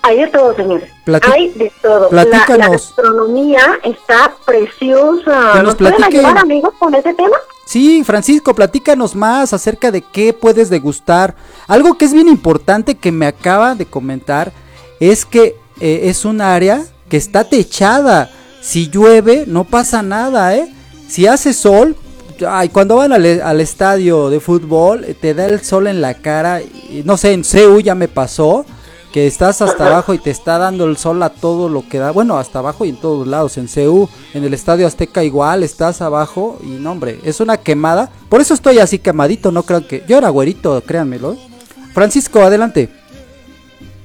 hay 0.07 0.19
de 0.19 0.27
todo, 0.27 0.55
señores. 0.55 0.89
Hay 1.31 1.49
de 1.53 1.71
todo. 1.81 2.09
La, 2.11 2.23
la 2.23 2.29
platícanos. 2.29 2.71
gastronomía 2.71 3.61
está 3.83 4.33
preciosa. 4.45 5.51
Que 5.53 5.63
nos 5.63 5.75
pueden 5.75 5.95
platiquen. 5.95 6.25
ayudar, 6.25 6.37
amigos, 6.37 6.73
con 6.79 6.95
ese 6.95 7.13
tema? 7.13 7.35
Sí, 7.65 8.03
Francisco, 8.05 8.55
platícanos 8.55 9.15
más 9.15 9.51
acerca 9.53 9.91
de 9.91 10.01
qué 10.01 10.33
puedes 10.33 10.69
degustar. 10.69 11.35
Algo 11.67 11.97
que 11.97 12.05
es 12.05 12.13
bien 12.13 12.27
importante 12.29 12.95
que 12.95 13.11
me 13.11 13.27
acaba 13.27 13.75
de 13.75 13.85
comentar 13.85 14.51
es 14.99 15.25
que 15.25 15.55
eh, 15.79 16.01
es 16.03 16.23
un 16.25 16.41
área 16.41 16.83
que 17.09 17.17
está 17.17 17.43
techada. 17.43 18.29
Si 18.61 18.89
llueve, 18.89 19.43
no 19.47 19.63
pasa 19.65 20.01
nada, 20.01 20.55
¿eh? 20.55 20.73
Si 21.07 21.27
hace 21.27 21.53
sol, 21.53 21.95
ay, 22.47 22.69
cuando 22.69 22.95
van 22.97 23.13
al, 23.13 23.41
al 23.41 23.61
estadio 23.61 24.29
de 24.29 24.39
fútbol, 24.39 25.03
eh, 25.03 25.13
te 25.13 25.33
da 25.33 25.45
el 25.45 25.61
sol 25.61 25.87
en 25.87 26.01
la 26.01 26.13
cara. 26.15 26.61
y 26.61 27.03
no 27.05 27.17
sé, 27.17 27.33
en 27.33 27.43
CEU 27.43 27.79
ya 27.81 27.95
me 27.95 28.07
pasó 28.07 28.65
que 29.13 29.27
estás 29.27 29.61
hasta 29.61 29.87
abajo 29.91 30.13
y 30.13 30.17
te 30.19 30.29
está 30.31 30.57
dando 30.57 30.85
el 30.85 30.97
sol 30.97 31.21
a 31.23 31.29
todo 31.29 31.69
lo 31.69 31.87
que 31.87 31.97
da. 31.99 32.11
Bueno, 32.11 32.37
hasta 32.37 32.59
abajo 32.59 32.85
y 32.85 32.89
en 32.89 32.97
todos 32.97 33.27
lados. 33.27 33.57
En 33.57 33.67
CEU, 33.67 34.09
en 34.33 34.43
el 34.43 34.53
Estadio 34.53 34.85
Azteca 34.87 35.23
igual, 35.23 35.63
estás 35.63 36.01
abajo 36.01 36.59
y 36.63 36.67
no, 36.67 36.91
hombre, 36.91 37.19
es 37.23 37.39
una 37.39 37.57
quemada. 37.57 38.09
Por 38.29 38.41
eso 38.41 38.53
estoy 38.53 38.79
así 38.79 38.99
quemadito, 38.99 39.51
no 39.51 39.63
crean 39.63 39.83
que... 39.83 40.03
Yo 40.07 40.17
era 40.17 40.29
güerito, 40.29 40.81
créanmelo. 40.81 41.37
Francisco, 41.93 42.41
adelante. 42.41 42.89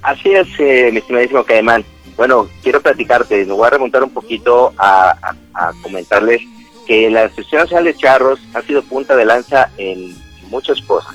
Así 0.02 0.30
es, 0.32 0.48
eh, 0.58 0.88
mi 0.92 0.98
estimadísimo 0.98 1.44
Caimán. 1.44 1.84
Bueno, 2.16 2.48
quiero 2.62 2.80
platicarte, 2.80 3.44
me 3.44 3.52
voy 3.52 3.66
a 3.66 3.70
remontar 3.70 4.02
un 4.02 4.10
poquito 4.10 4.72
a, 4.76 5.10
a- 5.22 5.36
a 5.68 5.72
comentarles 5.82 6.40
que 6.86 7.08
la 7.10 7.24
Asociación 7.24 7.62
Nacional 7.62 7.84
de 7.84 7.96
Charros 7.96 8.40
ha 8.54 8.62
sido 8.62 8.82
punta 8.82 9.14
de 9.16 9.24
lanza 9.24 9.70
en 9.78 10.14
muchas 10.50 10.80
cosas. 10.82 11.14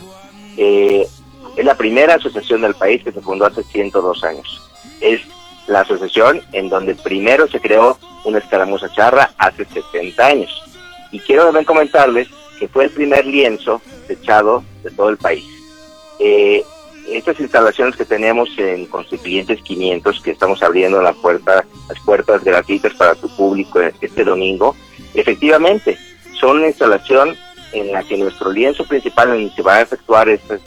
Eh, 0.56 1.06
es 1.58 1.66
la 1.66 1.76
primera 1.76 2.16
asociación 2.16 2.62
del 2.62 2.76
país 2.76 3.04
que 3.04 3.12
se 3.12 3.22
fundó 3.22 3.46
hace 3.46 3.64
102 3.64 4.24
años. 4.24 4.62
Es 5.02 5.22
la 5.68 5.82
asociación 5.82 6.42
en 6.54 6.70
donde 6.70 6.96
primero 6.96 7.48
se 7.48 7.60
creó 7.60 7.98
una 8.26 8.38
escaramuza 8.38 8.92
charra 8.94 9.32
hace 9.38 9.66
70 9.66 10.26
años. 10.26 10.64
Y 11.12 11.20
quiero 11.20 11.46
también 11.46 11.66
comentarles 11.66 12.28
que 12.60 12.68
fue 12.68 12.86
el 12.86 12.90
primer 12.92 13.26
lienzo 13.26 13.82
techado 14.08 14.64
de 14.84 14.92
todo 14.92 15.10
el 15.10 15.18
país. 15.18 15.46
Eh, 16.20 16.64
estas 17.10 17.40
instalaciones 17.40 17.96
que 17.96 18.06
tenemos 18.06 18.50
en 18.58 18.86
Constituyentes 18.86 19.62
500, 19.62 20.22
que 20.22 20.32
estamos 20.32 20.62
abriendo 20.62 21.02
la 21.02 21.14
puerta, 21.14 21.66
las 21.90 22.00
puertas 22.02 22.44
gratuitas 22.44 22.94
para 22.94 23.16
tu 23.16 23.30
público 23.30 23.80
este 23.80 24.24
domingo, 24.24 24.76
efectivamente 25.14 25.98
son 26.40 26.58
una 26.58 26.68
instalación 26.68 27.36
en 27.74 27.92
la 27.92 28.04
que 28.04 28.18
nuestro 28.18 28.52
lienzo 28.52 28.86
principal 28.86 29.30
en 29.34 29.42
el 29.42 29.56
que 29.56 29.62
van 29.62 29.78
a 29.78 29.82
efectuar 29.82 30.30
estas, 30.30 30.62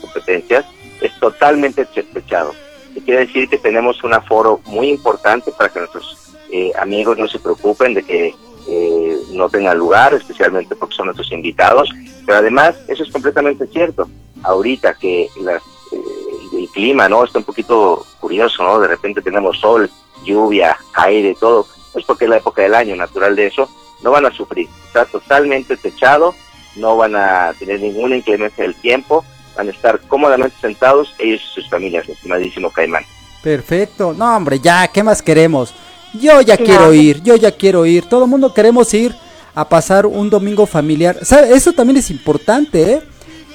competencias 0.00 0.64
es 1.00 1.12
totalmente 1.18 1.84
techado. 1.84 2.52
Y 2.94 3.00
quiere 3.00 3.26
decir 3.26 3.48
que 3.48 3.58
tenemos 3.58 4.02
un 4.04 4.14
aforo 4.14 4.60
muy 4.66 4.88
importante 4.88 5.52
para 5.52 5.70
que 5.70 5.80
nuestros 5.80 6.34
eh, 6.50 6.72
amigos 6.78 7.18
no 7.18 7.28
se 7.28 7.38
preocupen 7.38 7.94
de 7.94 8.02
que 8.02 8.34
eh, 8.68 9.18
no 9.32 9.48
tengan 9.48 9.78
lugar, 9.78 10.14
especialmente 10.14 10.74
porque 10.74 10.94
son 10.94 11.06
nuestros 11.06 11.30
invitados. 11.32 11.90
Pero 12.24 12.38
además, 12.38 12.74
eso 12.88 13.02
es 13.02 13.10
completamente 13.10 13.66
cierto. 13.66 14.08
Ahorita 14.42 14.94
que 14.94 15.28
las, 15.40 15.62
eh, 15.92 16.58
el 16.58 16.68
clima 16.70 17.08
no 17.08 17.24
está 17.24 17.38
un 17.38 17.44
poquito 17.44 18.06
curioso, 18.20 18.62
¿no? 18.62 18.80
De 18.80 18.88
repente 18.88 19.22
tenemos 19.22 19.58
sol, 19.58 19.90
lluvia, 20.24 20.76
aire, 20.94 21.36
todo. 21.38 21.66
Es 21.94 22.04
porque 22.04 22.24
es 22.24 22.30
la 22.30 22.38
época 22.38 22.62
del 22.62 22.74
año 22.74 22.96
natural 22.96 23.36
de 23.36 23.46
eso. 23.46 23.68
No 24.06 24.12
van 24.12 24.24
a 24.24 24.30
sufrir. 24.32 24.68
Está 24.86 25.04
totalmente 25.04 25.76
techado. 25.76 26.32
No 26.76 26.96
van 26.96 27.16
a 27.16 27.52
tener 27.58 27.80
ninguna 27.80 28.14
inclemencia 28.14 28.62
del 28.62 28.76
tiempo. 28.76 29.24
Van 29.56 29.66
a 29.66 29.72
estar 29.72 29.98
cómodamente 30.06 30.54
sentados 30.60 31.12
ellos 31.18 31.40
y 31.42 31.54
sus 31.60 31.68
familias, 31.68 32.06
mi 32.06 32.14
estimadísimo 32.14 32.70
Caimán. 32.70 33.02
Perfecto. 33.42 34.14
No, 34.16 34.36
hombre, 34.36 34.60
ya, 34.60 34.86
¿qué 34.86 35.02
más 35.02 35.20
queremos? 35.22 35.74
Yo 36.14 36.40
ya 36.40 36.56
Claro. 36.56 36.64
quiero 36.64 36.94
ir, 36.94 37.20
yo 37.24 37.34
ya 37.34 37.50
quiero 37.50 37.84
ir. 37.84 38.08
Todo 38.08 38.24
el 38.26 38.30
mundo 38.30 38.54
queremos 38.54 38.94
ir 38.94 39.12
a 39.56 39.68
pasar 39.68 40.06
un 40.06 40.30
domingo 40.30 40.66
familiar. 40.66 41.18
¿Sabe? 41.22 41.52
Eso 41.52 41.72
también 41.72 41.96
es 41.96 42.08
importante, 42.10 42.92
¿eh? 42.92 43.02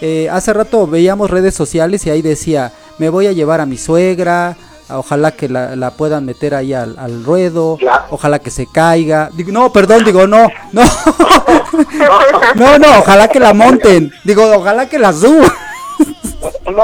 Eh, 0.02 0.30
Hace 0.30 0.52
rato 0.52 0.86
veíamos 0.86 1.30
redes 1.32 1.56
sociales 1.56 2.06
y 2.06 2.10
ahí 2.10 2.22
decía, 2.22 2.74
me 2.98 3.08
voy 3.08 3.28
a 3.28 3.32
llevar 3.32 3.62
a 3.62 3.66
mi 3.66 3.78
suegra, 3.78 4.58
ojalá 4.98 5.32
que 5.32 5.48
la, 5.50 5.76
la 5.76 5.92
puedan 5.92 6.26
meter 6.26 6.54
ahí 6.56 6.74
al, 6.74 6.98
al 7.00 7.24
ruedo, 7.24 7.78
Claro. 7.80 8.06
ojalá 8.12 8.40
que 8.40 8.50
se 8.52 8.66
caiga. 8.68 9.30
Digo, 9.34 9.52
no, 9.52 9.72
perdón, 9.72 10.04
digo, 10.04 10.28
no, 10.28 10.48
no. 10.72 10.82
no, 12.56 12.78
no, 12.80 13.00
ojalá 13.00 13.28
que 13.28 13.40
la 13.40 13.54
monten. 13.54 14.12
Digo, 14.24 14.44
ojalá 14.56 14.88
que 14.90 15.00
la 15.00 15.14
suban. 15.14 15.52
No. 16.66 16.84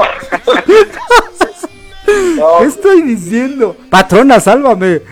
No, 2.36 2.58
¿Qué 2.60 2.64
estoy 2.64 3.02
diciendo? 3.02 3.76
Patrona, 3.90 4.40
sálvame. 4.40 5.02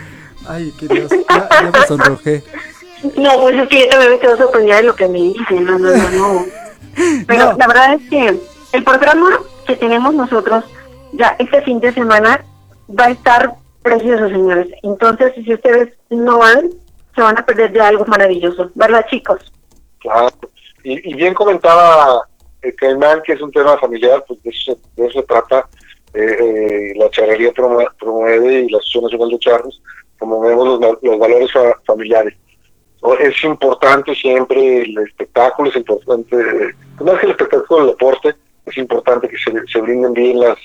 Ay, 0.47 0.73
qué 0.79 0.87
Dios, 0.87 1.11
ya, 1.29 1.49
ya 1.49 1.71
me 1.71 1.85
sonrojé. 1.87 2.43
No, 3.17 3.39
pues 3.41 3.55
es 3.55 3.67
que 3.69 3.79
yo 3.81 3.89
también 3.89 4.11
me 4.13 4.19
quedo 4.19 4.37
sorprendida 4.37 4.77
de 4.77 4.83
lo 4.83 4.95
que 4.95 5.07
me 5.07 5.19
dice. 5.19 5.53
No, 5.59 5.77
no, 5.77 5.91
no, 5.91 6.09
no. 6.09 6.45
Pero 7.27 7.51
No. 7.51 7.57
la 7.57 7.67
verdad 7.67 7.93
es 7.93 8.09
que 8.09 8.39
el 8.71 8.83
programa 8.83 9.29
que 9.67 9.75
tenemos 9.75 10.13
nosotros 10.15 10.63
ya 11.13 11.35
este 11.37 11.61
fin 11.61 11.79
de 11.79 11.93
semana 11.93 12.43
va 12.89 13.05
a 13.05 13.11
estar 13.11 13.53
precioso, 13.81 14.29
señores. 14.29 14.67
Entonces, 14.83 15.33
si 15.35 15.53
ustedes 15.53 15.93
no 16.09 16.39
van, 16.39 16.69
se 17.15 17.21
van 17.21 17.37
a 17.37 17.45
perder 17.45 17.71
de 17.71 17.81
algo 17.81 18.05
maravilloso. 18.05 18.69
¿Verdad, 18.75 19.05
chicos? 19.09 19.51
Claro. 19.99 20.29
Y, 20.83 21.09
y 21.09 21.13
bien 21.15 21.33
comentaba 21.33 22.21
el 22.61 22.75
Caimán 22.75 23.21
que 23.23 23.33
es 23.33 23.41
un 23.41 23.51
tema 23.51 23.77
familiar, 23.77 24.23
pues 24.27 24.41
de 24.43 24.49
eso, 24.49 24.77
de 24.95 25.05
eso 25.07 25.19
se 25.21 25.25
trata. 25.27 25.67
Eh, 26.13 26.37
eh, 26.39 26.93
la 26.95 27.09
charrería 27.09 27.53
promu- 27.53 27.91
promueve 27.99 28.61
y 28.61 28.69
la 28.69 28.77
Asociación 28.77 29.03
Nacional 29.03 29.29
de 29.29 29.39
Charros 29.39 29.81
promovemos 30.17 30.79
los, 30.79 30.97
los 31.03 31.19
valores 31.19 31.51
fa- 31.51 31.79
familiares. 31.85 32.33
Es 33.19 33.43
importante 33.43 34.15
siempre 34.15 34.81
el 34.81 34.97
espectáculo, 34.99 35.69
es 35.69 35.75
importante, 35.75 36.35
eh, 36.35 36.73
más 37.03 37.19
que 37.19 37.25
el 37.27 37.31
espectáculo, 37.33 37.81
el 37.81 37.87
deporte, 37.89 38.35
es 38.65 38.77
importante 38.77 39.27
que 39.29 39.37
se, 39.37 39.51
se 39.71 39.79
brinden 39.81 40.13
bien 40.13 40.39
las, 40.39 40.57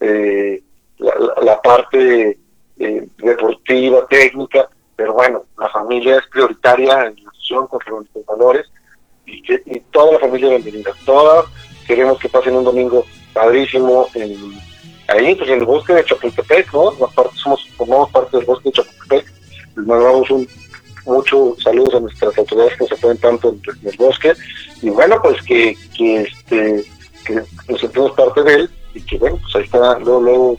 eh, 0.00 0.60
la- 0.98 1.14
la- 1.42 1.62
parte 1.62 2.38
eh, 2.78 3.08
deportiva, 3.18 4.06
técnica, 4.08 4.68
pero 4.96 5.14
bueno, 5.14 5.44
la 5.58 5.68
familia 5.70 6.16
es 6.16 6.26
prioritaria 6.28 7.06
en 7.06 7.24
la 7.24 7.30
acción 7.30 7.66
con 7.66 7.80
los 7.86 8.26
valores 8.26 8.66
y, 9.26 9.42
que, 9.42 9.62
y 9.66 9.80
toda 9.92 10.12
la 10.12 10.18
familia 10.20 10.50
bienvenida, 10.50 10.92
todas 11.04 11.46
queremos 11.86 12.18
que 12.18 12.28
pasen 12.28 12.56
un 12.56 12.64
domingo 12.64 13.04
padrísimo 13.32 14.08
en, 14.14 14.36
ahí, 15.08 15.34
pues 15.34 15.50
en 15.50 15.60
el 15.60 15.64
bosque 15.66 15.94
de 15.94 16.04
Chapultepec, 16.04 16.72
¿no? 16.72 16.92
somos, 17.34 17.66
formamos 17.76 18.10
parte 18.10 18.36
del 18.36 18.46
bosque 18.46 18.68
de 18.68 18.72
Chapultepec, 18.72 19.32
les 19.76 19.86
mandamos 19.86 20.30
un 20.30 20.48
muchos 21.08 21.62
saludos 21.62 21.94
a 21.94 22.00
nuestras 22.00 22.36
autoridades 22.36 22.76
que 22.76 22.86
se 22.86 22.96
pueden 22.96 23.18
tanto 23.18 23.48
en, 23.48 23.88
el 23.88 23.96
bosque. 23.96 24.34
Y 24.82 24.90
bueno 24.90 25.20
pues 25.22 25.40
que, 25.42 25.76
que 25.96 26.22
este 26.22 26.84
que 27.24 27.42
nos 27.68 27.80
sentimos 27.80 28.12
parte 28.12 28.42
de 28.42 28.54
él 28.54 28.70
y 28.94 29.00
que 29.02 29.18
bueno 29.18 29.38
pues 29.42 29.56
ahí 29.56 29.62
está 29.64 29.98
luego, 29.98 30.20
luego 30.20 30.56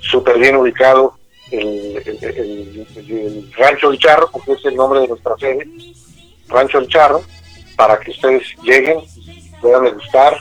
súper 0.00 0.38
bien 0.38 0.56
ubicado 0.56 1.14
el, 1.50 1.96
el, 2.06 3.52
Rancho 3.56 3.90
del 3.90 3.98
Charro 3.98 4.30
porque 4.30 4.52
es 4.52 4.64
el 4.64 4.76
nombre 4.76 5.00
de 5.00 5.08
nuestra 5.08 5.36
sede 5.38 5.68
Rancho 6.48 6.80
del 6.80 6.88
Charro 6.88 7.22
para 7.76 7.98
que 7.98 8.12
ustedes 8.12 8.44
lleguen 8.62 9.00
puedan 9.60 9.84
degustar 9.84 10.38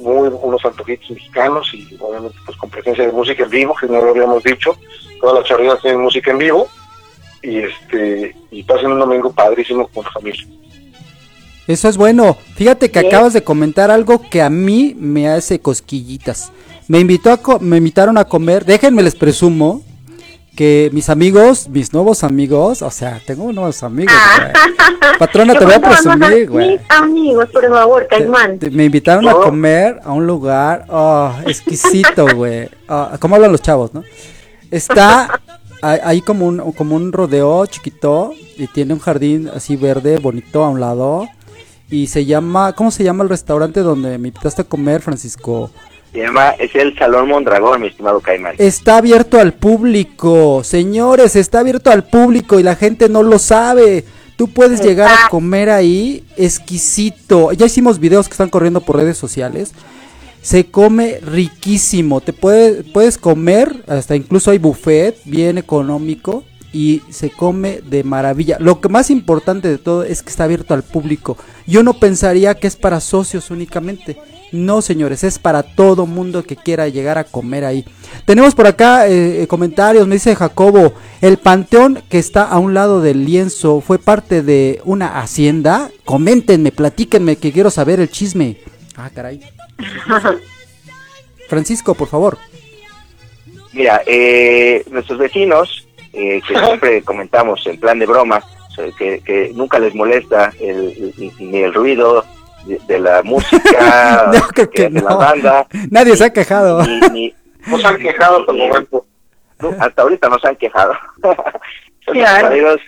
muy, 0.00 0.28
unos 0.28 0.64
antojitos 0.64 1.10
mexicanos 1.10 1.68
y 1.74 1.96
obviamente 2.00 2.36
pues 2.44 2.56
con 2.56 2.70
presencia 2.70 3.06
de 3.06 3.12
música 3.12 3.44
en 3.44 3.50
vivo, 3.50 3.74
que 3.74 3.86
no 3.86 4.00
lo 4.00 4.10
habíamos 4.10 4.42
dicho, 4.42 4.76
todas 5.20 5.40
las 5.40 5.48
charreras 5.48 5.80
tienen 5.82 6.00
música 6.00 6.30
en 6.30 6.38
vivo 6.38 6.68
y 7.42 7.58
este 7.58 8.34
y 8.50 8.62
pasen 8.62 8.92
un 8.92 9.00
domingo 9.00 9.32
padrísimo 9.32 9.88
con 9.88 10.04
la 10.04 10.10
familia. 10.12 10.46
Eso 11.66 11.88
es 11.88 11.96
bueno. 11.96 12.36
Fíjate 12.56 12.90
que 12.90 12.98
acabas 12.98 13.32
de 13.32 13.42
comentar 13.42 13.90
algo 13.90 14.20
que 14.30 14.42
a 14.42 14.50
mí 14.50 14.94
me 14.98 15.28
hace 15.28 15.60
cosquillitas. 15.60 16.52
Me 16.88 17.00
invitó 17.00 17.32
a 17.32 17.58
me 17.60 17.78
invitaron 17.78 18.18
a 18.18 18.24
comer, 18.24 18.64
déjenme 18.64 19.02
les 19.02 19.14
presumo, 19.14 19.82
que 20.54 20.90
mis 20.92 21.08
amigos, 21.08 21.68
mis 21.68 21.92
nuevos 21.92 22.22
amigos, 22.22 22.82
o 22.82 22.90
sea, 22.90 23.20
tengo 23.26 23.50
nuevos 23.52 23.82
amigos, 23.82 24.14
ah. 24.14 24.52
Patrona, 25.18 25.54
te 25.54 25.64
voy 25.64 25.74
a 25.74 25.80
presumir, 25.80 26.48
güey. 26.48 26.72
Mis 26.72 26.80
amigos, 26.90 27.48
por 27.50 27.68
favor, 27.68 28.06
Caimán. 28.08 28.58
me 28.70 28.84
invitaron 28.84 29.28
a 29.28 29.34
oh. 29.34 29.42
comer 29.42 30.00
a 30.04 30.12
un 30.12 30.26
lugar, 30.26 30.84
oh, 30.88 31.32
exquisito, 31.46 32.26
güey. 32.34 32.68
Oh, 32.88 33.10
¿Cómo 33.18 33.36
hablan 33.36 33.52
los 33.52 33.62
chavos, 33.62 33.94
no? 33.94 34.04
Está 34.70 35.40
ahí 35.82 36.20
como 36.20 36.46
un, 36.46 36.72
como 36.72 36.96
un 36.96 37.12
rodeo 37.12 37.66
chiquito 37.66 38.32
y 38.56 38.66
tiene 38.68 38.94
un 38.94 39.00
jardín 39.00 39.50
así 39.54 39.76
verde, 39.76 40.18
bonito 40.18 40.64
a 40.64 40.70
un 40.70 40.80
lado. 40.80 41.28
Y 41.90 42.06
se 42.06 42.24
llama, 42.24 42.72
¿cómo 42.72 42.90
se 42.90 43.04
llama 43.04 43.24
el 43.24 43.30
restaurante 43.30 43.80
donde 43.80 44.18
me 44.18 44.28
invitaste 44.28 44.62
a 44.62 44.64
comer, 44.64 45.02
Francisco? 45.02 45.70
Se 46.12 46.20
llama, 46.20 46.50
es 46.50 46.74
el 46.74 46.96
Salón 46.96 47.28
Mondragón, 47.28 47.82
mi 47.82 47.88
estimado 47.88 48.20
Caimán. 48.20 48.54
Está 48.58 48.98
abierto 48.98 49.38
al 49.38 49.52
público, 49.52 50.62
señores, 50.64 51.36
está 51.36 51.60
abierto 51.60 51.90
al 51.90 52.04
público 52.04 52.58
y 52.58 52.62
la 52.62 52.76
gente 52.76 53.08
no 53.08 53.22
lo 53.22 53.38
sabe. 53.38 54.04
Tú 54.36 54.48
puedes 54.48 54.80
llegar 54.80 55.10
a 55.10 55.28
comer 55.28 55.70
ahí 55.70 56.24
exquisito. 56.36 57.52
Ya 57.52 57.66
hicimos 57.66 58.00
videos 58.00 58.26
que 58.26 58.32
están 58.32 58.48
corriendo 58.48 58.80
por 58.80 58.96
redes 58.96 59.16
sociales. 59.16 59.72
Se 60.42 60.66
come 60.66 61.20
riquísimo. 61.20 62.20
Te 62.20 62.32
puedes, 62.32 62.84
puedes 62.92 63.16
comer, 63.16 63.84
hasta 63.86 64.16
incluso 64.16 64.50
hay 64.50 64.58
buffet 64.58 65.16
bien 65.24 65.58
económico 65.58 66.44
y 66.74 67.02
se 67.08 67.30
come 67.30 67.80
de 67.80 68.02
maravilla. 68.02 68.58
Lo 68.58 68.80
que 68.80 68.88
más 68.88 69.08
importante 69.08 69.68
de 69.68 69.78
todo 69.78 70.02
es 70.02 70.22
que 70.22 70.30
está 70.30 70.44
abierto 70.44 70.74
al 70.74 70.82
público. 70.82 71.38
Yo 71.66 71.84
no 71.84 71.94
pensaría 71.94 72.56
que 72.56 72.66
es 72.66 72.74
para 72.74 72.98
socios 72.98 73.52
únicamente. 73.52 74.18
No, 74.50 74.82
señores, 74.82 75.22
es 75.22 75.38
para 75.38 75.62
todo 75.62 76.04
mundo 76.04 76.42
que 76.42 76.56
quiera 76.56 76.88
llegar 76.88 77.16
a 77.16 77.24
comer 77.24 77.64
ahí. 77.64 77.84
Tenemos 78.24 78.54
por 78.56 78.66
acá 78.66 79.06
eh, 79.08 79.42
eh, 79.42 79.46
comentarios, 79.46 80.06
me 80.06 80.16
dice 80.16 80.34
Jacobo, 80.34 80.94
el 81.20 81.38
panteón 81.38 82.02
que 82.08 82.18
está 82.18 82.42
a 82.44 82.58
un 82.58 82.74
lado 82.74 83.00
del 83.00 83.24
lienzo 83.24 83.80
fue 83.80 83.98
parte 83.98 84.42
de 84.42 84.80
una 84.84 85.20
hacienda. 85.20 85.90
Coméntenme, 86.04 86.72
platíquenme, 86.72 87.36
que 87.36 87.52
quiero 87.52 87.70
saber 87.70 88.00
el 88.00 88.10
chisme. 88.10 88.58
Ah, 88.96 89.10
caray. 89.14 89.40
Francisco, 91.48 91.94
por 91.94 92.08
favor. 92.08 92.38
Mira, 93.72 94.02
eh, 94.06 94.84
nuestros 94.90 95.18
vecinos, 95.18 95.86
que 96.14 96.42
siempre 96.46 97.02
comentamos 97.02 97.66
en 97.66 97.78
plan 97.78 97.98
de 97.98 98.06
broma, 98.06 98.42
que, 98.98 99.52
nunca 99.54 99.78
les 99.78 99.94
molesta 99.94 100.52
ni 100.60 101.58
el 101.58 101.74
ruido, 101.74 102.24
de, 102.64 102.98
la 102.98 103.22
música, 103.22 104.30
de, 104.72 104.90
la 104.90 105.14
banda. 105.16 105.66
Nadie 105.90 106.16
se 106.16 106.24
ha 106.24 106.32
quejado. 106.32 106.82
Ni, 107.12 107.34
no 107.66 107.78
se 107.78 107.86
han 107.86 107.98
quejado 107.98 108.40
hasta 108.40 108.52
el 108.52 108.58
momento. 108.58 109.06
hasta 109.78 110.02
ahorita 110.02 110.28
no 110.28 110.38
se 110.38 110.48
han 110.48 110.56
quejado. 110.56 110.94
Son 112.04 112.18
amigos 112.18 112.80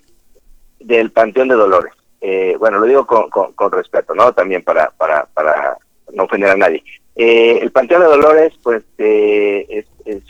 del 0.80 1.10
Panteón 1.10 1.48
de 1.48 1.54
Dolores. 1.54 1.92
Eh, 2.20 2.56
bueno, 2.58 2.78
lo 2.78 2.86
digo 2.86 3.06
con, 3.06 3.28
con, 3.30 3.72
respeto, 3.72 4.14
¿no? 4.14 4.32
También 4.32 4.62
para, 4.62 4.90
para, 4.96 5.26
para 5.26 5.76
no 6.12 6.24
ofender 6.24 6.50
a 6.50 6.56
nadie. 6.56 6.82
Eh, 7.14 7.58
el 7.62 7.70
Panteón 7.70 8.02
de 8.02 8.08
Dolores, 8.08 8.52
pues, 8.62 8.82
eh, 8.98 9.66
es, 9.68 9.86
es 10.04 10.22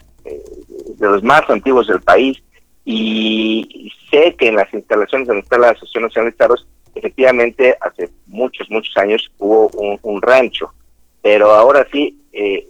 de 0.98 1.06
los 1.06 1.22
más 1.22 1.48
antiguos 1.48 1.86
del 1.86 2.00
país 2.00 2.42
y 2.88 3.92
sé 4.10 4.34
que 4.36 4.48
en 4.48 4.56
las 4.56 4.72
instalaciones 4.72 5.26
donde 5.26 5.42
está 5.42 5.58
la 5.58 5.70
Asociación 5.70 6.04
Nacional 6.04 6.26
de 6.26 6.30
Estados 6.30 6.66
efectivamente 6.94 7.76
hace 7.80 8.10
muchos, 8.26 8.70
muchos 8.70 8.96
años 8.96 9.30
hubo 9.38 9.68
un, 10.02 10.22
rancho, 10.22 10.72
pero 11.20 11.50
ahora 11.50 11.86
sí 11.92 12.18
eh, 12.32 12.68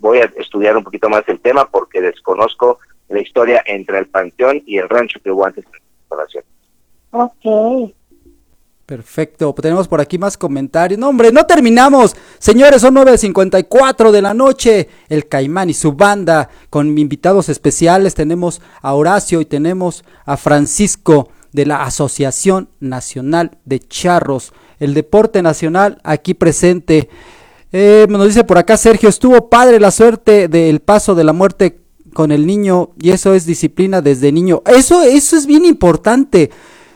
voy 0.00 0.18
a 0.18 0.32
estudiar 0.36 0.76
un 0.76 0.84
poquito 0.84 1.08
más 1.08 1.22
el 1.28 1.40
tema 1.40 1.68
porque 1.68 2.00
desconozco 2.00 2.78
la 3.08 3.20
historia 3.20 3.62
entre 3.66 3.98
el 3.98 4.06
panteón 4.06 4.62
y 4.64 4.78
el 4.78 4.88
rancho 4.88 5.20
que 5.22 5.30
hubo 5.30 5.44
antes 5.44 5.64
de 5.64 5.70
la 5.72 5.78
instalación. 6.00 6.44
Ok. 7.10 7.94
Perfecto, 8.88 9.54
tenemos 9.60 9.86
por 9.86 10.00
aquí 10.00 10.16
más 10.16 10.38
comentarios. 10.38 10.98
No, 10.98 11.10
hombre, 11.10 11.30
no 11.30 11.44
terminamos. 11.44 12.16
Señores, 12.38 12.80
son 12.80 12.94
9.54 12.94 14.10
de 14.10 14.22
la 14.22 14.32
noche. 14.32 14.88
El 15.10 15.28
Caimán 15.28 15.68
y 15.68 15.74
su 15.74 15.92
banda 15.92 16.48
con 16.70 16.96
invitados 16.96 17.50
especiales. 17.50 18.14
Tenemos 18.14 18.62
a 18.80 18.94
Horacio 18.94 19.42
y 19.42 19.44
tenemos 19.44 20.04
a 20.24 20.38
Francisco 20.38 21.28
de 21.52 21.66
la 21.66 21.84
Asociación 21.84 22.70
Nacional 22.80 23.58
de 23.66 23.78
Charros. 23.78 24.54
El 24.78 24.94
deporte 24.94 25.42
nacional 25.42 26.00
aquí 26.02 26.32
presente. 26.32 27.10
Eh, 27.72 28.06
nos 28.08 28.26
dice 28.26 28.44
por 28.44 28.56
acá 28.56 28.78
Sergio, 28.78 29.10
estuvo 29.10 29.50
padre 29.50 29.80
la 29.80 29.90
suerte 29.90 30.48
del 30.48 30.80
paso 30.80 31.14
de 31.14 31.24
la 31.24 31.34
muerte 31.34 31.82
con 32.14 32.32
el 32.32 32.46
niño 32.46 32.92
y 32.98 33.10
eso 33.10 33.34
es 33.34 33.44
disciplina 33.44 34.00
desde 34.00 34.32
niño. 34.32 34.62
Eso, 34.64 35.02
eso 35.02 35.36
es 35.36 35.44
bien 35.44 35.66
importante. 35.66 36.50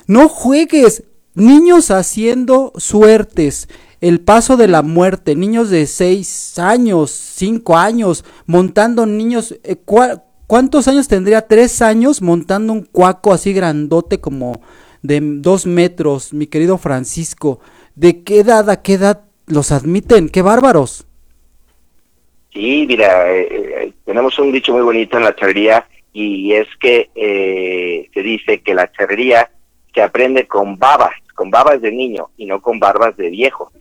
No 0.07 0.31
juegues 0.31 1.03
niños 1.35 1.91
haciendo 1.91 2.73
suertes. 2.77 3.69
El 4.01 4.21
paso 4.21 4.57
de 4.57 4.69
la 4.69 4.83
muerte, 4.83 5.37
niños 5.37 5.71
de 5.71 5.87
6 5.87 6.59
años, 6.59 7.11
5 7.11 7.77
años, 7.77 8.25
montando 8.47 9.07
niños. 9.07 9.59
Eh, 9.63 9.77
¿Cuántos 10.47 10.89
años 10.89 11.09
tendría? 11.09 11.47
Tres 11.47 11.81
años 11.81 12.21
montando 12.21 12.73
un 12.73 12.83
cuaco 12.83 13.33
así 13.33 13.53
grandote 13.53 14.21
como 14.21 14.61
de 15.03 15.21
dos 15.21 15.67
metros, 15.67 16.33
mi 16.33 16.47
querido 16.47 16.79
Francisco. 16.79 17.61
¿De 17.95 18.23
qué 18.23 18.41
edad 18.41 18.69
a 18.71 18.83
qué 18.83 18.95
edad 18.95 19.23
los 19.47 19.73
admiten? 19.73 20.29
¡Qué 20.29 20.43
bárbaros! 20.43 21.07
Sí, 22.53 22.85
mira, 22.87 23.33
eh, 23.33 23.49
eh, 23.51 23.93
tenemos 24.05 24.39
un 24.39 24.53
dicho 24.53 24.73
muy 24.73 24.83
bonito 24.83 25.17
en 25.17 25.25
la 25.25 25.35
charrería 25.35 25.87
y 26.13 26.53
es 26.53 26.69
que 26.79 27.09
eh, 27.15 28.11
se 28.13 28.23
dice 28.23 28.61
que 28.61 28.75
la 28.75 28.93
charrería 28.93 29.51
se 29.95 30.03
aprende 30.03 30.47
con 30.47 30.79
babas, 30.79 31.15
con 31.35 31.51
babas 31.51 31.81
de 31.81 31.93
niño 31.93 32.31
y 32.37 32.47
no 32.47 32.61
con 32.61 32.79
barbas 32.79 33.17
de 33.17 33.31
viejo. 33.31 33.73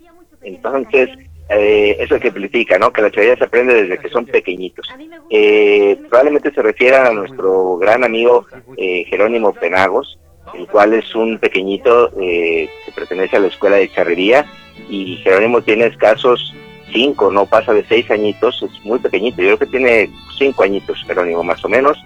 Entonces, 0.41 1.09
eh, 1.49 1.97
eso 1.99 2.20
que 2.20 2.30
explica, 2.30 2.80
¿no? 2.80 2.93
Que 2.93 3.01
la 3.01 3.12
charrería 3.12 3.36
se 3.36 3.43
aprende 3.43 3.74
desde 3.74 3.97
que 3.97 4.09
son 4.09 4.26
pequeñitos. 4.26 4.88
Eh, 5.30 5.97
probablemente 6.09 6.51
se 6.51 6.62
refieran 6.62 7.07
a 7.07 7.12
nuestro 7.12 7.78
gran 7.78 8.03
amigo 8.03 8.45
eh, 8.78 9.03
Jerónimo 9.09 9.53
Penagos, 9.53 10.18
el 10.53 10.68
cual 10.68 10.93
es 10.93 11.14
un 11.14 11.39
pequeñito 11.39 12.12
que 12.16 12.70
pertenece 12.95 13.38
a 13.38 13.41
la 13.41 13.47
escuela 13.47 13.78
de 13.78 13.91
charrería 13.91 14.45
y 14.89 15.18
Jerónimo 15.18 15.62
tiene 15.62 15.86
escasos 15.86 16.53
cinco, 16.91 17.32
no 17.32 17.45
pasa 17.45 17.74
de 17.74 17.86
seis 17.88 18.09
añitos, 18.12 18.62
es 18.64 18.86
muy 18.86 18.99
pequeñito, 18.99 19.41
yo 19.41 19.57
creo 19.57 19.59
que 19.59 19.78
tiene 19.78 20.09
cinco 20.38 20.64
añitos 20.64 21.03
Jerónimo 21.05 21.43
más 21.43 21.64
o 21.64 21.70
menos, 21.70 21.97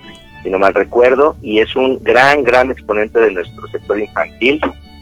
si 0.46 0.52
no 0.52 0.60
mal 0.60 0.76
recuerdo, 0.76 1.36
y 1.42 1.60
es 1.60 1.76
un 1.76 2.02
gran, 2.04 2.44
gran 2.44 2.70
exponente 2.70 3.20
de 3.20 3.32
nuestro 3.32 3.68
sector 3.70 4.00
infantil. 4.00 4.62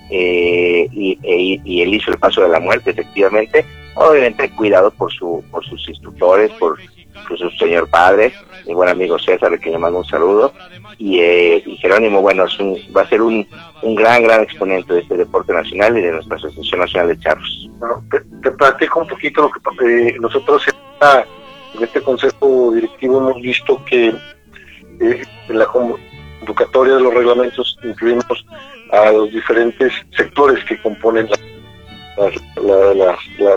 y, 0.09 1.19
y 1.21 1.81
él 1.81 1.93
hizo 1.93 2.11
el 2.11 2.17
paso 2.17 2.41
de 2.41 2.49
la 2.49 2.61
muerte, 2.61 2.91
efectivamente, 2.91 3.65
obviamente 3.95 4.49
cuidado 4.51 4.91
por 4.91 5.11
su 5.11 5.43
por 5.51 5.65
sus 5.65 5.87
instructores, 5.89 6.51
por, 6.53 6.79
su 7.37 7.49
señor 7.51 7.89
padre, 7.89 8.33
mi 8.67 8.73
buen 8.73 8.89
amigo 8.89 9.17
César, 9.19 9.57
que 9.59 9.69
le 9.69 9.77
mando 9.77 9.99
un 9.99 10.05
saludo, 10.05 10.53
y, 10.97 11.19
eh, 11.19 11.63
Jerónimo, 11.79 12.21
bueno, 12.21 12.45
es 12.45 12.59
un, 12.59 12.77
va 12.95 13.01
a 13.01 13.09
ser 13.09 13.21
un, 13.21 13.47
un 13.81 13.95
gran, 13.95 14.23
gran 14.23 14.43
exponente 14.43 14.93
de 14.93 15.01
este 15.01 15.17
deporte 15.17 15.53
nacional 15.53 15.97
y 15.97 16.01
de 16.01 16.11
nuestra 16.11 16.35
Asociación 16.35 16.81
Nacional 16.81 17.07
de 17.09 17.19
Charros. 17.19 17.69
te, 18.41 18.51
platico 18.51 19.01
un 19.01 19.07
poquito 19.07 19.49
lo 19.63 19.77
que 19.77 20.09
eh, 20.09 20.17
nosotros 20.19 20.65
en 21.75 21.83
este 21.83 22.01
consejo 22.01 22.71
directivo 22.73 23.19
hemos 23.19 23.41
visto 23.41 23.83
que 23.85 24.13
eh, 24.99 25.21
en 25.49 25.59
la 25.59 25.65
convocatoria 25.65 26.95
de 26.95 27.01
los 27.01 27.13
reglamentos 27.13 27.77
incluimos 27.83 28.45
a 28.91 29.11
los 29.11 29.31
diferentes 29.31 29.93
sectores 30.15 30.63
que 30.65 30.81
componen 30.81 31.29
la 31.29 31.37
la, 32.17 32.93
la, 32.93 32.93
la, 32.93 33.55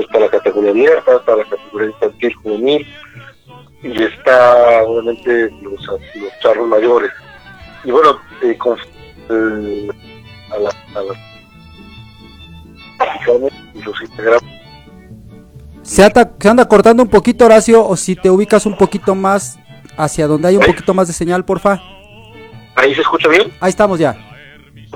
está 0.00 0.18
la 0.18 0.28
categoría 0.28 0.70
abierta, 0.70 1.16
está 1.16 1.36
la 1.36 1.44
categoría 1.44 1.88
infantil 1.88 2.34
juvenil 2.34 2.86
y 3.82 4.02
está 4.02 4.82
obviamente 4.84 5.50
los, 5.62 5.86
los 5.86 6.38
charros 6.40 6.68
mayores. 6.68 7.10
Y 7.84 7.90
bueno, 7.90 8.18
eh, 8.42 8.56
con, 8.58 8.78
eh, 9.30 9.88
a 10.50 10.58
la, 10.58 10.70
a 10.94 11.02
la 11.02 11.14
y 13.74 13.82
los 13.82 13.96
ata, 16.04 16.32
se 16.38 16.48
anda 16.48 16.68
cortando 16.68 17.02
un 17.02 17.08
poquito, 17.08 17.44
Horacio, 17.44 17.84
o 17.84 17.96
si 17.96 18.14
te 18.14 18.30
ubicas 18.30 18.66
un 18.66 18.76
poquito 18.76 19.14
más 19.14 19.58
hacia 19.96 20.26
donde 20.26 20.48
hay 20.48 20.56
un 20.56 20.64
poquito 20.64 20.94
más 20.94 21.06
de 21.06 21.14
señal, 21.14 21.44
porfa. 21.44 21.80
¿Ahí 22.76 22.94
se 22.94 23.02
escucha 23.02 23.28
bien? 23.28 23.52
Ahí 23.60 23.70
estamos 23.70 23.98
ya. 23.98 24.16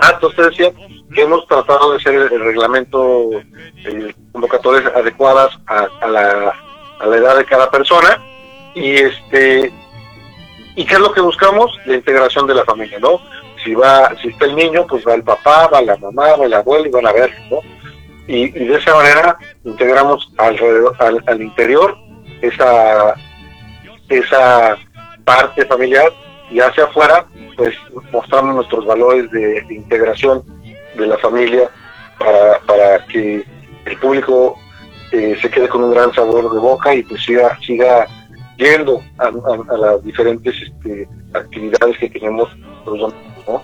Ah, 0.01 0.13
entonces 0.15 0.47
decía 0.47 0.71
que 1.15 1.23
hemos 1.23 1.47
tratado 1.47 1.93
de 1.93 1.97
hacer 1.97 2.15
el, 2.15 2.41
reglamento, 2.41 3.31
eh, 3.33 4.15
convocatorias 4.33 4.93
adecuadas 4.95 5.59
a, 5.67 5.87
a, 6.01 6.07
la, 6.09 6.55
a 7.01 7.07
la 7.07 7.17
edad 7.17 7.37
de 7.37 7.45
cada 7.45 7.71
persona 7.71 8.21
y 8.75 8.91
este 8.97 9.73
y 10.75 10.85
qué 10.85 10.95
es 10.95 11.01
lo 11.01 11.13
que 11.13 11.23
buscamos 11.23 11.71
la 11.87 11.95
integración 11.95 12.47
de 12.47 12.55
la 12.55 12.65
familia 12.65 12.99
no 12.99 13.21
si 13.65 13.75
va 13.75 14.13
si 14.21 14.29
está 14.29 14.45
el 14.45 14.55
niño 14.55 14.87
pues 14.87 15.03
va 15.07 15.15
el 15.15 15.23
papá 15.23 15.69
va 15.69 15.81
la 15.81 15.97
mamá 15.97 16.37
va 16.37 16.45
el 16.45 16.53
abuelo 16.53 16.87
y 16.87 16.91
van 16.91 17.07
a 17.07 17.13
ver 17.13 17.35
no 17.51 17.61
y, 18.29 18.45
y 18.45 18.67
de 18.67 18.77
esa 18.77 18.95
manera 18.95 19.39
integramos 19.65 20.31
alrededor 20.37 20.95
al, 20.99 21.25
al 21.27 21.41
interior 21.41 21.97
esa 22.43 23.15
esa 24.11 24.77
parte 25.27 25.67
familiar 25.67 26.11
y 26.51 26.61
hacia 26.61 26.85
afuera 26.85 27.27
pues 27.57 27.75
mostramos 28.13 28.55
nuestros 28.55 28.87
valores 28.87 29.31
de, 29.33 29.61
de 29.63 29.75
integración 29.75 30.43
de 30.97 31.07
la 31.07 31.19
familia 31.19 31.69
para, 32.19 32.61
para 32.61 33.07
que 33.07 33.45
el 33.85 33.97
público 33.99 34.59
eh, 35.13 35.37
se 35.43 35.51
quede 35.51 35.69
con 35.69 35.85
un 35.85 35.93
gran 35.93 36.15
sabor 36.15 36.51
de 36.53 36.59
boca 36.59 36.95
y 36.95 37.03
pues 37.03 37.23
siga 37.25 37.59
siga 37.67 38.07
yendo 38.57 39.03
a, 39.19 39.27
a, 39.27 39.75
a 39.75 39.77
las 39.77 40.05
diferentes 40.05 40.55
este, 40.63 41.09
actividades 41.35 41.99
que 41.99 42.09
tenemos 42.09 42.49
los 42.87 43.13
¿no? 43.47 43.63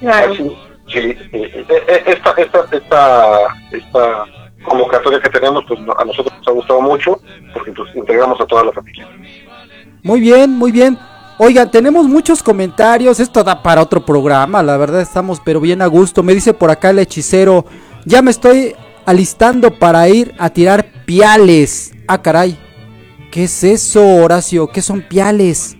Claro. 0.00 0.32
Así, 0.32 0.56
sí, 0.86 0.98
eh, 1.32 1.66
eh, 1.68 2.02
esta, 2.06 2.30
esta, 2.36 2.64
esta, 2.70 3.38
esta 3.72 4.24
convocatoria 4.64 5.20
que 5.20 5.30
tenemos, 5.30 5.64
pues 5.66 5.80
a 5.80 6.04
nosotros 6.04 6.36
nos 6.38 6.48
ha 6.48 6.52
gustado 6.52 6.80
mucho, 6.80 7.20
porque 7.54 7.72
pues, 7.72 7.94
integramos 7.96 8.40
a 8.40 8.46
toda 8.46 8.64
la 8.64 8.72
familia. 8.72 9.08
Muy 10.02 10.20
bien, 10.20 10.50
muy 10.50 10.72
bien. 10.72 10.98
Oigan, 11.38 11.70
tenemos 11.70 12.06
muchos 12.06 12.42
comentarios, 12.42 13.20
esto 13.20 13.44
da 13.44 13.62
para 13.62 13.82
otro 13.82 14.04
programa, 14.04 14.60
la 14.60 14.76
verdad 14.76 15.00
estamos 15.00 15.40
pero 15.44 15.60
bien 15.60 15.82
a 15.82 15.86
gusto. 15.86 16.22
Me 16.22 16.34
dice 16.34 16.52
por 16.52 16.70
acá 16.70 16.90
el 16.90 16.98
hechicero, 16.98 17.64
ya 18.04 18.22
me 18.22 18.32
estoy 18.32 18.74
alistando 19.06 19.70
para 19.70 20.08
ir 20.08 20.34
a 20.38 20.50
tirar 20.50 20.86
piales. 21.06 21.94
Ah, 22.08 22.20
caray. 22.20 22.58
¿Qué 23.30 23.44
es 23.44 23.62
eso, 23.62 24.04
Horacio? 24.04 24.68
¿Qué 24.68 24.82
son 24.82 25.02
piales? 25.02 25.76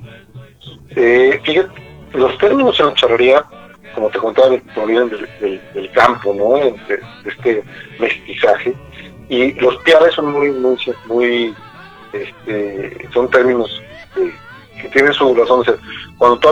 Eh, 0.95 1.41
fíjate, 1.45 1.69
los 2.13 2.37
términos 2.39 2.79
en 2.79 2.87
la 2.87 2.95
charrería, 2.95 3.45
como 3.95 4.11
te 4.11 4.19
contaba, 4.19 4.57
provienen 4.75 5.11
del, 5.41 5.91
campo, 5.93 6.35
¿no? 6.35 6.55
De, 6.55 7.01
este 7.27 7.65
mestizaje. 7.99 8.75
Y 9.29 9.53
los 9.55 9.77
piales 9.79 10.15
son 10.15 10.33
muy, 10.33 10.51
muy, 10.51 10.79
muy, 11.07 11.55
este, 12.13 13.09
son 13.13 13.29
términos 13.31 13.83
que 14.81 14.89
tienen 14.89 15.13
su 15.13 15.35
razón 15.35 15.61
de 15.61 15.67
ser. 15.67 15.79
Cuando 16.19 16.39
tú 16.39 16.49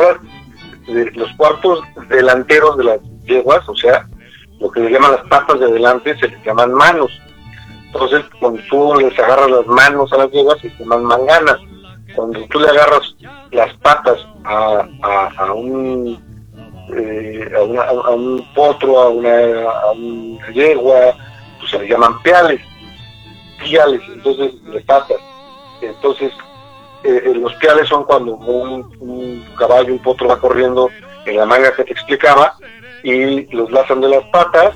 los 1.14 1.32
cuartos 1.36 1.80
delanteros 2.08 2.76
de 2.76 2.84
las 2.84 3.00
yeguas, 3.24 3.68
o 3.68 3.74
sea, 3.74 4.06
lo 4.60 4.70
que 4.70 4.80
le 4.80 4.90
llaman 4.90 5.12
las 5.12 5.26
patas 5.26 5.58
de 5.58 5.66
adelante, 5.66 6.16
se 6.18 6.28
les 6.28 6.44
llaman 6.44 6.72
manos. 6.72 7.10
Entonces, 7.86 8.24
cuando 8.40 8.62
tú 8.70 8.94
les 8.94 9.18
agarras 9.18 9.50
las 9.50 9.66
manos 9.66 10.12
a 10.12 10.18
las 10.18 10.30
yeguas, 10.30 10.58
se 10.60 10.70
llaman 10.78 11.04
manganas. 11.04 11.58
Cuando 12.14 12.40
tú 12.46 12.60
le 12.60 12.68
agarras 12.68 13.14
las 13.50 13.74
patas 13.78 14.18
a, 14.44 14.86
a, 15.02 15.28
a 15.38 15.52
un 15.52 16.24
eh, 16.88 17.50
a, 17.56 18.10
un 18.10 18.46
potro, 18.54 19.00
a 19.00 19.08
una, 19.10 20.52
yegua, 20.52 21.16
pues 21.58 21.70
se 21.70 21.78
le 21.80 21.88
llaman 21.88 22.22
piales, 22.22 22.60
piales, 23.58 24.00
entonces 24.08 24.52
de 24.64 24.80
patas. 24.82 25.18
Entonces, 25.82 26.32
eh, 27.06 27.34
los 27.34 27.54
piales 27.54 27.88
son 27.88 28.04
cuando 28.04 28.34
un, 28.34 28.96
un, 29.00 29.46
caballo, 29.56 29.92
un 29.92 30.02
potro 30.02 30.28
va 30.28 30.40
corriendo 30.40 30.90
en 31.24 31.36
la 31.36 31.46
manga 31.46 31.74
que 31.74 31.84
te 31.84 31.92
explicaba 31.92 32.54
y 33.02 33.46
los 33.54 33.70
lazan 33.70 34.00
de 34.00 34.08
las 34.08 34.24
patas, 34.26 34.74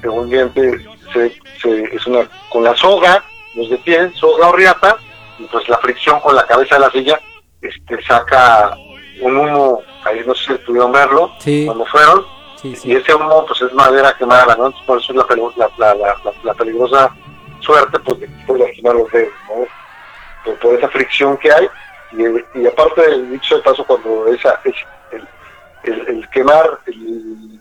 según 0.00 0.28
diente 0.28 0.84
se, 1.12 1.32
se, 1.60 1.84
es 1.94 2.06
una 2.06 2.28
con 2.50 2.64
la 2.64 2.74
soga, 2.76 3.24
los 3.54 3.70
de 3.70 3.78
pie, 3.78 4.10
soga 4.14 4.48
o 4.48 4.52
riata, 4.52 4.96
y 5.38 5.44
pues 5.44 5.68
la 5.68 5.78
fricción 5.78 6.20
con 6.20 6.34
la 6.34 6.46
cabeza 6.46 6.76
de 6.76 6.80
la 6.80 6.90
silla 6.90 7.20
este, 7.60 8.02
saca 8.02 8.76
un 9.20 9.36
humo, 9.36 9.82
ahí 10.04 10.22
no 10.26 10.34
sé 10.34 10.52
si 10.52 10.64
pudieron 10.64 10.92
verlo, 10.92 11.32
sí. 11.38 11.64
cuando 11.64 11.86
fueron, 11.86 12.26
sí, 12.60 12.74
sí. 12.74 12.90
y 12.90 12.96
ese 12.96 13.14
humo 13.14 13.44
pues 13.46 13.62
es 13.62 13.72
madera 13.72 14.14
quemada, 14.18 14.56
¿no? 14.56 14.66
Entonces, 14.66 14.86
por 14.86 14.98
eso 14.98 15.12
es 15.12 15.56
la, 15.56 15.72
la, 15.78 15.94
la, 15.94 16.16
la 16.42 16.54
peligrosa 16.54 17.14
suerte 17.60 17.98
pues 18.00 18.20
de 18.20 18.28
lastimar 18.58 18.94
los 18.94 19.10
dedos, 19.12 19.32
¿no? 19.48 19.81
Por, 20.60 20.74
esa 20.74 20.88
fricción 20.88 21.36
que 21.36 21.52
hay, 21.52 21.68
y, 22.12 22.60
y 22.60 22.66
aparte 22.66 23.22
dicho 23.30 23.56
de 23.56 23.62
paso, 23.62 23.84
cuando 23.84 24.26
esa, 24.28 24.60
es 24.64 24.74
el, 25.84 26.08
el, 26.08 26.28
quemar 26.30 26.78
el, 26.86 27.60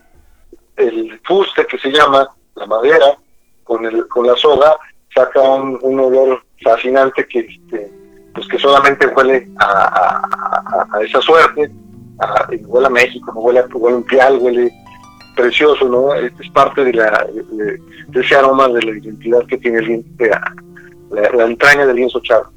el 0.77 1.19
fuste 1.23 1.65
que 1.67 1.77
se 1.77 1.91
llama, 1.91 2.27
la 2.55 2.65
madera, 2.65 3.17
con, 3.63 3.85
el, 3.85 4.07
con 4.07 4.27
la 4.27 4.35
soga, 4.35 4.75
saca 5.13 5.41
un, 5.41 5.79
un 5.81 5.99
olor 5.99 6.43
fascinante 6.63 7.27
que, 7.27 7.39
este, 7.39 7.91
pues 8.33 8.47
que 8.47 8.59
solamente 8.59 9.07
huele 9.07 9.47
a, 9.59 10.21
a, 10.23 10.87
a 10.97 11.01
esa 11.01 11.21
suerte, 11.21 11.71
a, 12.19 12.47
huele 12.65 12.87
a 12.87 12.89
México, 12.89 13.31
huele 13.35 13.59
a, 13.59 13.65
huele 13.73 13.97
un 13.97 14.03
pial, 14.03 14.37
huele 14.39 14.71
precioso, 15.35 15.87
¿no? 15.87 16.13
Es 16.13 16.31
parte 16.53 16.83
de, 16.83 16.93
la, 16.93 17.25
de, 17.33 18.19
ese 18.19 18.35
aroma 18.35 18.67
de 18.67 18.81
la 18.81 18.91
identidad 18.91 19.45
que 19.47 19.57
tiene 19.57 19.79
el, 19.79 20.05
la, 20.19 21.29
la 21.31 21.45
entraña 21.45 21.85
del 21.85 21.95
lienzo 21.95 22.19
charro. 22.21 22.51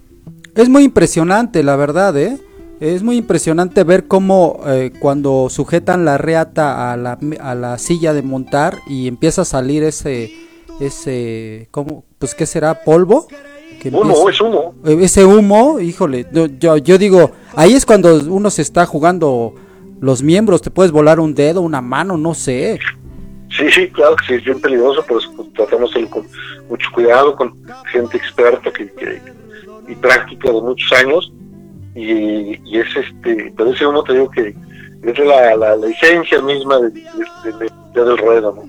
Es 0.56 0.68
muy 0.68 0.84
impresionante, 0.84 1.62
la 1.62 1.76
verdad, 1.76 2.16
¿eh? 2.16 2.38
Es 2.80 3.02
muy 3.02 3.16
impresionante 3.16 3.82
ver 3.82 4.06
cómo 4.06 4.60
eh, 4.66 4.92
cuando 4.98 5.48
sujetan 5.48 6.04
la 6.04 6.18
reata 6.18 6.92
a 6.92 6.96
la, 6.96 7.18
a 7.40 7.54
la 7.54 7.78
silla 7.78 8.12
de 8.12 8.22
montar 8.22 8.78
y 8.86 9.08
empieza 9.08 9.42
a 9.42 9.44
salir 9.44 9.82
ese, 9.82 10.32
ese, 10.80 11.68
¿cómo? 11.70 12.04
Pues 12.18 12.34
qué 12.34 12.46
será, 12.46 12.84
polvo. 12.84 13.26
Que 13.80 13.88
humo, 13.88 14.28
es 14.28 14.40
humo. 14.40 14.74
Ese 14.84 15.24
humo, 15.24 15.80
híjole, 15.80 16.26
yo, 16.32 16.46
yo, 16.46 16.76
yo 16.76 16.98
digo, 16.98 17.32
ahí 17.54 17.74
es 17.74 17.84
cuando 17.84 18.14
uno 18.14 18.50
se 18.50 18.62
está 18.62 18.86
jugando 18.86 19.54
los 20.00 20.22
miembros, 20.22 20.62
te 20.62 20.70
puedes 20.70 20.92
volar 20.92 21.20
un 21.20 21.34
dedo, 21.34 21.62
una 21.62 21.80
mano, 21.80 22.16
no 22.16 22.34
sé. 22.34 22.78
Sí, 23.50 23.70
sí, 23.70 23.88
claro 23.88 24.16
que 24.16 24.26
sí, 24.26 24.34
es 24.34 24.44
bien 24.44 24.60
peligroso, 24.60 25.04
pues, 25.06 25.24
pues 25.36 25.52
tratamos 25.52 25.94
el, 25.96 26.08
con 26.08 26.26
mucho 26.68 26.88
cuidado, 26.92 27.36
con 27.36 27.54
gente 27.92 28.16
experta 28.16 28.72
que, 28.72 28.90
que, 28.92 29.20
y 29.88 29.94
práctica 29.94 30.50
de 30.50 30.60
muchos 30.60 30.92
años, 30.92 31.32
y, 31.94 32.58
y, 32.64 32.78
es 32.78 32.88
este, 32.96 33.52
pero 33.56 33.72
ese 33.72 33.86
uno 33.86 34.02
te 34.02 34.14
digo 34.14 34.30
que 34.30 34.54
es 35.02 35.18
la, 35.18 35.54
la, 35.56 35.76
la 35.76 35.86
esencia 35.86 36.40
misma 36.42 36.78
de, 36.78 36.90
de, 36.90 37.02
de, 37.44 37.70
de 37.94 38.04
del 38.04 38.18
ruedo, 38.18 38.64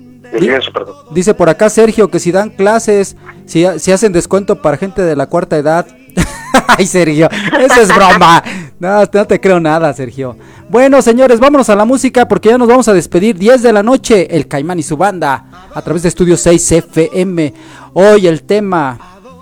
Dice 1.12 1.34
por 1.34 1.48
acá 1.48 1.70
Sergio 1.70 2.08
que 2.08 2.18
si 2.18 2.32
dan 2.32 2.50
clases, 2.50 3.16
si, 3.44 3.64
si 3.78 3.92
hacen 3.92 4.12
descuento 4.12 4.60
para 4.60 4.76
gente 4.76 5.02
de 5.02 5.16
la 5.16 5.26
cuarta 5.26 5.56
edad. 5.56 5.86
Ay, 6.78 6.86
Sergio, 6.86 7.28
eso 7.60 7.80
es 7.80 7.94
broma. 7.94 8.42
No, 8.78 9.00
no 9.00 9.26
te 9.26 9.40
creo 9.40 9.60
nada, 9.60 9.92
Sergio. 9.94 10.36
Bueno, 10.68 11.00
señores, 11.00 11.40
vámonos 11.40 11.70
a 11.70 11.76
la 11.76 11.84
música 11.84 12.26
porque 12.28 12.50
ya 12.50 12.58
nos 12.58 12.68
vamos 12.68 12.88
a 12.88 12.92
despedir. 12.92 13.38
10 13.38 13.62
de 13.62 13.72
la 13.72 13.82
noche, 13.82 14.34
el 14.36 14.48
Caimán 14.48 14.78
y 14.78 14.82
su 14.82 14.96
banda, 14.96 15.70
a 15.72 15.82
través 15.82 16.02
de 16.02 16.08
Estudio 16.08 16.36
6 16.36 16.72
FM. 16.72 17.54
Hoy 17.94 18.26
el 18.26 18.42
tema. 18.42 18.98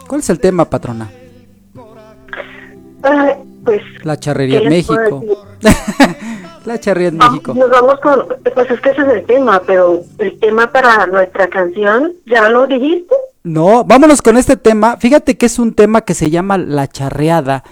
¿Cuál 0.07 0.21
es 0.21 0.31
el 0.31 0.39
tema, 0.39 0.65
patrona? 0.67 1.11
Uh, 3.05 3.65
pues. 3.65 3.83
La 4.03 4.19
charrería 4.19 4.61
en 4.61 4.69
México. 4.69 5.23
La 6.65 6.81
charrería 6.81 7.09
en 7.09 7.23
ah, 7.23 7.31
México. 7.31 7.55
Nos 7.55 7.71
vamos 7.71 8.01
con. 8.01 8.27
Pues 8.55 8.71
es 8.71 8.81
que 8.81 8.91
ese 8.91 9.03
es 9.03 9.09
el 9.09 9.27
tema, 9.27 9.61
pero 9.67 10.01
el 10.19 10.39
tema 10.41 10.73
para 10.73 11.07
nuestra 11.07 11.49
canción, 11.49 12.13
¿ya 12.25 12.49
lo 12.49 12.67
dijiste? 12.67 13.15
No, 13.43 13.85
vámonos 13.85 14.23
con 14.23 14.39
este 14.39 14.57
tema. 14.57 14.97
Fíjate 14.97 15.37
que 15.37 15.47
es 15.47 15.59
un 15.59 15.75
tema 15.75 16.01
que 16.01 16.15
se 16.15 16.31
llama 16.31 16.57
La 16.57 16.89
Charreada. 16.89 17.63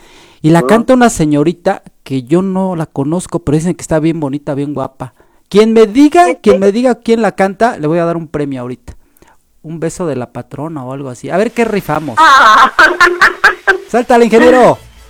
Y 0.43 0.51
la 0.51 0.61
uh 0.61 0.63
-huh. 0.63 0.69
canta 0.69 0.95
una 0.95 1.09
señorita 1.09 1.83
que 2.03 2.25
yo 2.25 2.43
no 2.43 2.77
la 2.77 2.87
conozco, 2.87 3.39
pero 3.39 3.57
dicen 3.57 3.75
que 3.75 3.83
está 3.83 3.99
bien 3.99 4.21
bonita, 4.21 4.55
bien 4.55 4.75
guapa. 4.75 5.15
Quien 5.49 5.73
me 5.73 5.87
diga, 5.87 6.27
¿Sí? 6.27 6.39
quien 6.43 6.61
me 6.61 6.73
diga 6.73 6.97
quién 6.97 7.23
la 7.23 7.33
canta, 7.33 7.79
le 7.79 7.87
voy 7.87 7.99
a 7.99 8.05
dar 8.05 8.17
un 8.17 8.29
premio 8.29 8.61
ahorita. 8.61 8.97
Un 9.63 9.81
beso 9.81 10.07
de 10.07 10.17
la 10.17 10.33
patrona 10.33 10.85
o 10.85 10.93
algo 10.93 11.09
así. 11.09 11.31
A 11.31 11.37
ver 11.39 11.53
qué 11.53 11.65
rifamos. 11.65 12.17
Ah. 12.19 12.73
Salta 13.89 14.17
al 14.17 14.25
ingeniero. 14.25 14.79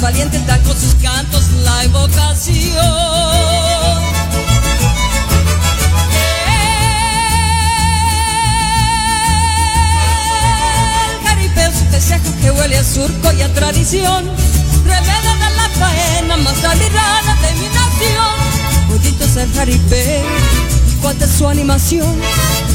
valientes 0.00 0.46
dan 0.46 0.62
con 0.62 0.78
sus 0.78 0.94
cantos 0.96 1.50
la 1.62 1.84
evocación. 1.84 2.84
El 11.10 11.26
jaripeo 11.26 11.72
su 11.72 11.90
desejo 11.90 12.30
que 12.40 12.50
huele 12.50 12.78
a 12.78 12.84
surco 12.84 13.32
y 13.32 13.42
a 13.42 13.52
tradición. 13.52 14.30
Remedio 14.84 15.32
de 15.34 15.50
la 15.56 15.68
faena 15.78 16.36
más 16.38 16.64
alirada 16.64 17.36
de 17.42 17.52
mi 17.54 17.68
nación. 17.68 18.88
Bonito 18.88 19.24
es 19.24 19.36
el 19.36 19.52
jaripeo 19.52 20.74
cuánta 21.04 21.26
es 21.26 21.32
su 21.32 21.46
animación. 21.46 22.16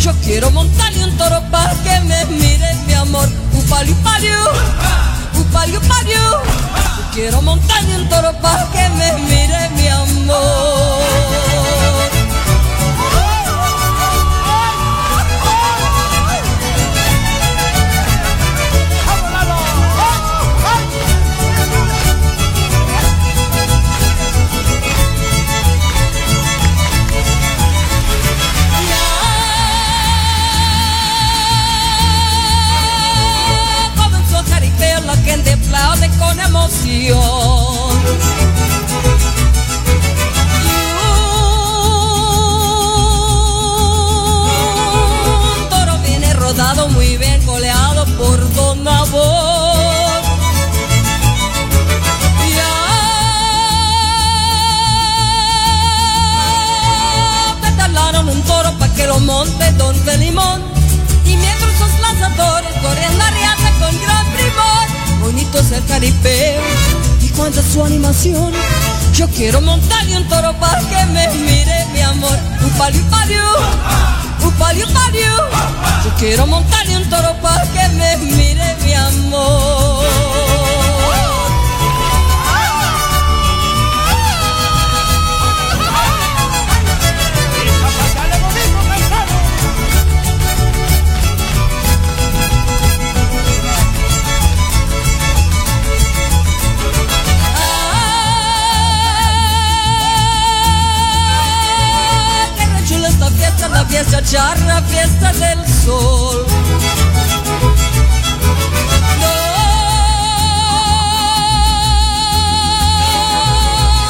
Yo 0.02 0.14
quiero 0.24 0.52
montarle 0.52 1.04
un 1.04 1.18
toro 1.18 1.42
para 1.50 1.74
que 1.84 2.00
me 2.02 2.26
mire 2.26 2.76
mi 2.86 2.94
amor. 2.94 3.28
Upaliu, 3.54 3.96
paliu, 4.04 4.40
upaliu, 5.34 5.82
paliu. 5.82 6.89
Quiero 7.20 7.42
montarle 7.42 7.98
un 7.98 8.08
toro 8.08 8.32
para 8.42 8.66
que 8.72 8.88
me 8.98 9.12
mire 9.28 9.70
mi 9.76 9.88
amor. 9.90 10.79
Con 36.20 36.40
emoción. 36.40 38.00
Y 40.64 40.66
un 45.58 45.70
toro 45.70 45.98
viene 46.06 46.34
rodado 46.34 46.88
muy 46.90 47.18
bien 47.18 47.44
goleado 47.46 48.06
por 48.18 48.54
Don 48.54 48.84
Nabor. 48.84 50.22
Ya 52.56 52.76
petalaron 57.62 58.30
un 58.30 58.42
toro 58.44 58.78
pa' 58.78 58.94
que 58.94 59.08
lo 59.08 59.20
monte 59.20 59.72
Don 59.74 59.96
Limón 60.20 60.62
Y 61.26 61.36
mientras 61.38 61.80
los 61.80 62.00
lanzadores 62.00 62.74
corren 62.82 63.18
la 63.18 63.32
Bonito 65.52 65.68
es 65.68 65.72
el 65.80 65.86
caripeo 65.86 66.62
y 67.22 67.30
cuánta 67.30 67.64
su 67.64 67.84
animación 67.84 68.54
Yo 69.14 69.28
quiero 69.30 69.60
montarle 69.62 70.18
un 70.18 70.28
toro 70.28 70.54
para 70.60 70.80
que 70.82 71.06
me 71.08 71.28
mire 71.28 71.86
mi 71.91 72.02
amor. 72.02 72.38
Upaliu, 72.68 73.04
paliu, 73.06 73.41
upaliu, 74.45 74.86
paliu 74.93 75.34
Yo 76.06 76.14
quiero 76.20 76.45
montarle 76.45 76.97
un 76.97 77.10
toro 77.10 77.36
para 77.41 77.64
que 77.64 77.88
me 77.89 78.18
mire 78.18 78.76
mi 78.84 78.93
amor 78.93 80.49
fiesta, 103.90 104.22
charra, 104.24 104.82
fiesta 104.84 105.34
del 105.34 105.68
sol. 105.68 106.46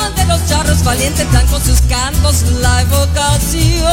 Donde 0.04 0.26
los 0.26 0.46
charros 0.48 0.84
valientes 0.84 1.32
dan 1.32 1.48
con 1.48 1.64
sus 1.64 1.82
cantos 1.82 2.44
la 2.62 2.82
evocación. 2.82 3.88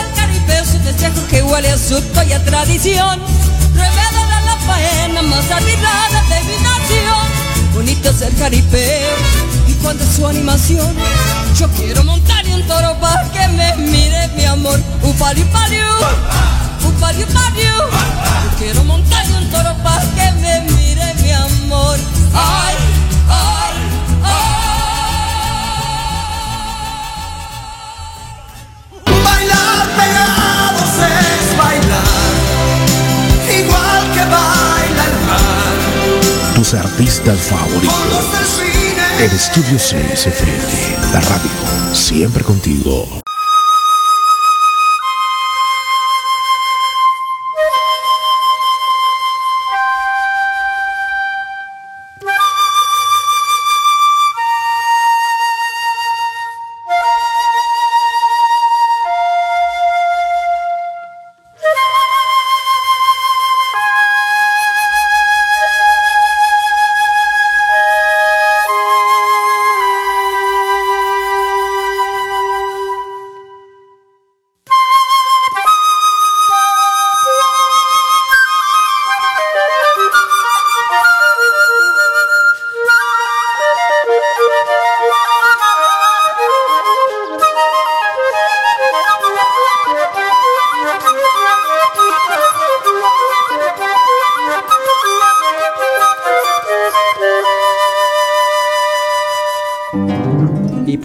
El 0.00 0.14
caripeo 0.14 0.62
es 0.62 1.20
que 1.30 1.42
huele 1.42 1.70
a 1.70 1.78
surco 1.78 2.22
y 2.22 2.32
a 2.32 2.44
tradición. 2.44 3.20
La 3.76 4.56
faena 4.66 5.22
más 5.22 5.50
arribada 5.50 6.22
de 6.28 6.40
mi 6.44 6.56
nación. 6.62 7.19
Bonito 7.80 8.10
es 8.10 8.20
el 8.20 8.36
caripeo 8.36 9.16
y 9.66 9.72
cuando 9.82 10.04
es 10.04 10.10
su 10.10 10.26
animación. 10.26 10.94
Yo 11.58 11.66
quiero 11.70 12.04
montarle 12.04 12.54
un 12.54 12.62
toro 12.66 12.94
para 13.00 13.26
que 13.32 13.48
me 13.48 13.74
mire 13.78 14.28
mi 14.36 14.44
amor. 14.44 14.78
Upaliu, 15.02 15.46
paliu, 15.46 15.86
upaliu, 16.86 17.26
paliu. 17.28 17.76
Yo 18.44 18.58
quiero 18.58 18.84
montarle 18.84 19.34
un 19.38 19.50
toro 19.50 19.74
para 19.82 20.02
que 20.02 20.30
me 20.42 20.60
mire 20.72 21.14
mi 21.22 21.32
amor. 21.32 21.96
Ay, 22.34 22.74
Tus 36.70 36.78
artistas 36.78 37.38
favoritos. 37.40 38.62
El 39.18 39.32
Estudio 39.32 39.76
6 39.76 40.26
FM, 40.26 41.12
la 41.12 41.20
radio, 41.20 41.50
siempre 41.92 42.44
contigo. 42.44 43.19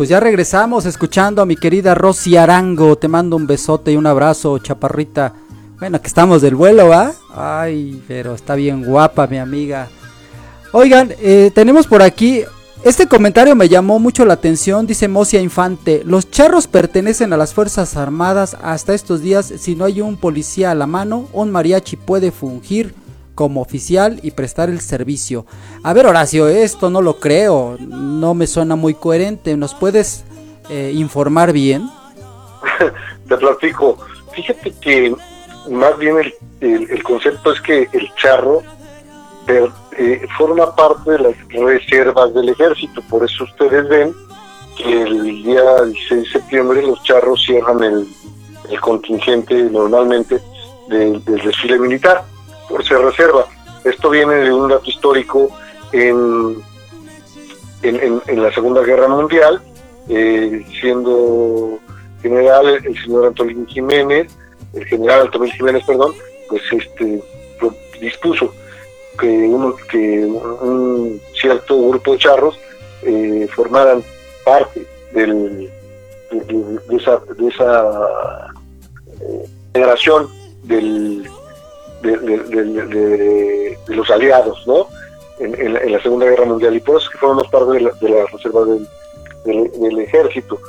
Pues 0.06 0.12
ya 0.12 0.20
regresamos 0.20 0.86
escuchando 0.86 1.42
a 1.42 1.48
mi 1.48 1.56
querida 1.56 1.96
Rosy 1.96 2.38
Arango. 2.38 2.96
Te 2.96 3.08
mando 3.08 3.36
un 3.36 3.48
besote 3.48 3.92
y 3.92 3.96
un 3.96 4.06
abrazo, 4.06 4.60
chaparrita. 4.60 5.34
Bueno, 5.80 6.00
que 6.00 6.06
estamos 6.06 6.44
del 6.44 6.54
vuelo, 6.54 6.90
¿va? 6.90 7.12
Ay, 7.34 8.04
pero 8.08 8.36
está 8.36 8.54
bien 8.54 8.86
guapa, 8.86 9.26
mi 9.26 9.40
amiga. 9.40 9.88
Oigan, 10.74 11.12
eh, 11.20 11.50
tenemos 11.56 11.88
por 11.88 12.04
aquí. 12.04 12.44
Este 12.84 13.08
comentario 13.08 13.56
me 13.56 13.68
llamó 13.68 13.98
mucho 13.98 14.26
la 14.26 14.36
atención, 14.36 14.86
dice 14.86 15.08
Mocia 15.08 15.42
Infante. 15.42 16.04
Los 16.06 16.30
charros 16.30 16.68
pertenecen 16.68 17.34
a 17.34 17.38
las 17.38 17.56
Fuerzas 17.56 17.98
Armadas 17.98 18.56
hasta 18.62 18.94
estos 18.94 19.24
días. 19.24 19.52
Si 19.58 19.76
no 19.76 19.86
hay 19.86 20.02
un 20.02 20.18
policía 20.18 20.70
a 20.70 20.76
la 20.76 20.86
mano, 20.86 21.28
un 21.34 21.50
mariachi 21.50 21.96
puede 21.96 22.30
fungir 22.30 22.94
como 23.36 23.62
oficial 23.62 24.20
y 24.24 24.32
prestar 24.32 24.70
el 24.70 24.80
servicio. 24.82 25.46
A 25.84 25.94
ver, 25.94 26.08
Horacio, 26.08 26.48
esto 26.48 26.90
no 26.90 27.02
lo 27.02 27.20
creo. 27.20 27.78
No 27.80 28.34
me 28.34 28.48
suena 28.48 28.76
muy 28.76 28.94
coherente. 28.94 29.56
¿Nos 29.58 29.76
puedes 29.76 30.24
eh, 30.70 30.92
informar 30.96 31.52
bien? 31.52 31.88
Te 33.28 33.38
platico. 33.38 33.98
Fíjate 34.34 34.74
que 34.82 35.16
más 35.70 35.98
bien 35.98 36.18
el, 36.20 36.34
el- 36.90 37.04
concepto 37.04 37.52
es 37.52 37.62
que 37.62 37.88
el 37.94 38.10
charro 38.16 38.62
per- 39.46 39.70
eh, 39.98 40.26
forma 40.38 40.76
parte 40.76 41.12
de 41.12 41.20
las 41.20 41.36
reservas 41.50 42.34
del 42.34 42.50
ejército. 42.50 43.02
Por 43.10 43.24
eso 43.26 43.44
ustedes 43.44 43.88
ven 43.88 44.14
que 44.78 45.02
el 45.04 45.44
día 45.44 45.62
16 45.86 46.24
de 46.24 46.30
septiembre 46.32 46.82
los 46.82 47.02
charros 47.04 47.42
cierran 47.46 47.82
el, 47.84 48.08
el 48.70 48.82
contingente 48.82 49.56
normalmente 49.72 50.40
del 50.90 51.24
desfile 51.26 51.80
militar 51.80 52.24
por 52.70 52.86
ser 52.86 53.00
reserva. 53.00 53.46
Esto 53.84 54.10
viene 54.10 54.36
de 54.36 54.52
un 54.52 54.70
dato 54.70 54.90
histórico 54.90 55.50
en, 55.92 56.62
en, 57.84 58.42
la 58.42 58.52
Segunda 58.52 58.82
Guerra 58.82 59.08
Mundial, 59.08 59.62
eh, 60.10 60.66
siendo 60.80 61.80
general 62.22 62.68
el 62.84 63.04
señor 63.04 63.28
Antonio 63.28 63.66
Jiménez, 63.68 64.28
el 64.74 64.86
general 64.86 65.22
Antonio 65.22 65.54
Jiménez, 65.54 65.84
perdón, 65.86 66.14
pues 66.50 66.62
este 66.72 67.24
dispuso 68.00 68.54
que, 69.20 69.28
uno, 69.28 69.76
que 69.90 70.26
un 70.26 71.22
cierto 71.40 71.90
grupo 71.90 72.14
de 72.14 72.18
charros 72.18 72.60
eh, 73.04 73.48
formaran 73.56 74.04
parte 74.44 74.86
del, 75.14 75.70
de, 76.32 76.96
esa, 76.98 77.22
de 77.38 77.48
esa 77.48 78.54
eh, 79.22 79.46
generación 79.74 80.28
del, 80.64 81.30
de, 82.06 83.78
los 83.88 84.10
aliados, 84.10 84.66
¿no? 84.68 84.88
En, 85.40 85.92
la 85.92 86.02
Segunda 86.02 86.26
Guerra 86.26 86.46
Mundial 86.46 86.76
y 86.76 86.80
por 86.80 86.98
eso 86.98 87.06
es 87.06 87.12
que 87.12 87.18
formamos 87.18 87.48
parte 87.50 87.74
de 87.74 87.82
la, 87.82 87.92
de 87.92 88.26
reserva 88.28 88.66
del, 89.46 90.00
ejército. 90.00 90.60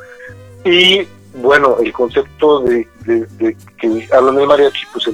Y 0.64 1.06
bueno, 1.34 1.76
el 1.80 1.92
concepto 1.92 2.60
de, 2.60 2.86
que 3.78 4.08
hablan 4.12 4.36
de 4.36 4.46
mariachi, 4.46 4.86
pues 4.92 5.08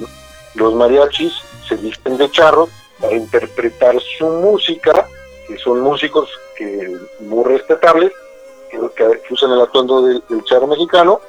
los 0.55 0.73
mariachis 0.73 1.33
se 1.67 1.75
visten 1.75 2.17
de 2.17 2.29
charro 2.31 2.67
para 2.99 3.15
interpretar 3.15 3.95
su 4.17 4.25
música, 4.25 5.07
que 5.47 5.57
son 5.57 5.81
músicos 5.81 6.29
que 6.57 6.97
muy 7.19 7.43
respetables, 7.43 8.11
que, 8.69 8.79
usan 9.29 9.51
el 9.51 9.61
atuendo 9.61 10.01
del, 10.01 10.23
charro 10.45 10.67
mexicano, 10.67 11.19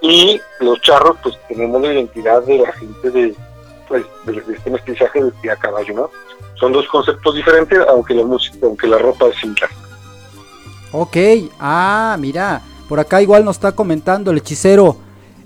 y 0.00 0.40
los 0.60 0.80
charros, 0.82 1.16
pues 1.22 1.38
tenemos 1.48 1.80
la 1.82 1.92
identidad 1.92 2.42
de 2.42 2.58
la 2.58 2.72
gente 2.72 3.10
de, 3.10 3.34
pues, 3.88 4.04
de, 4.24 4.54
este 4.54 4.70
mestizaje 4.70 5.20
de 5.42 5.50
a 5.50 5.56
caballo, 5.56 5.94
¿no? 5.94 6.10
Son 6.54 6.72
dos 6.72 6.86
conceptos 6.88 7.34
diferentes, 7.34 7.78
aunque 7.88 8.14
la 8.14 8.24
música, 8.24 8.58
aunque 8.62 8.86
la 8.86 8.98
ropa 8.98 9.26
es 9.26 9.36
similar. 9.36 9.70
Ok, 10.92 11.16
ah, 11.60 12.16
mira, 12.18 12.62
por 12.88 13.00
acá 13.00 13.20
igual 13.20 13.44
nos 13.44 13.56
está 13.56 13.72
comentando 13.72 14.30
el 14.30 14.38
hechicero, 14.38 14.96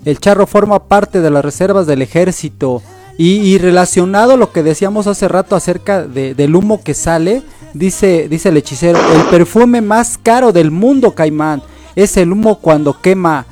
el 0.04 0.18
charro 0.18 0.46
forma 0.46 0.78
parte 0.84 1.20
de 1.20 1.30
las 1.30 1.44
reservas 1.44 1.86
del 1.86 2.02
ejército. 2.02 2.82
Y, 3.22 3.58
relacionado 3.58 4.32
a 4.32 4.36
lo 4.38 4.50
que 4.50 4.62
decíamos 4.62 5.06
hace 5.06 5.28
rato 5.28 5.54
acerca 5.54 6.04
del 6.06 6.56
humo 6.56 6.82
que 6.82 6.94
sale, 6.94 7.42
dice, 7.74 8.28
dice 8.30 8.48
el 8.48 8.56
hechicero, 8.56 8.98
el 9.12 9.24
perfume 9.24 9.82
más 9.82 10.16
caro 10.16 10.52
del 10.52 10.70
mundo, 10.70 11.14
Caimán, 11.14 11.62
es 11.94 12.16
el 12.16 12.32
humo 12.32 12.60
cuando 12.60 12.98
quema 12.98 13.44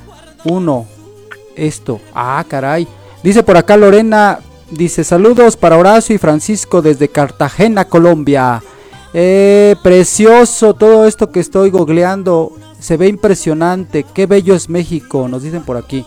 uno. 0.44 0.86
Esto, 1.54 2.00
ah, 2.14 2.42
caray. 2.48 2.88
Dice 3.22 3.42
por 3.42 3.58
acá 3.58 3.76
Lorena, 3.76 4.38
dice 4.70 5.04
saludos 5.04 5.56
para 5.56 5.76
Horacio 5.76 6.14
y 6.14 6.18
Francisco 6.18 6.82
desde 6.82 7.08
Cartagena, 7.08 7.86
Colombia. 7.86 8.62
Eh, 9.14 9.76
precioso 9.82 10.74
todo 10.74 11.06
esto 11.06 11.30
que 11.30 11.40
estoy 11.40 11.70
googleando. 11.70 12.52
Se 12.78 12.96
ve 12.96 13.08
impresionante. 13.08 14.04
Qué 14.14 14.26
bello 14.26 14.54
es 14.54 14.68
México, 14.68 15.28
nos 15.28 15.42
dicen 15.42 15.62
por 15.62 15.76
aquí. 15.76 16.04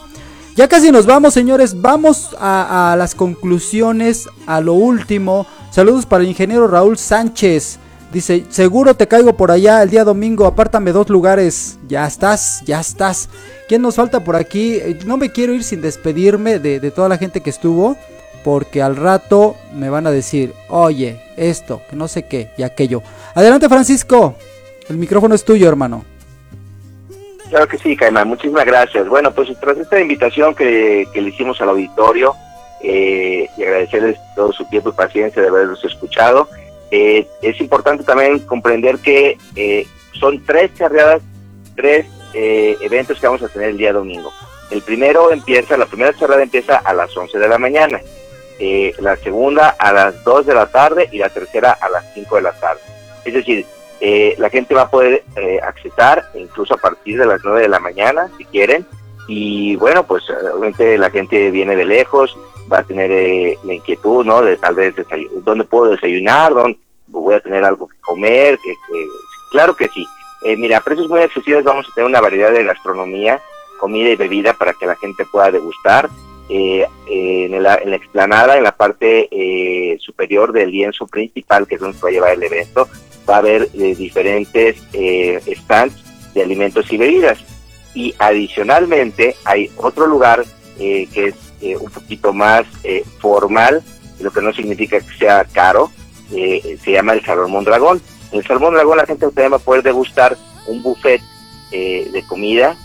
Ya 0.55 0.67
casi 0.67 0.91
nos 0.91 1.05
vamos, 1.05 1.33
señores. 1.33 1.81
Vamos 1.81 2.35
a, 2.39 2.95
las 2.97 3.15
conclusiones, 3.15 4.27
a 4.45 4.61
lo 4.61 4.73
último. 4.73 5.45
Saludos 5.71 6.05
para 6.05 6.23
el 6.23 6.29
ingeniero 6.29 6.67
Raúl 6.67 6.97
Sánchez. 6.97 7.79
Dice, 8.11 8.45
seguro 8.49 8.93
te 8.93 9.07
caigo 9.07 9.37
por 9.37 9.51
allá 9.51 9.81
el 9.81 9.89
día 9.89 10.03
domingo, 10.03 10.45
apártame 10.45 10.91
dos 10.91 11.09
lugares. 11.09 11.77
Ya 11.87 12.05
estás, 12.05 12.61
ya 12.65 12.81
estás. 12.81 13.29
¿Quién 13.69 13.81
nos 13.81 13.95
falta 13.95 14.21
por 14.21 14.35
aquí? 14.35 14.73
Eh, 14.73 14.99
no 15.05 15.15
me 15.15 15.31
quiero 15.31 15.53
ir 15.53 15.63
sin 15.63 15.81
despedirme 15.81 16.59
de, 16.59 16.81
de 16.81 16.91
toda 16.91 17.07
la 17.07 17.17
gente 17.17 17.39
que 17.39 17.49
estuvo, 17.49 17.95
porque 18.43 18.81
al 18.81 18.95
rato 18.95 19.55
me 19.73 19.89
van 19.89 20.07
a 20.07 20.11
decir, 20.11 20.53
oye, 20.69 21.21
esto, 21.37 21.81
que 21.89 21.95
no 21.95 22.07
sé 22.07 22.23
qué 22.23 22.51
y 22.57 22.63
aquello. 22.63 23.01
Adelante 23.35 23.69
Francisco, 23.69 24.35
el 24.89 24.97
micrófono 24.97 25.35
es 25.35 25.45
tuyo, 25.45 25.67
hermano. 25.67 26.03
Claro 27.51 27.67
que 27.67 27.77
sí, 27.77 27.97
Caimán, 27.97 28.29
muchísimas 28.29 28.65
gracias. 28.65 29.09
Bueno, 29.09 29.33
pues 29.33 29.49
tras 29.59 29.77
esta 29.77 29.99
invitación 29.99 30.55
que, 30.55 31.05
le 31.13 31.29
hicimos 31.29 31.59
al 31.59 31.67
auditorio 31.69 32.33
eh, 32.81 33.49
y 33.57 33.63
agradecerles 33.63 34.17
todo 34.37 34.53
su 34.53 34.63
tiempo 34.65 34.89
y 34.89 34.93
paciencia 34.93 35.41
de 35.41 35.49
haberlos 35.49 35.83
escuchado, 35.83 36.47
eh, 36.91 37.27
es 37.41 37.59
importante 37.59 38.05
también 38.05 38.39
comprender 38.39 38.99
que 38.99 39.37
eh, 39.57 39.85
son 40.13 40.41
tres 40.45 40.73
charreadas, 40.75 41.21
tres 41.75 42.05
eventos 42.33 43.19
que 43.19 43.27
vamos 43.27 43.43
a 43.43 43.49
tener 43.49 43.71
el 43.71 43.77
día 43.77 43.91
domingo. 43.91 44.31
El 44.69 44.81
primero 44.81 45.33
empieza, 45.33 45.75
la 45.75 45.85
primera 45.85 46.17
charreada 46.17 46.43
empieza 46.43 46.77
a 46.77 46.93
las 46.93 47.15
11 47.15 47.37
de 47.37 47.47
la 47.49 47.57
mañana, 47.57 47.99
la 48.99 49.15
segunda 49.17 49.75
a 49.79 49.91
las 49.91 50.23
2 50.23 50.45
de 50.45 50.53
la 50.53 50.67
tarde 50.67 51.09
y 51.11 51.17
la 51.17 51.29
tercera 51.29 51.71
a 51.79 51.89
las 51.89 52.13
5 52.13 52.35
de 52.35 52.41
la 52.41 52.51
tarde. 52.53 52.81
Es 53.25 53.33
decir, 53.33 53.65
eh, 54.03 54.35
la 54.39 54.49
gente 54.49 54.73
va 54.73 54.81
a 54.81 54.89
poder 54.89 55.23
eh, 55.35 55.59
accesar 55.61 56.27
incluso 56.33 56.73
a 56.73 56.77
partir 56.77 57.19
de 57.19 57.25
las 57.27 57.39
9 57.43 57.61
de 57.61 57.69
la 57.69 57.79
mañana, 57.79 58.29
si 58.35 58.45
quieren. 58.45 58.85
Y 59.27 59.75
bueno, 59.75 60.07
pues 60.07 60.23
obviamente 60.29 60.97
la 60.97 61.11
gente 61.11 61.51
viene 61.51 61.75
de 61.75 61.85
lejos, 61.85 62.35
va 62.71 62.79
a 62.79 62.83
tener 62.83 63.11
eh, 63.11 63.59
la 63.63 63.75
inquietud, 63.75 64.25
¿no? 64.25 64.41
De 64.41 64.57
tal 64.57 64.73
vez 64.73 64.95
dónde 65.43 65.65
puedo 65.65 65.91
desayunar, 65.91 66.53
dónde 66.53 66.79
voy 67.07 67.35
a 67.35 67.39
tener 67.39 67.63
algo 67.63 67.87
que 67.87 67.97
comer. 68.01 68.57
Que, 68.57 68.73
claro 69.51 69.75
que 69.75 69.87
sí. 69.89 70.07
mira, 70.57 70.77
a 70.77 70.81
precios 70.81 71.07
muy 71.07 71.21
accesibles 71.21 71.63
vamos 71.63 71.87
a 71.87 71.93
tener 71.93 72.09
una 72.09 72.21
variedad 72.21 72.51
de 72.51 72.63
gastronomía, 72.63 73.39
comida 73.79 74.09
y 74.09 74.15
bebida 74.15 74.53
para 74.53 74.73
que 74.73 74.87
la 74.87 74.95
gente 74.95 75.25
pueda 75.31 75.51
degustar. 75.51 76.09
En, 76.53 77.63
la, 77.63 77.75
en, 77.75 77.89
la, 77.89 77.95
explanada, 77.95 78.57
en 78.57 78.63
la 78.63 78.75
parte 78.75 79.97
superior 79.99 80.51
del 80.51 80.71
lienzo 80.71 81.07
principal, 81.07 81.67
que 81.67 81.75
es 81.75 81.81
donde 81.81 81.97
se 81.97 82.03
va 82.03 82.09
a 82.09 82.11
llevar 82.11 82.33
el 82.33 82.43
evento, 82.43 82.87
va 83.29 83.35
a 83.35 83.39
haber 83.39 83.69
eh, 83.73 83.95
diferentes 83.95 84.77
eh, 84.93 85.41
stands 85.61 85.95
de 86.33 86.43
alimentos 86.43 86.91
y 86.91 86.97
bebidas. 86.97 87.39
Y 87.93 88.13
adicionalmente 88.19 89.35
hay 89.43 89.69
otro 89.77 90.07
lugar 90.07 90.45
eh, 90.79 91.07
que 91.13 91.27
es 91.27 91.35
un 91.79 91.91
poquito 91.91 92.33
más 92.33 92.65
formal, 93.19 93.83
lo 94.19 94.31
que 94.31 94.41
no 94.41 94.51
significa 94.51 94.99
que 94.99 95.15
sea 95.15 95.45
caro, 95.45 95.91
se 96.31 96.91
llama 96.91 97.13
el 97.13 97.23
Salmón 97.23 97.65
Dragón. 97.65 98.01
En 98.31 98.39
el 98.39 98.47
Salmón 98.47 98.73
Dragón 98.73 98.97
la 98.97 99.05
gente 99.05 99.27
también 99.27 99.51
va 99.51 99.57
a 99.57 99.59
poder 99.59 99.83
degustar 99.83 100.35
un 100.65 100.81
buffet 100.81 101.21
de 101.69 102.23
comida 102.27 102.75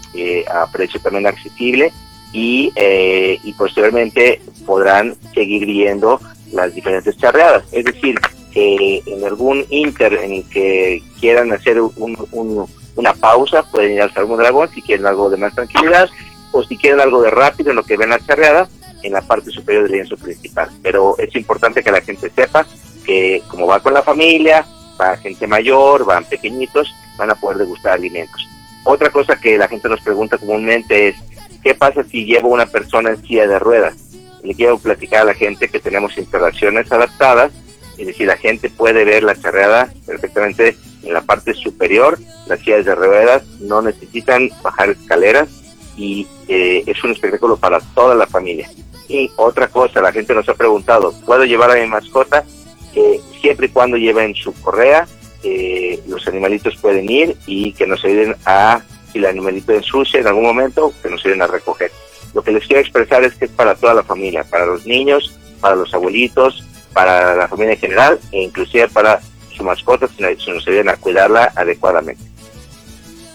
a 0.52 0.70
precio 0.70 1.00
también 1.00 1.26
accesible 1.26 1.90
y, 2.36 2.70
y 2.76 3.52
posteriormente 3.54 4.42
podrán 4.66 5.14
seguir 5.34 5.64
viendo 5.64 6.20
las 6.52 6.74
diferentes 6.74 7.16
charreadas. 7.16 7.64
Es 7.72 7.84
decir, 7.86 8.18
en 8.54 9.24
algún 9.24 9.64
inter 9.70 10.12
en 10.14 10.32
el 10.32 10.48
que 10.48 11.02
quieran 11.18 11.52
hacer 11.52 11.80
una 11.80 13.14
pausa, 13.14 13.62
pueden 13.70 13.92
ir 13.92 14.02
al 14.02 14.12
Salmón 14.12 14.38
Dragón 14.38 14.68
si 14.74 14.82
quieren 14.82 15.06
algo 15.06 15.30
de 15.30 15.38
más 15.38 15.54
tranquilidad, 15.54 16.08
o 16.52 16.62
si 16.62 16.76
quieren 16.76 17.00
algo 17.00 17.22
de 17.22 17.30
rápido 17.30 17.70
en 17.70 17.76
lo 17.76 17.82
que 17.82 17.96
ven 17.96 18.10
la 18.10 18.20
charreada, 18.20 18.68
en 19.02 19.12
la 19.12 19.22
parte 19.22 19.50
superior 19.50 19.84
del 19.84 19.92
lienzo 19.92 20.16
principal. 20.16 20.68
Pero 20.82 21.16
es 21.18 21.34
importante 21.36 21.82
que 21.82 21.92
la 21.92 22.00
gente 22.00 22.30
sepa 22.34 22.66
que 23.04 23.42
como 23.48 23.66
va 23.66 23.80
con 23.80 23.94
la 23.94 24.02
familia, 24.02 24.66
va 25.00 25.16
gente 25.16 25.46
mayor, 25.46 26.04
van 26.04 26.24
pequeñitos, 26.24 26.94
van 27.16 27.30
a 27.30 27.34
poder 27.34 27.58
degustar 27.58 27.92
alimentos. 27.92 28.46
Otra 28.84 29.10
cosa 29.10 29.40
que 29.40 29.58
la 29.58 29.68
gente 29.68 29.88
nos 29.88 30.00
pregunta 30.00 30.38
comúnmente 30.38 31.08
es, 31.08 31.16
¿qué 31.66 31.74
pasa 31.74 32.04
si 32.04 32.24
llevo 32.24 32.50
una 32.50 32.66
persona 32.66 33.10
en 33.10 33.26
silla 33.26 33.48
de 33.48 33.58
ruedas? 33.58 33.96
Le 34.44 34.54
quiero 34.54 34.78
platicar 34.78 35.22
a 35.22 35.24
la 35.24 35.34
gente 35.34 35.66
que 35.68 35.80
tenemos 35.80 36.16
instalaciones 36.16 36.92
adaptadas 36.92 37.50
es 37.98 38.06
decir, 38.06 38.26
la 38.26 38.36
gente 38.36 38.70
puede 38.70 39.04
ver 39.04 39.22
la 39.22 39.34
charreada 39.34 39.92
perfectamente 40.04 40.76
en 41.02 41.12
la 41.12 41.22
parte 41.22 41.54
superior, 41.54 42.18
las 42.46 42.60
sillas 42.60 42.84
de 42.84 42.94
ruedas 42.94 43.44
no 43.60 43.80
necesitan 43.80 44.50
bajar 44.62 44.90
escaleras 44.90 45.48
y 45.96 46.26
eh, 46.48 46.84
es 46.86 47.02
un 47.04 47.12
espectáculo 47.12 47.56
para 47.56 47.80
toda 47.94 48.14
la 48.14 48.26
familia. 48.26 48.70
Y 49.08 49.30
otra 49.36 49.68
cosa, 49.68 50.02
la 50.02 50.12
gente 50.12 50.34
nos 50.34 50.48
ha 50.48 50.54
preguntado, 50.54 51.14
¿puedo 51.24 51.44
llevar 51.44 51.70
a 51.70 51.80
mi 51.80 51.86
mascota? 51.86 52.44
Eh, 52.94 53.20
siempre 53.40 53.66
y 53.66 53.70
cuando 53.70 53.96
lleven 53.96 54.34
su 54.34 54.52
correa, 54.52 55.06
eh, 55.42 56.00
los 56.06 56.26
animalitos 56.28 56.76
pueden 56.76 57.10
ir 57.10 57.36
y 57.46 57.72
que 57.72 57.86
nos 57.86 58.04
ayuden 58.04 58.36
a, 58.44 58.82
si 59.16 59.18
el 59.18 59.26
animalito 59.26 59.72
ensucia 59.72 60.20
en 60.20 60.26
algún 60.26 60.44
momento, 60.44 60.92
que 61.02 61.08
nos 61.08 61.24
ayuden 61.24 61.42
a 61.42 61.46
recoger. 61.46 61.90
Lo 62.34 62.42
que 62.42 62.52
les 62.52 62.66
quiero 62.66 62.82
expresar 62.82 63.24
es 63.24 63.34
que 63.34 63.46
es 63.46 63.50
para 63.50 63.74
toda 63.74 63.94
la 63.94 64.02
familia, 64.02 64.44
para 64.44 64.66
los 64.66 64.86
niños, 64.86 65.34
para 65.60 65.74
los 65.74 65.92
abuelitos, 65.94 66.64
para 66.92 67.34
la 67.34 67.48
familia 67.48 67.74
en 67.74 67.80
general 67.80 68.20
e 68.30 68.42
inclusive 68.42 68.88
para 68.88 69.20
su 69.54 69.64
mascota 69.64 70.06
si 70.08 70.22
nos 70.22 70.68
ayudan 70.68 70.90
a 70.90 70.96
cuidarla 70.96 71.52
adecuadamente. 71.56 72.22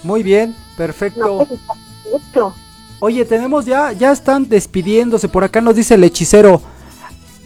Muy 0.03 0.21
bien, 0.23 0.55
perfecto. 0.77 1.47
Oye, 2.99 3.25
tenemos 3.25 3.65
ya, 3.65 3.91
ya 3.93 4.11
están 4.11 4.47
despidiéndose. 4.47 5.29
Por 5.29 5.43
acá 5.43 5.61
nos 5.61 5.75
dice 5.75 5.95
el 5.95 6.03
hechicero. 6.03 6.61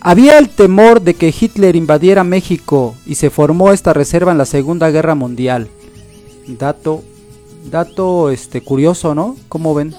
Había 0.01 0.37
el 0.37 0.49
temor 0.49 1.01
de 1.01 1.13
que 1.13 1.33
Hitler 1.37 1.75
invadiera 1.75 2.23
México 2.23 2.95
y 3.05 3.15
se 3.15 3.29
formó 3.29 3.71
esta 3.71 3.93
reserva 3.93 4.33
en 4.33 4.37
la 4.37 4.45
Segunda 4.45 4.91
Guerra 4.91 5.15
Mundial. 5.15 5.69
Dato, 6.47 7.03
dato 7.69 8.29
este 8.29 8.61
curioso, 8.61 9.15
¿no? 9.15 9.35
¿Cómo 9.49 9.73
ven? 9.73 9.95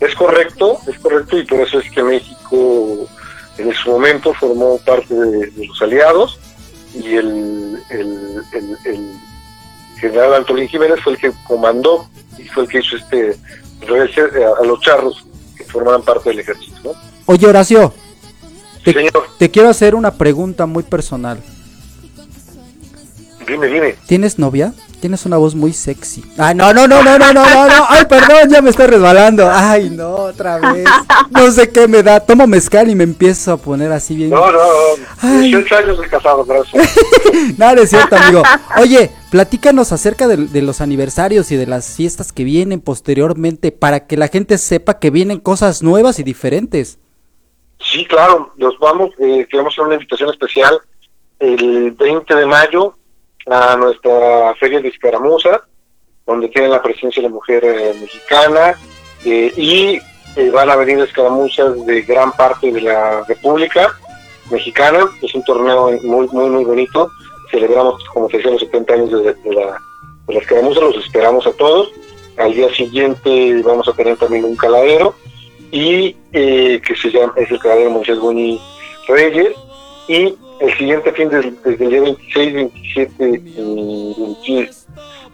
Es 0.00 0.14
correcto, 0.14 0.78
es 0.86 0.98
correcto, 0.98 1.38
y 1.38 1.44
por 1.44 1.60
eso 1.60 1.78
es 1.78 1.90
que 1.90 2.02
México 2.02 3.08
en 3.58 3.72
su 3.74 3.90
momento 3.90 4.34
formó 4.34 4.78
parte 4.78 5.14
de, 5.14 5.66
los 5.66 5.80
aliados 5.80 6.38
y 6.94 7.14
el, 7.14 7.78
el, 7.90 8.42
el, 8.84 9.08
general 9.98 10.34
Antolín 10.34 10.68
Jiménez 10.68 11.00
fue 11.02 11.14
el 11.14 11.18
que 11.18 11.32
comandó 11.46 12.08
y 12.36 12.44
fue 12.48 12.64
el 12.64 12.68
que 12.68 12.80
hizo 12.80 12.96
este 12.96 13.36
a, 14.60 14.64
los 14.64 14.80
charros 14.80 15.24
que 15.56 15.64
formaban 15.64 16.02
parte 16.02 16.30
del 16.30 16.40
ejército. 16.40 16.76
¿no? 16.84 16.92
Oye 17.26 17.46
Horacio, 17.46 17.92
te 19.38 19.50
quiero 19.50 19.68
hacer 19.68 19.94
una 19.94 20.12
pregunta 20.12 20.66
muy 20.66 20.82
personal. 20.82 21.42
Dime, 23.46 23.66
dime. 23.66 23.96
¿Tienes 24.06 24.38
novia? 24.38 24.74
Tienes 25.04 25.26
una 25.26 25.36
voz 25.36 25.54
muy 25.54 25.74
sexy. 25.74 26.24
Ay, 26.38 26.54
no, 26.54 26.72
no, 26.72 26.88
no, 26.88 27.02
no, 27.02 27.18
no, 27.18 27.30
no, 27.30 27.44
no, 27.44 27.68
no. 27.68 27.86
Ay, 27.90 28.06
perdón, 28.06 28.48
ya 28.48 28.62
me 28.62 28.70
estoy 28.70 28.86
resbalando. 28.86 29.46
Ay, 29.52 29.90
no, 29.90 30.14
otra 30.14 30.56
vez. 30.72 30.88
No 31.30 31.50
sé 31.50 31.70
qué 31.70 31.86
me 31.86 32.02
da. 32.02 32.20
Tomo 32.20 32.46
mezcal 32.46 32.88
y 32.88 32.94
me 32.94 33.04
empiezo 33.04 33.52
a 33.52 33.56
poner 33.58 33.92
así 33.92 34.16
bien. 34.16 34.30
No, 34.30 34.50
no, 34.50 34.58
no. 35.22 35.40
18 35.40 35.76
años 35.76 36.00
de 36.00 36.08
casado, 36.08 36.42
gracias. 36.46 36.96
Nada, 37.58 37.82
es 37.82 37.90
cierto, 37.90 38.16
amigo. 38.16 38.42
Oye, 38.78 39.10
platícanos 39.30 39.92
acerca 39.92 40.26
de, 40.26 40.38
de, 40.38 40.62
los 40.62 40.80
aniversarios 40.80 41.52
y 41.52 41.56
de 41.56 41.66
las 41.66 41.96
fiestas 41.96 42.32
que 42.32 42.44
vienen 42.44 42.80
posteriormente 42.80 43.72
para 43.72 44.06
que 44.06 44.16
la 44.16 44.28
gente 44.28 44.56
sepa 44.56 45.00
que 45.00 45.10
vienen 45.10 45.38
cosas 45.38 45.82
nuevas 45.82 46.18
y 46.18 46.22
diferentes. 46.22 46.98
Sí, 47.78 48.06
claro. 48.06 48.54
Nos 48.56 48.78
vamos, 48.78 49.10
eh, 49.18 49.46
queremos 49.50 49.74
hacer 49.74 49.84
una 49.84 49.96
invitación 49.96 50.30
especial 50.30 50.80
el 51.40 51.90
20 51.90 52.34
de 52.34 52.46
mayo 52.46 52.96
a 53.46 53.76
nuestra 53.76 54.54
Feria 54.56 54.80
de 54.80 54.88
Escaramuza, 54.88 55.62
donde 56.26 56.48
tiene 56.48 56.68
la 56.68 56.82
presencia 56.82 57.22
de 57.22 57.28
la 57.28 57.34
mujer 57.34 57.64
eh, 57.64 57.94
mexicana, 58.00 58.74
eh, 59.24 59.52
y 59.56 60.00
eh, 60.36 60.50
van 60.50 60.70
a 60.70 60.76
venir 60.76 60.98
escaramuzas 61.00 61.84
de 61.84 62.02
gran 62.02 62.32
parte 62.32 62.72
de 62.72 62.80
la 62.80 63.24
República 63.24 63.94
Mexicana. 64.50 65.06
Es 65.22 65.34
un 65.34 65.44
torneo 65.44 65.92
muy, 66.02 66.28
muy, 66.28 66.50
muy 66.50 66.64
bonito. 66.64 67.10
Celebramos, 67.50 68.02
como 68.12 68.28
te 68.28 68.38
decía, 68.38 68.52
los 68.52 68.60
70 68.60 68.94
años 68.94 69.10
de, 69.10 69.54
la, 69.54 69.78
de 70.26 70.38
escaramuza, 70.38 70.80
los 70.80 70.96
esperamos 70.96 71.46
a 71.46 71.52
todos. 71.52 71.90
Al 72.36 72.52
día 72.52 72.72
siguiente 72.74 73.62
vamos 73.62 73.86
a 73.86 73.92
tener 73.92 74.16
también 74.16 74.44
un 74.44 74.56
caladero, 74.56 75.14
y 75.70 76.14
que 76.32 76.94
se 77.00 77.10
llama, 77.10 77.32
es 77.36 77.50
el 77.50 77.58
caladero 77.60 77.90
Moisés 77.90 78.18
Boni 78.18 78.60
Reyes, 79.06 79.54
y 80.08 80.34
el 80.60 80.76
siguiente 80.76 81.12
fin, 81.12 81.28
desde, 81.28 81.48
el 81.64 81.90
día 81.90 82.00
26, 82.00 82.54
27 82.54 83.42
y 83.56 84.68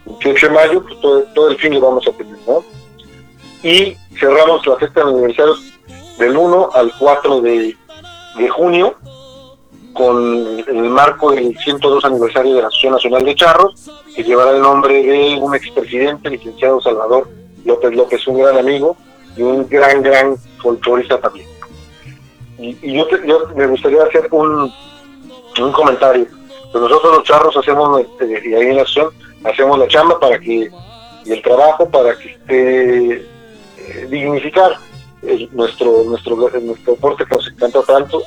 28 0.05 0.47
de 0.47 0.53
mayo, 0.53 0.83
pues 0.83 0.99
todo, 1.33 1.49
el 1.49 1.57
fin 1.57 1.73
lo 1.73 1.81
vamos 1.81 2.07
a 2.07 2.11
tener, 2.11 2.37
¿no? 2.47 2.63
Y 3.63 3.95
cerramos 4.19 4.65
la 4.65 4.75
fiesta 4.77 5.03
de 5.03 5.11
aniversario 5.11 5.55
del 6.17 6.37
1 6.37 6.69
al 6.73 6.91
4 6.97 7.41
de, 7.41 7.75
junio 8.49 8.95
con 9.93 10.63
el 10.67 10.89
marco 10.89 11.31
del 11.31 11.55
102 11.57 12.05
aniversario 12.05 12.55
de 12.55 12.61
la 12.61 12.67
Asociación 12.67 12.93
Nacional 12.93 13.25
de 13.25 13.35
Charros, 13.35 13.91
que 14.15 14.23
llevará 14.23 14.51
el 14.51 14.61
nombre 14.61 15.03
de 15.03 15.37
un 15.39 15.53
expresidente, 15.53 16.29
licenciado 16.29 16.81
Salvador 16.81 17.29
López 17.65 17.93
López, 17.93 18.27
un 18.27 18.39
gran 18.39 18.57
amigo 18.57 18.97
y 19.37 19.43
un 19.43 19.67
gran, 19.67 20.01
gran 20.01 20.37
folclorista 20.61 21.19
también. 21.19 21.47
Y, 22.57 22.93
yo, 22.93 23.07
yo 23.25 23.47
me 23.55 23.67
gustaría 23.67 24.03
hacer 24.03 24.27
un, 24.31 24.71
un 25.59 25.71
comentario. 25.71 26.25
Pues 26.71 26.83
nosotros 26.83 27.17
los 27.17 27.23
charros 27.23 27.57
hacemos, 27.57 28.01
este, 28.01 28.49
y 28.49 28.53
ahí 28.53 28.67
en 28.67 28.75
la 28.77 28.81
acción, 28.83 29.09
hacemos 29.43 29.77
la 29.77 29.87
chamba 29.87 30.19
para 30.19 30.39
que, 30.39 30.69
y 31.25 31.31
el 31.31 31.41
trabajo 31.41 31.89
para 31.89 32.17
que 32.17 32.31
esté 32.31 33.13
eh, 33.13 34.07
dignificar 34.09 34.77
nuestro, 35.51 36.03
nuestro, 36.03 36.35
nuestro 36.35 36.93
deporte 36.93 37.25
que 37.25 37.35
nos 37.35 37.47
encanta 37.47 37.83
tanto 37.83 38.23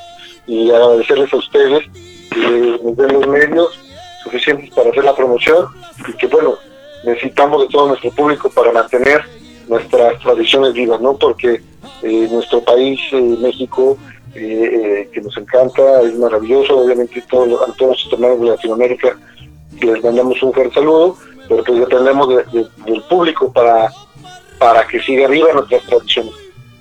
y 0.47 0.71
agradecerles 0.71 1.33
a 1.33 1.37
ustedes 1.37 1.85
que 2.31 2.81
nos 2.83 2.97
den 2.97 3.13
los 3.13 3.27
medios 3.27 3.81
suficientes 4.23 4.71
para 4.75 4.91
hacer 4.91 5.05
la 5.05 5.17
promoción 5.17 5.67
y 6.07 6.13
que 6.15 6.27
bueno, 6.27 6.57
necesitamos 7.05 7.63
de 7.63 7.69
todo 7.69 7.89
nuestro 7.89 8.11
público 8.11 8.51
para 8.51 8.73
mantener 8.73 9.25
nuestras 9.69 10.21
tradiciones 10.21 10.73
vivas, 10.75 11.01
¿no? 11.01 11.17
Porque 11.17 11.63
eh, 12.03 12.29
nuestro 12.31 12.63
país, 12.63 13.01
eh, 13.13 13.37
México, 13.41 13.97
eh, 14.35 15.09
que 15.13 15.21
nos 15.21 15.37
encanta, 15.37 16.03
es 16.03 16.17
maravilloso, 16.19 16.79
obviamente 16.79 17.23
todo, 17.31 17.63
a 17.65 17.73
todos 17.75 18.05
los 18.05 18.13
hermanos 18.13 18.41
de 18.41 18.47
Latinoamérica 18.47 19.17
les 19.81 20.03
mandamos 20.03 20.43
un 20.43 20.53
fuerte 20.53 20.75
saludo, 20.75 21.17
pero 21.49 21.65
pues 21.65 21.81
dependemos 21.81 22.29
del 22.53 23.03
público 23.09 23.53
para, 23.53 23.91
para 24.59 24.87
que 24.87 25.01
siga 25.01 25.27
arriba 25.27 25.53
nuestras 25.53 25.83
tradiciones. 25.83 26.33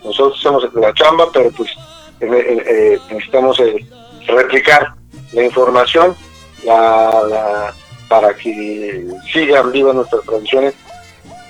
Nosotros 0.03 0.38
hacemos 0.39 0.73
la 0.73 0.93
chamba, 0.93 1.27
pero 1.34 1.51
pues 1.51 1.71
eh, 2.21 2.97
necesitamos 3.09 3.59
eh, 3.59 3.85
replicar 4.27 4.93
la 5.34 5.43
información 5.43 6.15
para 8.07 8.34
que 8.35 9.07
sigan 9.31 9.71
vivas 9.71 9.95
nuestras 9.95 10.23
tradiciones 10.23 10.75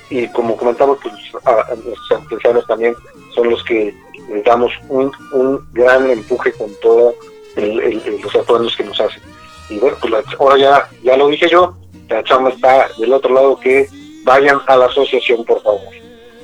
y 0.10 0.28
como 0.28 0.56
comentamos, 0.56 1.00
pues 1.02 1.14
a, 1.46 1.74
nuestros 1.76 2.22
artesanos 2.22 2.68
también 2.68 2.96
son 3.34 3.50
los 3.50 3.64
que 3.64 3.94
les 4.30 4.44
damos 4.44 4.72
un, 4.90 5.12
un 5.34 5.60
gran 5.74 6.10
empuje 6.10 6.52
con 6.54 6.70
todos 6.82 7.16
los 7.56 8.36
apoyos 8.36 8.76
que 8.76 8.84
nos 8.84 9.00
hacen. 9.00 9.22
Y 9.70 9.78
bueno, 9.78 9.98
pues 10.02 10.14
ahora 10.40 10.58
ya, 10.58 10.90
ya 11.04 11.18
lo 11.18 11.28
dije 11.28 11.48
yo, 11.50 11.76
la 12.10 12.24
chamba 12.24 12.50
está 12.50 12.88
del 12.98 13.14
otro 13.14 13.34
lado, 13.34 13.60
que 13.60 13.88
vayan 14.24 14.60
a 14.68 14.76
la 14.76 14.86
asociación, 14.86 15.44
por 15.46 15.62
favor. 15.62 15.82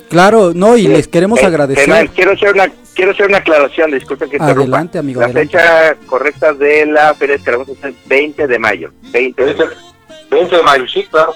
Claro, 0.09 0.53
no, 0.55 0.75
y 0.75 0.87
les 0.87 1.07
queremos 1.07 1.43
agradecer. 1.43 2.09
quiero 2.15 2.31
hacer 2.31 2.53
una 2.53 2.71
quiero 2.95 3.11
hacer 3.11 3.27
una 3.27 3.37
aclaración, 3.37 3.91
disculpen 3.91 4.29
que 4.29 4.37
Adelante, 4.37 4.97
amigo. 4.97 5.21
La 5.21 5.29
fecha 5.29 5.95
correcta 6.07 6.53
de 6.53 6.85
la 6.85 7.13
Feria 7.13 7.35
de 7.35 7.39
Escaramuza 7.39 7.71
es 7.71 7.83
el 7.83 7.95
20 8.07 8.47
de 8.47 8.59
mayo. 8.59 8.91
20 9.11 9.45
de, 9.45 9.69
20 10.31 10.55
de 10.55 10.63
mayo, 10.63 10.87
sí, 10.87 11.03
claro. 11.09 11.33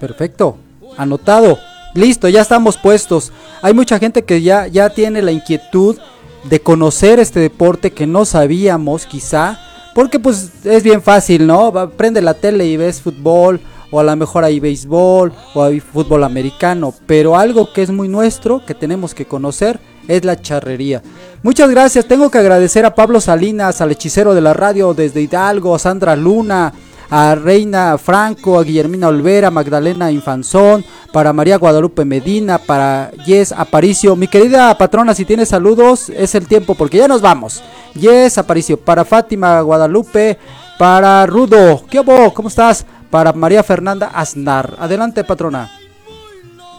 Perfecto, 0.00 0.58
anotado. 0.98 1.58
Listo, 1.96 2.28
ya 2.28 2.42
estamos 2.42 2.76
puestos. 2.76 3.32
Hay 3.62 3.72
mucha 3.72 3.98
gente 3.98 4.22
que 4.24 4.42
ya, 4.42 4.66
ya 4.66 4.90
tiene 4.90 5.22
la 5.22 5.32
inquietud 5.32 5.96
de 6.44 6.60
conocer 6.60 7.18
este 7.18 7.40
deporte 7.40 7.92
que 7.92 8.06
no 8.06 8.24
sabíamos 8.24 9.06
quizá. 9.06 9.58
Porque 9.94 10.18
pues 10.18 10.50
es 10.64 10.82
bien 10.82 11.00
fácil, 11.00 11.46
¿no? 11.46 11.72
Prende 11.96 12.20
la 12.20 12.34
tele 12.34 12.66
y 12.66 12.76
ves 12.76 13.00
fútbol. 13.00 13.60
O 13.90 14.00
a 14.00 14.04
lo 14.04 14.14
mejor 14.16 14.44
hay 14.44 14.60
béisbol 14.60 15.32
o 15.54 15.62
hay 15.62 15.80
fútbol 15.80 16.24
americano. 16.24 16.92
Pero 17.06 17.36
algo 17.36 17.72
que 17.72 17.82
es 17.82 17.90
muy 17.90 18.08
nuestro, 18.08 18.64
que 18.66 18.74
tenemos 18.74 19.14
que 19.14 19.24
conocer, 19.24 19.80
es 20.06 20.24
la 20.24 20.40
charrería. 20.40 21.02
Muchas 21.42 21.70
gracias. 21.70 22.06
Tengo 22.06 22.30
que 22.30 22.38
agradecer 22.38 22.84
a 22.84 22.94
Pablo 22.94 23.20
Salinas, 23.20 23.80
al 23.80 23.92
hechicero 23.92 24.34
de 24.34 24.40
la 24.40 24.52
radio 24.52 24.92
desde 24.92 25.22
Hidalgo, 25.22 25.74
a 25.74 25.78
Sandra 25.78 26.14
Luna, 26.14 26.72
a 27.10 27.34
Reina 27.34 27.96
Franco, 27.98 28.58
a 28.58 28.64
Guillermina 28.64 29.08
Olvera, 29.08 29.50
Magdalena 29.50 30.10
Infanzón, 30.10 30.84
para 31.12 31.32
María 31.32 31.56
Guadalupe 31.56 32.04
Medina, 32.04 32.58
para 32.58 33.10
Yes 33.24 33.52
Aparicio. 33.52 34.16
Mi 34.16 34.28
querida 34.28 34.76
patrona, 34.76 35.14
si 35.14 35.24
tienes 35.24 35.48
saludos, 35.48 36.10
es 36.10 36.34
el 36.34 36.46
tiempo 36.46 36.74
porque 36.74 36.98
ya 36.98 37.08
nos 37.08 37.22
vamos. 37.22 37.62
Yes 37.94 38.38
Aparicio, 38.38 38.78
para 38.78 39.04
Fátima 39.04 39.60
Guadalupe, 39.60 40.38
para 40.78 41.24
Rudo, 41.26 41.82
¿qué 41.88 42.00
hubo? 42.00 42.34
¿Cómo 42.34 42.48
estás? 42.48 42.84
Para 43.10 43.32
María 43.32 43.62
Fernanda 43.62 44.10
Aznar. 44.12 44.74
Adelante, 44.78 45.24
patrona. 45.24 45.70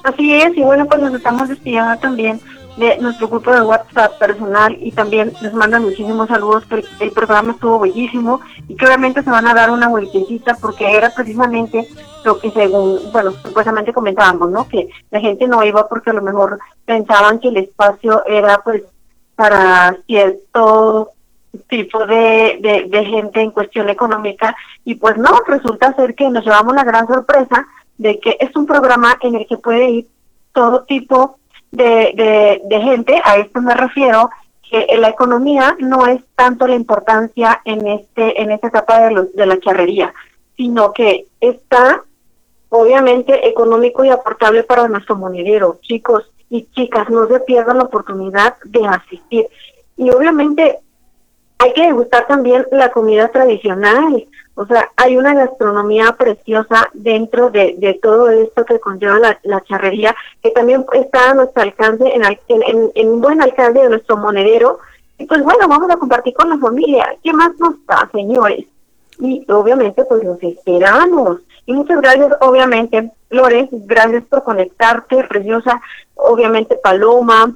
Así 0.03 0.33
es, 0.33 0.55
y 0.55 0.61
bueno, 0.61 0.85
pues 0.85 1.01
nos 1.01 1.13
estamos 1.13 1.49
despidiendo 1.49 1.97
también 1.97 2.39
de 2.77 2.97
nuestro 2.99 3.27
grupo 3.27 3.51
de 3.51 3.61
WhatsApp 3.61 4.17
personal 4.19 4.77
y 4.79 4.91
también 4.91 5.33
les 5.41 5.53
mandan 5.53 5.83
muchísimos 5.83 6.27
saludos 6.27 6.63
que 6.67 6.85
el, 6.99 7.11
programa 7.11 7.53
estuvo 7.53 7.79
bellísimo 7.79 8.39
y 8.67 8.75
que 8.75 8.85
obviamente 8.85 9.23
se 9.23 9.31
van 9.31 9.47
a 9.47 9.53
dar 9.55 9.71
una 9.71 9.87
vueltecita 9.87 10.55
porque 10.61 10.95
era 10.95 11.09
precisamente 11.09 11.87
lo 12.23 12.39
que 12.39 12.51
según, 12.51 12.99
bueno, 13.11 13.31
supuestamente 13.31 13.93
comentábamos, 13.93 14.51
¿no? 14.51 14.67
Que 14.67 14.89
la 15.09 15.19
gente 15.19 15.47
no 15.47 15.63
iba 15.63 15.87
porque 15.87 16.11
a 16.11 16.13
lo 16.13 16.21
mejor 16.21 16.59
pensaban 16.85 17.39
que 17.39 17.47
el 17.47 17.57
espacio 17.57 18.23
era 18.27 18.59
pues 18.63 18.83
para 19.35 19.97
cierto 20.05 21.11
tipo 21.67 22.05
de, 22.05 22.59
de, 22.61 22.85
de 22.89 23.05
gente 23.05 23.41
en 23.41 23.51
cuestión 23.51 23.89
económica 23.89 24.55
y 24.85 24.95
pues 24.95 25.17
no, 25.17 25.31
resulta 25.47 25.95
ser 25.95 26.13
que 26.13 26.29
nos 26.29 26.45
llevamos 26.45 26.75
la 26.75 26.83
gran 26.83 27.07
sorpresa 27.07 27.65
de 27.97 28.19
que 28.19 28.37
es 28.39 28.55
un 28.55 28.67
programa 28.67 29.17
en 29.21 29.35
el 29.35 29.47
que 29.47 29.57
puede 29.57 29.89
ir 29.89 30.07
todo 30.53 30.83
tipo 30.83 31.39
de, 31.72 32.61
de, 32.64 32.81
gente, 32.81 33.22
a 33.23 33.38
esto 33.38 33.61
me 33.61 33.73
refiero, 33.73 34.30
que 34.69 34.85
la 34.98 35.10
economía 35.10 35.76
no 35.80 36.07
es 36.07 36.22
tanto 36.35 36.68
la 36.68 36.76
importancia 36.76 37.61
en 37.64 37.88
este 37.88 38.41
en 38.41 38.52
esta 38.52 38.68
etapa 38.68 39.07
de, 39.07 39.30
de 39.34 39.45
la 39.45 39.60
charrería, 39.60 40.14
sino 40.57 40.91
que 40.91 41.27
está 41.39 42.03
obviamente 42.69 43.48
económico 43.48 44.03
y 44.03 44.10
aportable 44.10 44.64
para 44.64 44.88
nuestro 44.88 45.15
monedero. 45.15 45.80
Chicos 45.81 46.30
y 46.49 46.65
chicas, 46.72 47.10
no 47.10 47.27
se 47.27 47.39
pierdan 47.41 47.77
la 47.77 47.85
oportunidad 47.85 48.56
de 48.65 48.85
asistir. 48.88 49.48
Y 49.95 50.10
obviamente 50.10 50.80
hay 51.57 51.73
que 51.73 51.88
degustar 51.88 52.27
también 52.27 52.65
la 52.72 52.91
comida 52.91 53.30
tradicional. 53.30 54.27
O 54.59 54.65
sea, 54.65 54.89
hay 54.95 55.15
una 55.15 55.35
gastronomía 55.35 56.13
preciosa 56.17 56.89
dentro 56.93 57.51
de, 57.51 57.99
todo 58.01 58.27
esto 58.31 58.65
que 58.65 58.79
conlleva 58.79 59.19
la, 59.19 59.39
la, 59.43 59.61
charrería, 59.61 60.15
que 60.41 60.49
también 60.49 60.84
está 60.93 61.29
a 61.29 61.34
nuestro 61.35 61.61
alcance, 61.61 62.11
en, 62.11 62.23
en, 62.47 62.91
en, 62.95 63.21
buen 63.21 63.39
alcance 63.39 63.79
de 63.79 63.89
nuestro 63.89 64.17
monedero. 64.17 64.79
Y 65.19 65.27
pues 65.27 65.43
bueno, 65.43 65.67
vamos 65.67 65.91
a 65.91 65.97
compartir 65.97 66.34
con 66.34 66.49
la 66.49 66.57
familia. 66.57 67.15
¿Qué 67.23 67.31
más 67.34 67.51
nos 67.59 67.85
da, 67.85 68.09
señores? 68.11 68.65
Y 69.19 69.45
obviamente, 69.47 70.03
pues 70.05 70.23
los 70.23 70.41
esperamos. 70.41 71.38
Y 71.67 71.73
muchas 71.73 72.01
gracias, 72.01 72.34
obviamente, 72.41 73.11
Lore, 73.29 73.69
gracias 73.71 74.23
por 74.23 74.43
conectarte, 74.43 75.23
preciosa. 75.25 75.79
Obviamente, 76.15 76.79
Paloma, 76.81 77.53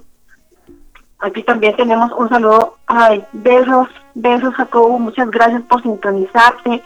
Aquí 1.21 1.43
también 1.43 1.75
tenemos 1.75 2.11
un 2.17 2.29
saludo. 2.29 2.77
Ay, 2.87 3.23
besos, 3.31 3.87
besos, 4.13 4.53
Jacobo. 4.55 4.99
Muchas 4.99 5.29
gracias 5.29 5.61
por 5.63 5.81
sintonizarte. 5.81 6.81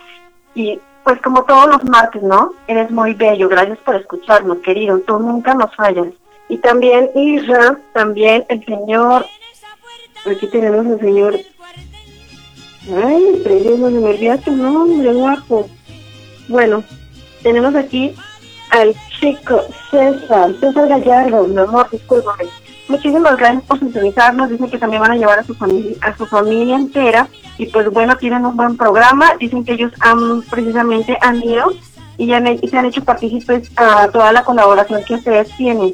Y 0.54 0.80
pues 1.04 1.22
como 1.22 1.44
todos 1.44 1.68
los 1.68 1.84
martes, 1.86 2.24
¿no? 2.24 2.54
Eres 2.68 2.90
muy 2.92 3.14
bello. 3.14 3.50
Gracias 3.50 3.78
por 3.80 3.96
escucharnos, 3.96 4.60
querido. 4.60 5.00
Tú 5.00 5.20
nunca 5.20 5.54
nos 5.54 5.76
fallas. 5.76 6.08
Y 6.50 6.58
también 6.58 7.10
Isra, 7.16 7.78
también 7.94 8.46
el 8.50 8.64
señor. 8.66 9.26
Aquí 10.26 10.48
tenemos 10.48 10.86
al 10.86 11.00
señor. 11.00 11.36
Ay, 12.88 13.42
pero 13.44 13.78
no 13.78 13.90
me 13.90 14.10
olvidé 14.10 14.38
tu 14.40 14.52
nombre, 14.52 15.12
guapo. 15.14 15.68
Bueno, 16.48 16.84
tenemos 17.42 17.74
aquí 17.76 18.16
al 18.72 18.94
chico 19.20 19.62
César, 19.90 20.54
César 20.60 20.88
Gallardo, 20.88 21.48
mi 21.48 21.58
amor, 21.58 21.90
discúlpame 21.90 22.46
Muchísimas 22.88 23.36
gracias 23.38 23.64
por 23.64 23.80
sintonizarnos. 23.80 24.50
Dicen 24.50 24.70
que 24.70 24.78
también 24.78 25.02
van 25.02 25.12
a 25.12 25.16
llevar 25.16 25.40
a 25.40 25.44
su 25.44 25.56
familia, 25.56 25.96
a 26.02 26.16
su 26.16 26.26
familia 26.26 26.76
entera. 26.76 27.28
Y 27.58 27.68
pues 27.68 27.90
bueno, 27.90 28.16
tienen 28.18 28.46
un 28.46 28.56
buen 28.56 28.78
programa. 28.78 29.34
Dicen 29.40 29.64
que 29.66 29.74
ellos 29.74 29.92
han 30.00 30.42
precisamente 30.44 31.18
han 31.22 31.44
ido 31.44 31.72
y, 32.18 32.28
se 32.28 32.78
han 32.78 32.86
hecho 32.86 33.04
partícipes 33.04 33.72
a 33.76 34.08
toda 34.10 34.32
la 34.32 34.44
colaboración 34.44 35.04
que 35.04 35.16
ustedes 35.16 35.56
tienen. 35.58 35.94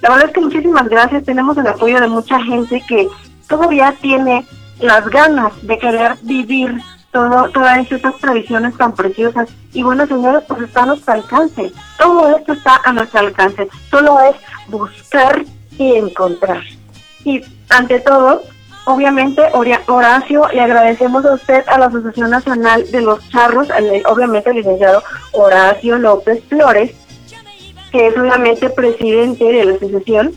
La 0.00 0.10
verdad 0.10 0.28
es 0.28 0.32
que 0.32 0.40
muchísimas 0.40 0.88
gracias. 0.88 1.24
Tenemos 1.24 1.56
el 1.58 1.66
apoyo 1.66 2.00
de 2.00 2.08
mucha 2.08 2.42
gente 2.42 2.82
que 2.88 3.08
todavía 3.48 3.94
tiene 4.00 4.46
las 4.80 5.06
ganas 5.08 5.52
de 5.62 5.78
querer 5.78 6.16
vivir 6.22 6.80
todo, 7.12 7.50
todas 7.50 7.90
estas 7.90 8.16
tradiciones 8.16 8.76
tan 8.78 8.94
preciosas. 8.94 9.50
Y 9.72 9.82
bueno, 9.82 10.06
señores, 10.06 10.42
pues 10.48 10.62
está 10.62 10.84
a 10.84 10.86
nuestro 10.86 11.12
alcance. 11.12 11.70
Todo 11.98 12.34
esto 12.34 12.54
está 12.54 12.80
a 12.82 12.92
nuestro 12.92 13.20
alcance. 13.20 13.68
Solo 13.90 14.18
es 14.20 14.36
buscar 14.68 15.44
y 15.80 15.96
encontrar. 15.96 16.62
Y 17.24 17.42
ante 17.70 18.00
todo, 18.00 18.42
obviamente, 18.84 19.42
Horacio, 19.86 20.46
le 20.52 20.60
agradecemos 20.60 21.24
a 21.24 21.34
usted, 21.34 21.64
a 21.66 21.78
la 21.78 21.86
Asociación 21.86 22.30
Nacional 22.30 22.90
de 22.90 23.00
los 23.00 23.26
Charros, 23.30 23.68
obviamente 24.06 24.50
el 24.50 24.56
licenciado 24.56 25.02
Horacio 25.32 25.98
López 25.98 26.42
Flores, 26.48 26.92
que 27.90 28.08
es 28.08 28.16
obviamente 28.16 28.68
presidente 28.70 29.44
de 29.44 29.64
la 29.64 29.74
asociación, 29.74 30.32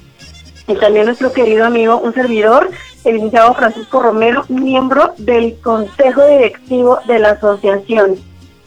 y 0.65 0.75
también 0.75 1.07
nuestro 1.07 1.33
querido 1.33 1.65
amigo, 1.65 1.97
un 1.97 2.13
servidor, 2.13 2.69
el 3.03 3.15
licenciado 3.15 3.53
Francisco 3.53 4.01
Romero, 4.01 4.45
miembro 4.47 5.13
del 5.17 5.59
Consejo 5.59 6.25
Directivo 6.25 6.99
de 7.05 7.19
la 7.19 7.31
asociación. 7.31 8.15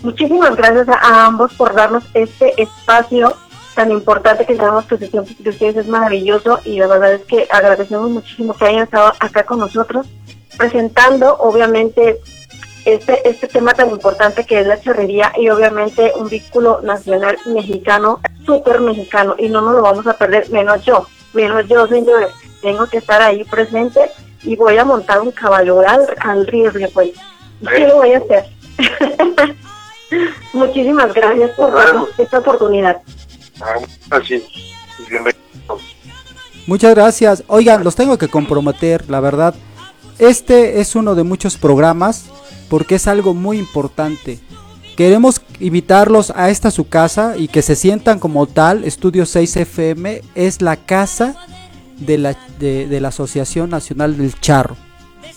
Muchísimas 0.02 0.54
gracias 0.56 0.88
a 0.90 1.24
ambos 1.24 1.54
por 1.54 1.74
darnos 1.74 2.04
este 2.12 2.60
espacio 2.60 3.34
tan 3.76 3.92
importante 3.92 4.46
que 4.46 4.56
tenemos 4.56 4.86
posesión 4.86 5.26
de 5.38 5.50
ustedes 5.50 5.76
es 5.76 5.86
maravilloso 5.86 6.58
y 6.64 6.78
la 6.78 6.86
verdad 6.86 7.12
es 7.12 7.22
que 7.26 7.46
agradecemos 7.50 8.08
muchísimo 8.10 8.54
que 8.54 8.64
hayan 8.64 8.84
estado 8.84 9.12
acá 9.20 9.44
con 9.44 9.58
nosotros 9.58 10.06
presentando 10.56 11.36
obviamente 11.36 12.18
este 12.86 13.28
este 13.28 13.48
tema 13.48 13.74
tan 13.74 13.90
importante 13.90 14.46
que 14.46 14.60
es 14.60 14.66
la 14.66 14.80
charrería 14.80 15.30
y 15.36 15.50
obviamente 15.50 16.10
un 16.16 16.28
vínculo 16.28 16.80
nacional 16.82 17.36
mexicano, 17.44 18.20
súper 18.46 18.80
mexicano 18.80 19.34
y 19.38 19.50
no 19.50 19.60
nos 19.60 19.74
lo 19.74 19.82
vamos 19.82 20.06
a 20.06 20.14
perder, 20.14 20.48
menos 20.48 20.82
yo, 20.82 21.06
menos 21.34 21.68
yo 21.68 21.86
señores, 21.86 22.30
tengo 22.62 22.86
que 22.86 22.96
estar 22.96 23.20
ahí 23.20 23.44
presente 23.44 24.10
y 24.42 24.56
voy 24.56 24.78
a 24.78 24.86
montar 24.86 25.20
un 25.20 25.32
caballo 25.32 25.80
al, 25.80 26.06
al 26.20 26.46
riesgo 26.46 26.86
pues, 26.94 27.10
¿qué 27.76 27.86
lo 27.86 27.96
voy 27.96 28.14
a 28.14 28.18
hacer? 28.18 28.46
Muchísimas 30.54 31.12
gracias 31.12 31.50
por 31.50 31.74
esta 32.16 32.38
oportunidad. 32.38 33.02
Muchas 36.66 36.94
gracias. 36.94 37.44
Oigan, 37.46 37.84
los 37.84 37.94
tengo 37.94 38.18
que 38.18 38.28
comprometer, 38.28 39.08
la 39.08 39.20
verdad. 39.20 39.54
Este 40.18 40.80
es 40.80 40.96
uno 40.96 41.14
de 41.14 41.22
muchos 41.22 41.56
programas 41.56 42.24
porque 42.68 42.96
es 42.96 43.06
algo 43.06 43.34
muy 43.34 43.58
importante. 43.58 44.40
Queremos 44.96 45.42
invitarlos 45.60 46.32
a 46.34 46.50
esta 46.50 46.70
su 46.70 46.88
casa 46.88 47.36
y 47.36 47.48
que 47.48 47.62
se 47.62 47.76
sientan 47.76 48.18
como 48.18 48.46
tal. 48.46 48.84
Estudio 48.84 49.26
6 49.26 49.56
FM 49.56 50.22
es 50.34 50.62
la 50.62 50.76
casa 50.76 51.36
de 51.98 52.18
la, 52.18 52.36
de, 52.58 53.00
la 53.00 53.08
Asociación 53.08 53.70
Nacional 53.70 54.16
del 54.16 54.38
Charro. 54.40 54.76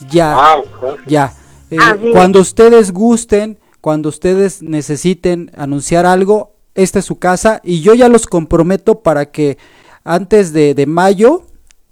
Ya, 0.10 0.34
ah, 0.36 0.62
ya. 1.08 1.34
Eh, 1.70 1.78
cuando 2.14 2.40
ustedes 2.40 2.92
gusten, 2.92 3.60
cuando 3.82 4.10
ustedes 4.10 4.64
necesiten 4.64 5.52
anunciar 5.58 6.06
algo, 6.06 6.54
esta 6.84 7.00
es 7.00 7.06
su 7.06 7.20
casa 7.20 7.60
y 7.64 7.82
yo 7.82 7.94
ya 7.94 8.08
los 8.08 8.26
comprometo 8.26 9.02
para 9.02 9.32
que 9.32 9.58
antes 10.04 10.54
de, 10.54 10.86
mayo 10.88 11.44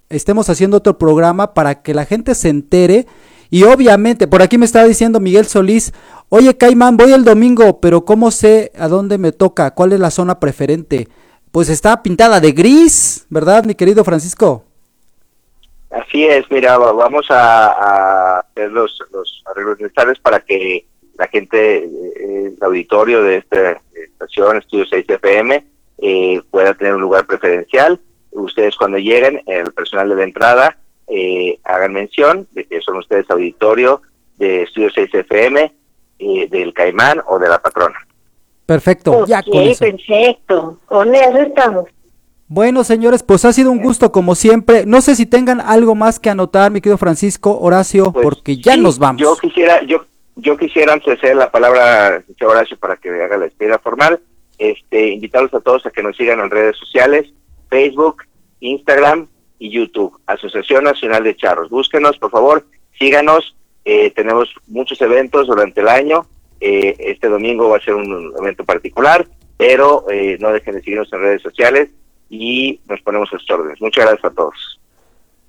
estemos 0.09 0.49
haciendo 0.49 0.77
otro 0.77 0.97
programa 0.97 1.53
para 1.53 1.81
que 1.81 1.93
la 1.93 2.05
gente 2.05 2.35
se 2.35 2.49
entere 2.49 3.05
y 3.49 3.63
obviamente, 3.63 4.27
por 4.27 4.41
aquí 4.41 4.57
me 4.57 4.65
estaba 4.65 4.85
diciendo 4.85 5.19
Miguel 5.19 5.45
Solís, 5.45 5.93
oye 6.29 6.57
Caimán, 6.57 6.97
voy 6.97 7.13
el 7.13 7.23
domingo, 7.23 7.79
pero 7.79 8.05
¿cómo 8.05 8.31
sé 8.31 8.71
a 8.77 8.87
dónde 8.87 9.17
me 9.17 9.31
toca? 9.31 9.71
¿Cuál 9.71 9.93
es 9.93 9.99
la 9.99 10.11
zona 10.11 10.39
preferente? 10.39 11.07
Pues 11.51 11.69
está 11.69 12.01
pintada 12.01 12.39
de 12.39 12.51
gris, 12.51 13.25
¿verdad, 13.29 13.63
mi 13.65 13.75
querido 13.75 14.03
Francisco? 14.03 14.63
Así 15.89 16.25
es, 16.25 16.49
mira, 16.51 16.77
vamos 16.77 17.25
a, 17.29 18.39
hacer 18.39 18.71
los, 18.71 19.01
los 19.11 19.43
arreglos 19.45 19.79
necesarios 19.79 20.19
para 20.19 20.39
que 20.41 20.85
la 21.17 21.27
gente, 21.27 21.77
eh, 21.77 22.53
el 22.55 22.57
auditorio 22.61 23.23
de 23.23 23.37
esta 23.37 23.81
estación, 23.93 24.57
Estudio 24.57 24.85
6 24.85 25.05
FM, 25.07 25.65
eh, 25.99 26.41
pueda 26.51 26.73
tener 26.75 26.93
un 26.93 27.01
lugar 27.01 27.25
preferencial. 27.25 27.99
Ustedes 28.31 28.75
cuando 28.75 28.97
lleguen, 28.97 29.41
el 29.47 29.73
personal 29.73 30.09
de 30.09 30.15
la 30.15 30.23
entrada, 30.23 30.77
eh, 31.07 31.59
hagan 31.63 31.93
mención 31.93 32.47
de 32.51 32.65
que 32.65 32.81
son 32.81 32.97
ustedes 32.97 33.29
auditorio 33.29 34.01
de 34.37 34.63
Estudio 34.63 34.89
6 34.93 35.13
FM, 35.13 35.73
del 36.49 36.73
Caimán 36.73 37.21
o 37.27 37.37
de 37.37 37.47
la 37.47 37.59
Patrona. 37.59 37.99
Perfecto, 38.65 39.25
ya 39.27 39.43
con 39.43 39.61
eso. 39.61 39.85
perfecto. 39.85 40.79
Con 40.85 41.13
eso 41.13 41.37
estamos. 41.37 41.85
Bueno, 42.47 42.83
señores, 42.83 43.23
pues 43.23 43.45
ha 43.45 43.53
sido 43.53 43.71
un 43.71 43.81
gusto 43.81 44.11
como 44.11 44.33
siempre. 44.33 44.85
No 44.85 45.01
sé 45.01 45.15
si 45.15 45.25
tengan 45.25 45.61
algo 45.61 45.95
más 45.95 46.19
que 46.19 46.29
anotar, 46.29 46.71
mi 46.71 46.81
querido 46.81 46.97
Francisco, 46.97 47.59
Horacio, 47.59 48.11
pues 48.11 48.23
porque 48.23 48.57
ya 48.57 48.77
nos 48.77 48.97
vamos. 48.97 49.21
Yo 49.21 49.35
quisiera, 49.35 49.83
yo 49.83 50.05
yo 50.37 50.55
quisiera 50.55 50.93
antes 50.93 51.07
de 51.07 51.13
hacer 51.13 51.35
la 51.35 51.51
palabra 51.51 52.15
a 52.17 52.45
Horacio 52.45 52.77
para 52.77 52.95
que 52.95 53.09
haga 53.09 53.37
la 53.37 53.45
despedida 53.45 53.79
formal, 53.79 54.19
este, 54.57 55.09
invitarlos 55.09 55.53
a 55.53 55.59
todos 55.59 55.85
a 55.85 55.91
que 55.91 56.03
nos 56.03 56.15
sigan 56.15 56.39
en 56.39 56.49
redes 56.49 56.77
sociales, 56.77 57.27
Facebook, 57.69 58.23
Instagram 58.59 59.27
y 59.59 59.69
YouTube, 59.71 60.19
Asociación 60.25 60.83
Nacional 60.83 61.23
de 61.23 61.35
Charros. 61.35 61.69
Búsquenos, 61.69 62.17
por 62.17 62.31
favor, 62.31 62.65
síganos, 62.97 63.55
eh, 63.83 64.11
tenemos 64.11 64.53
muchos 64.67 65.01
eventos 65.01 65.47
durante 65.47 65.81
el 65.81 65.87
año, 65.87 66.27
eh, 66.59 66.95
este 66.99 67.29
domingo 67.29 67.69
va 67.69 67.77
a 67.77 67.81
ser 67.81 67.95
un 67.95 68.33
evento 68.39 68.63
particular, 68.63 69.27
pero 69.57 70.05
eh, 70.09 70.37
no 70.39 70.51
dejen 70.51 70.75
de 70.75 70.81
seguirnos 70.81 71.11
en 71.13 71.19
redes 71.19 71.41
sociales 71.41 71.89
y 72.29 72.79
nos 72.87 73.01
ponemos 73.01 73.29
a 73.33 73.39
sus 73.39 73.49
órdenes. 73.49 73.81
Muchas 73.81 74.05
gracias 74.05 74.31
a 74.31 74.35
todos. 74.35 74.79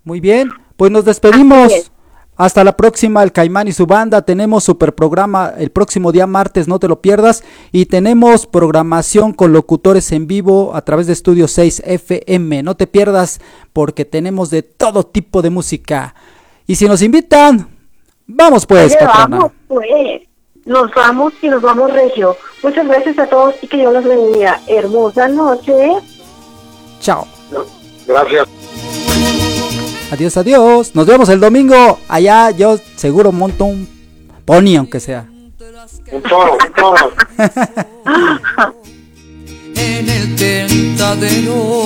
Muy 0.05 0.21
bien, 0.21 0.51
pues 0.77 0.91
nos 0.91 1.05
despedimos. 1.05 1.93
Hasta 2.39 2.63
la 2.63 2.77
próxima, 2.77 3.25
el 3.25 3.33
Caimán 3.33 3.67
y 3.67 3.73
su 3.73 3.85
banda. 3.85 4.23
Tenemos 4.23 4.63
super 4.63 4.95
programa 4.95 5.53
el 5.59 5.71
próximo 5.71 6.13
día 6.13 6.29
martes, 6.29 6.69
no 6.69 6.79
te 6.79 6.87
lo 6.87 7.03
pierdas. 7.03 7.43
Y 7.73 7.87
tenemos 7.87 8.47
programación 8.47 9.33
con 9.33 9.53
locutores 9.53 10.13
en 10.13 10.29
vivo 10.29 10.71
a 10.77 10.83
través 10.83 11.09
de 11.09 11.15
Estudio 11.15 11.49
6 11.49 11.83
FM. 11.85 12.63
No 12.63 12.77
te 12.77 12.87
pierdas 12.87 13.41
porque 13.73 14.05
tenemos 14.05 14.51
de 14.51 14.63
todo 14.63 15.05
tipo 15.05 15.43
de 15.43 15.51
música. 15.51 16.15
Y 16.69 16.77
si 16.77 16.87
nos 16.87 17.03
invitan, 17.03 17.69
vamos 18.29 18.67
pues, 18.67 18.97
Vamos 19.01 19.51
pues. 19.67 20.23
Nos 20.65 20.95
vamos 20.95 21.33
y 21.43 21.49
nos 21.49 21.61
vamos 21.61 21.93
regio. 21.93 22.37
Muchas 22.63 22.87
gracias 22.87 23.19
a 23.19 23.27
todos 23.27 23.57
y 23.63 23.67
que 23.67 23.79
Dios 23.79 23.93
los 23.93 24.05
bendiga. 24.05 24.61
Hermosa 24.69 25.27
noche. 25.27 25.91
Chao. 27.01 27.27
Gracias. 28.07 28.58
Adiós, 30.11 30.37
adiós. 30.37 30.95
Nos 30.95 31.07
vemos 31.07 31.29
el 31.29 31.41
domingo. 31.41 31.99
Allá 32.09 32.51
yo 32.51 32.79
seguro 32.97 33.31
monto 33.33 33.65
un 33.67 33.89
pony, 34.45 34.77
aunque 34.77 35.01
sea. 35.01 35.27
Un 36.11 36.23
toro, 36.23 36.53
un 36.53 36.73
toro. 36.73 37.13
en 39.75 40.09
el 40.09 40.37
tentadero, 40.37 41.85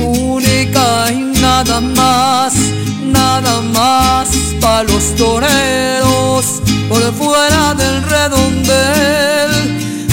única 0.00 1.12
y 1.12 1.18
nada 1.40 1.80
más, 1.80 2.54
nada 3.02 3.60
más 3.60 4.28
pa' 4.60 4.82
los 4.84 5.14
toreros 5.16 6.62
por 6.88 7.02
fuera 7.14 7.74
del 7.74 8.02
redondel, 8.02 9.50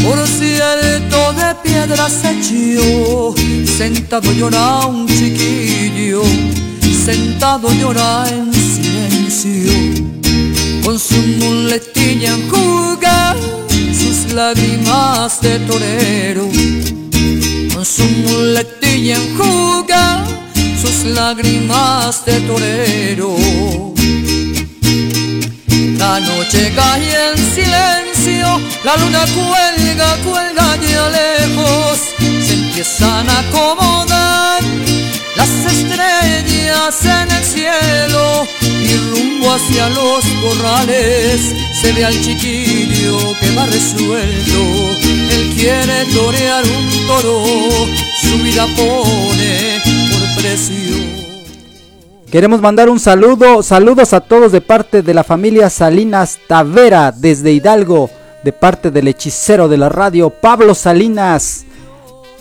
por 0.04 0.28
cierto 0.28 1.34
de 1.34 1.56
piedras 1.64 2.24
hecho, 2.26 3.34
sentado 3.66 4.32
llora 4.32 4.86
un 4.86 5.08
chiquillo, 5.08 6.22
sentado 7.08 7.72
llora 7.72 8.26
en 8.28 8.54
silencio, 8.54 9.72
con 10.84 11.00
su 11.00 11.16
muletilla 11.40 12.34
enjuga 12.34 13.34
sus 13.94 14.34
lágrimas 14.34 15.40
de 15.40 15.58
torero, 15.60 16.50
con 17.74 17.86
su 17.86 18.04
muletilla 18.04 19.16
enjuga 19.16 20.26
sus 20.82 21.06
lágrimas 21.06 22.26
de 22.26 22.42
torero. 22.42 23.38
La 25.98 26.20
noche 26.20 26.74
cae 26.76 27.14
en 27.30 27.38
silencio, 27.56 28.48
la 28.84 28.98
luna 28.98 29.24
cuelga, 29.38 30.10
cuelga 30.26 30.74
a 30.74 31.10
lejos, 31.20 32.00
se 32.46 32.54
empiezan 32.54 33.30
a 33.30 33.40
acomodar 33.40 34.28
las 35.38 35.50
estrellas 35.72 37.06
en 37.06 37.32
el 37.32 37.44
cielo 37.44 38.48
y 38.82 38.98
rumbo 39.12 39.54
hacia 39.54 39.88
los 39.90 40.26
corrales 40.42 41.54
se 41.80 41.94
ve 41.94 42.04
al 42.04 42.20
chiquillo 42.20 43.18
que 43.40 43.56
va 43.56 43.66
resuelto. 43.68 44.60
Él 45.32 45.54
quiere 45.56 46.06
torear 46.14 46.64
un 46.66 47.08
toro, 47.08 47.44
su 48.22 48.44
vida 48.44 48.66
pone 48.76 49.80
por 50.12 50.42
precio. 50.42 51.28
Queremos 52.32 52.60
mandar 52.60 52.90
un 52.90 53.00
saludo, 53.00 53.64
saludos 53.64 54.14
a 54.14 54.20
todos 54.20 54.52
de 54.52 54.60
parte 54.60 55.02
de 55.02 55.14
la 55.14 55.24
familia 55.24 55.70
Salinas 55.70 56.40
Tavera 56.48 57.14
desde 57.14 57.54
Hidalgo, 57.54 58.10
de 58.44 58.52
parte 58.52 58.92
del 58.92 59.08
hechicero 59.08 59.70
de 59.70 59.78
la 59.78 59.88
radio 59.88 60.30
Pablo 60.30 60.74
Salinas. 60.76 61.67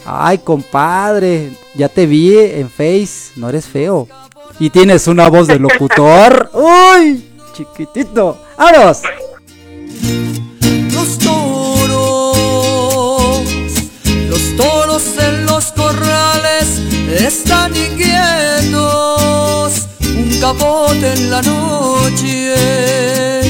Ay, 0.08 0.38
compadre, 0.38 1.50
ya 1.74 1.88
te 1.88 2.06
vi 2.06 2.38
en 2.38 2.70
Face, 2.70 3.32
no 3.34 3.48
eres 3.48 3.66
feo. 3.66 4.06
Y 4.60 4.70
tienes 4.70 5.08
una 5.08 5.28
voz 5.28 5.48
de 5.48 5.58
locutor. 5.58 6.48
Uy, 6.54 7.24
chiquitito. 7.54 8.38
¡Vámonos! 8.56 9.02
Los 10.92 11.18
toros, 11.18 12.36
los 14.28 14.56
toros 14.56 15.02
en 15.18 15.46
los 15.46 15.72
corrales 15.72 16.78
están 17.10 17.74
inquietos. 17.76 18.76
Un 20.02 20.38
capote 20.40 21.14
en 21.14 21.30
la 21.30 21.42
noche. 21.42 23.45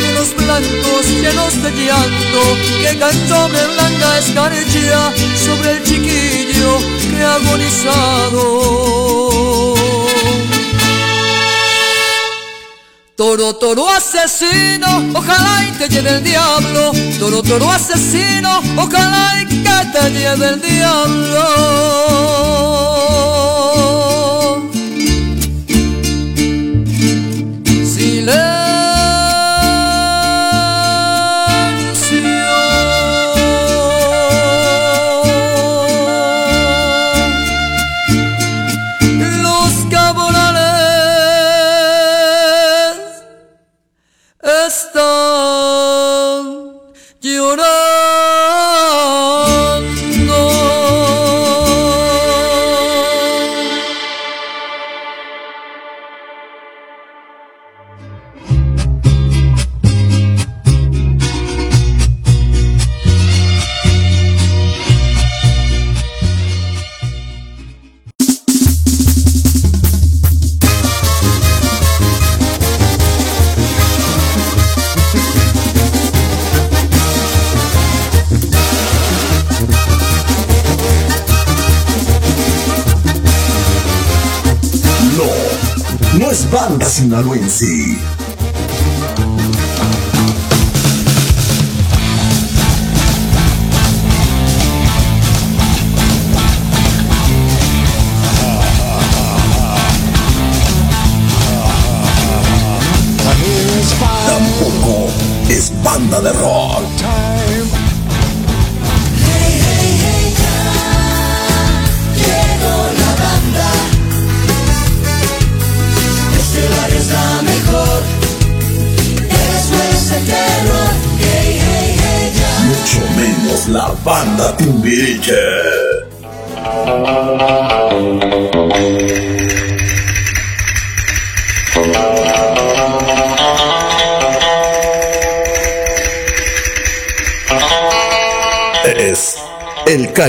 Pañuelos 0.00 0.34
blancos 0.34 1.06
llenos 1.08 1.62
de 1.62 1.70
llanto 1.72 2.40
que 2.80 2.88
sobre 3.28 3.66
blanca 3.66 4.18
escarcha, 4.18 5.12
sobre 5.36 5.72
el 5.72 5.82
chiquillo 5.84 6.78
que 7.10 7.22
ha 7.22 7.34
agonizado. 7.34 8.44
Toro, 13.16 13.54
toro 13.56 13.88
asesino, 13.90 15.10
ojalá 15.14 15.66
y 15.68 15.72
te 15.72 15.88
lleve 15.90 16.10
el 16.10 16.24
diablo. 16.24 16.92
Toro, 17.18 17.42
toro 17.42 17.70
asesino, 17.70 18.62
ojalá 18.78 19.42
y 19.42 19.46
que 19.46 19.84
te 19.92 20.10
lleve 20.10 20.48
el 20.48 20.60
diablo. 20.62 22.20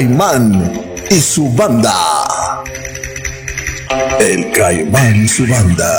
Caimán 0.01 0.81
y 1.11 1.21
su 1.21 1.47
banda. 1.51 1.93
El 4.19 4.51
Caimán 4.51 5.23
y 5.23 5.27
su 5.27 5.45
banda. 5.45 5.93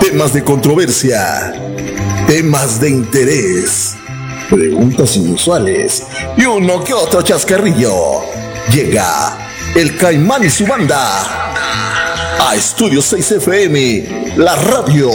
Temas 0.00 0.32
de 0.32 0.42
controversia. 0.42 1.54
Temas 2.26 2.80
de 2.80 2.90
interés. 2.90 3.94
Preguntas 4.50 5.16
inusuales. 5.16 6.02
Y 6.36 6.46
uno 6.46 6.82
que 6.82 6.94
otro 6.94 7.22
chascarrillo. 7.22 8.24
Llega 8.72 9.38
el 9.76 9.96
Caimán 9.96 10.42
y 10.42 10.50
su 10.50 10.66
banda. 10.66 10.98
A 12.40 12.56
Estudio 12.56 13.00
6 13.00 13.30
FM. 13.30 14.34
La 14.38 14.56
radio. 14.56 15.12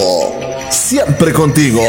Siempre 0.69 1.33
contigo. 1.33 1.83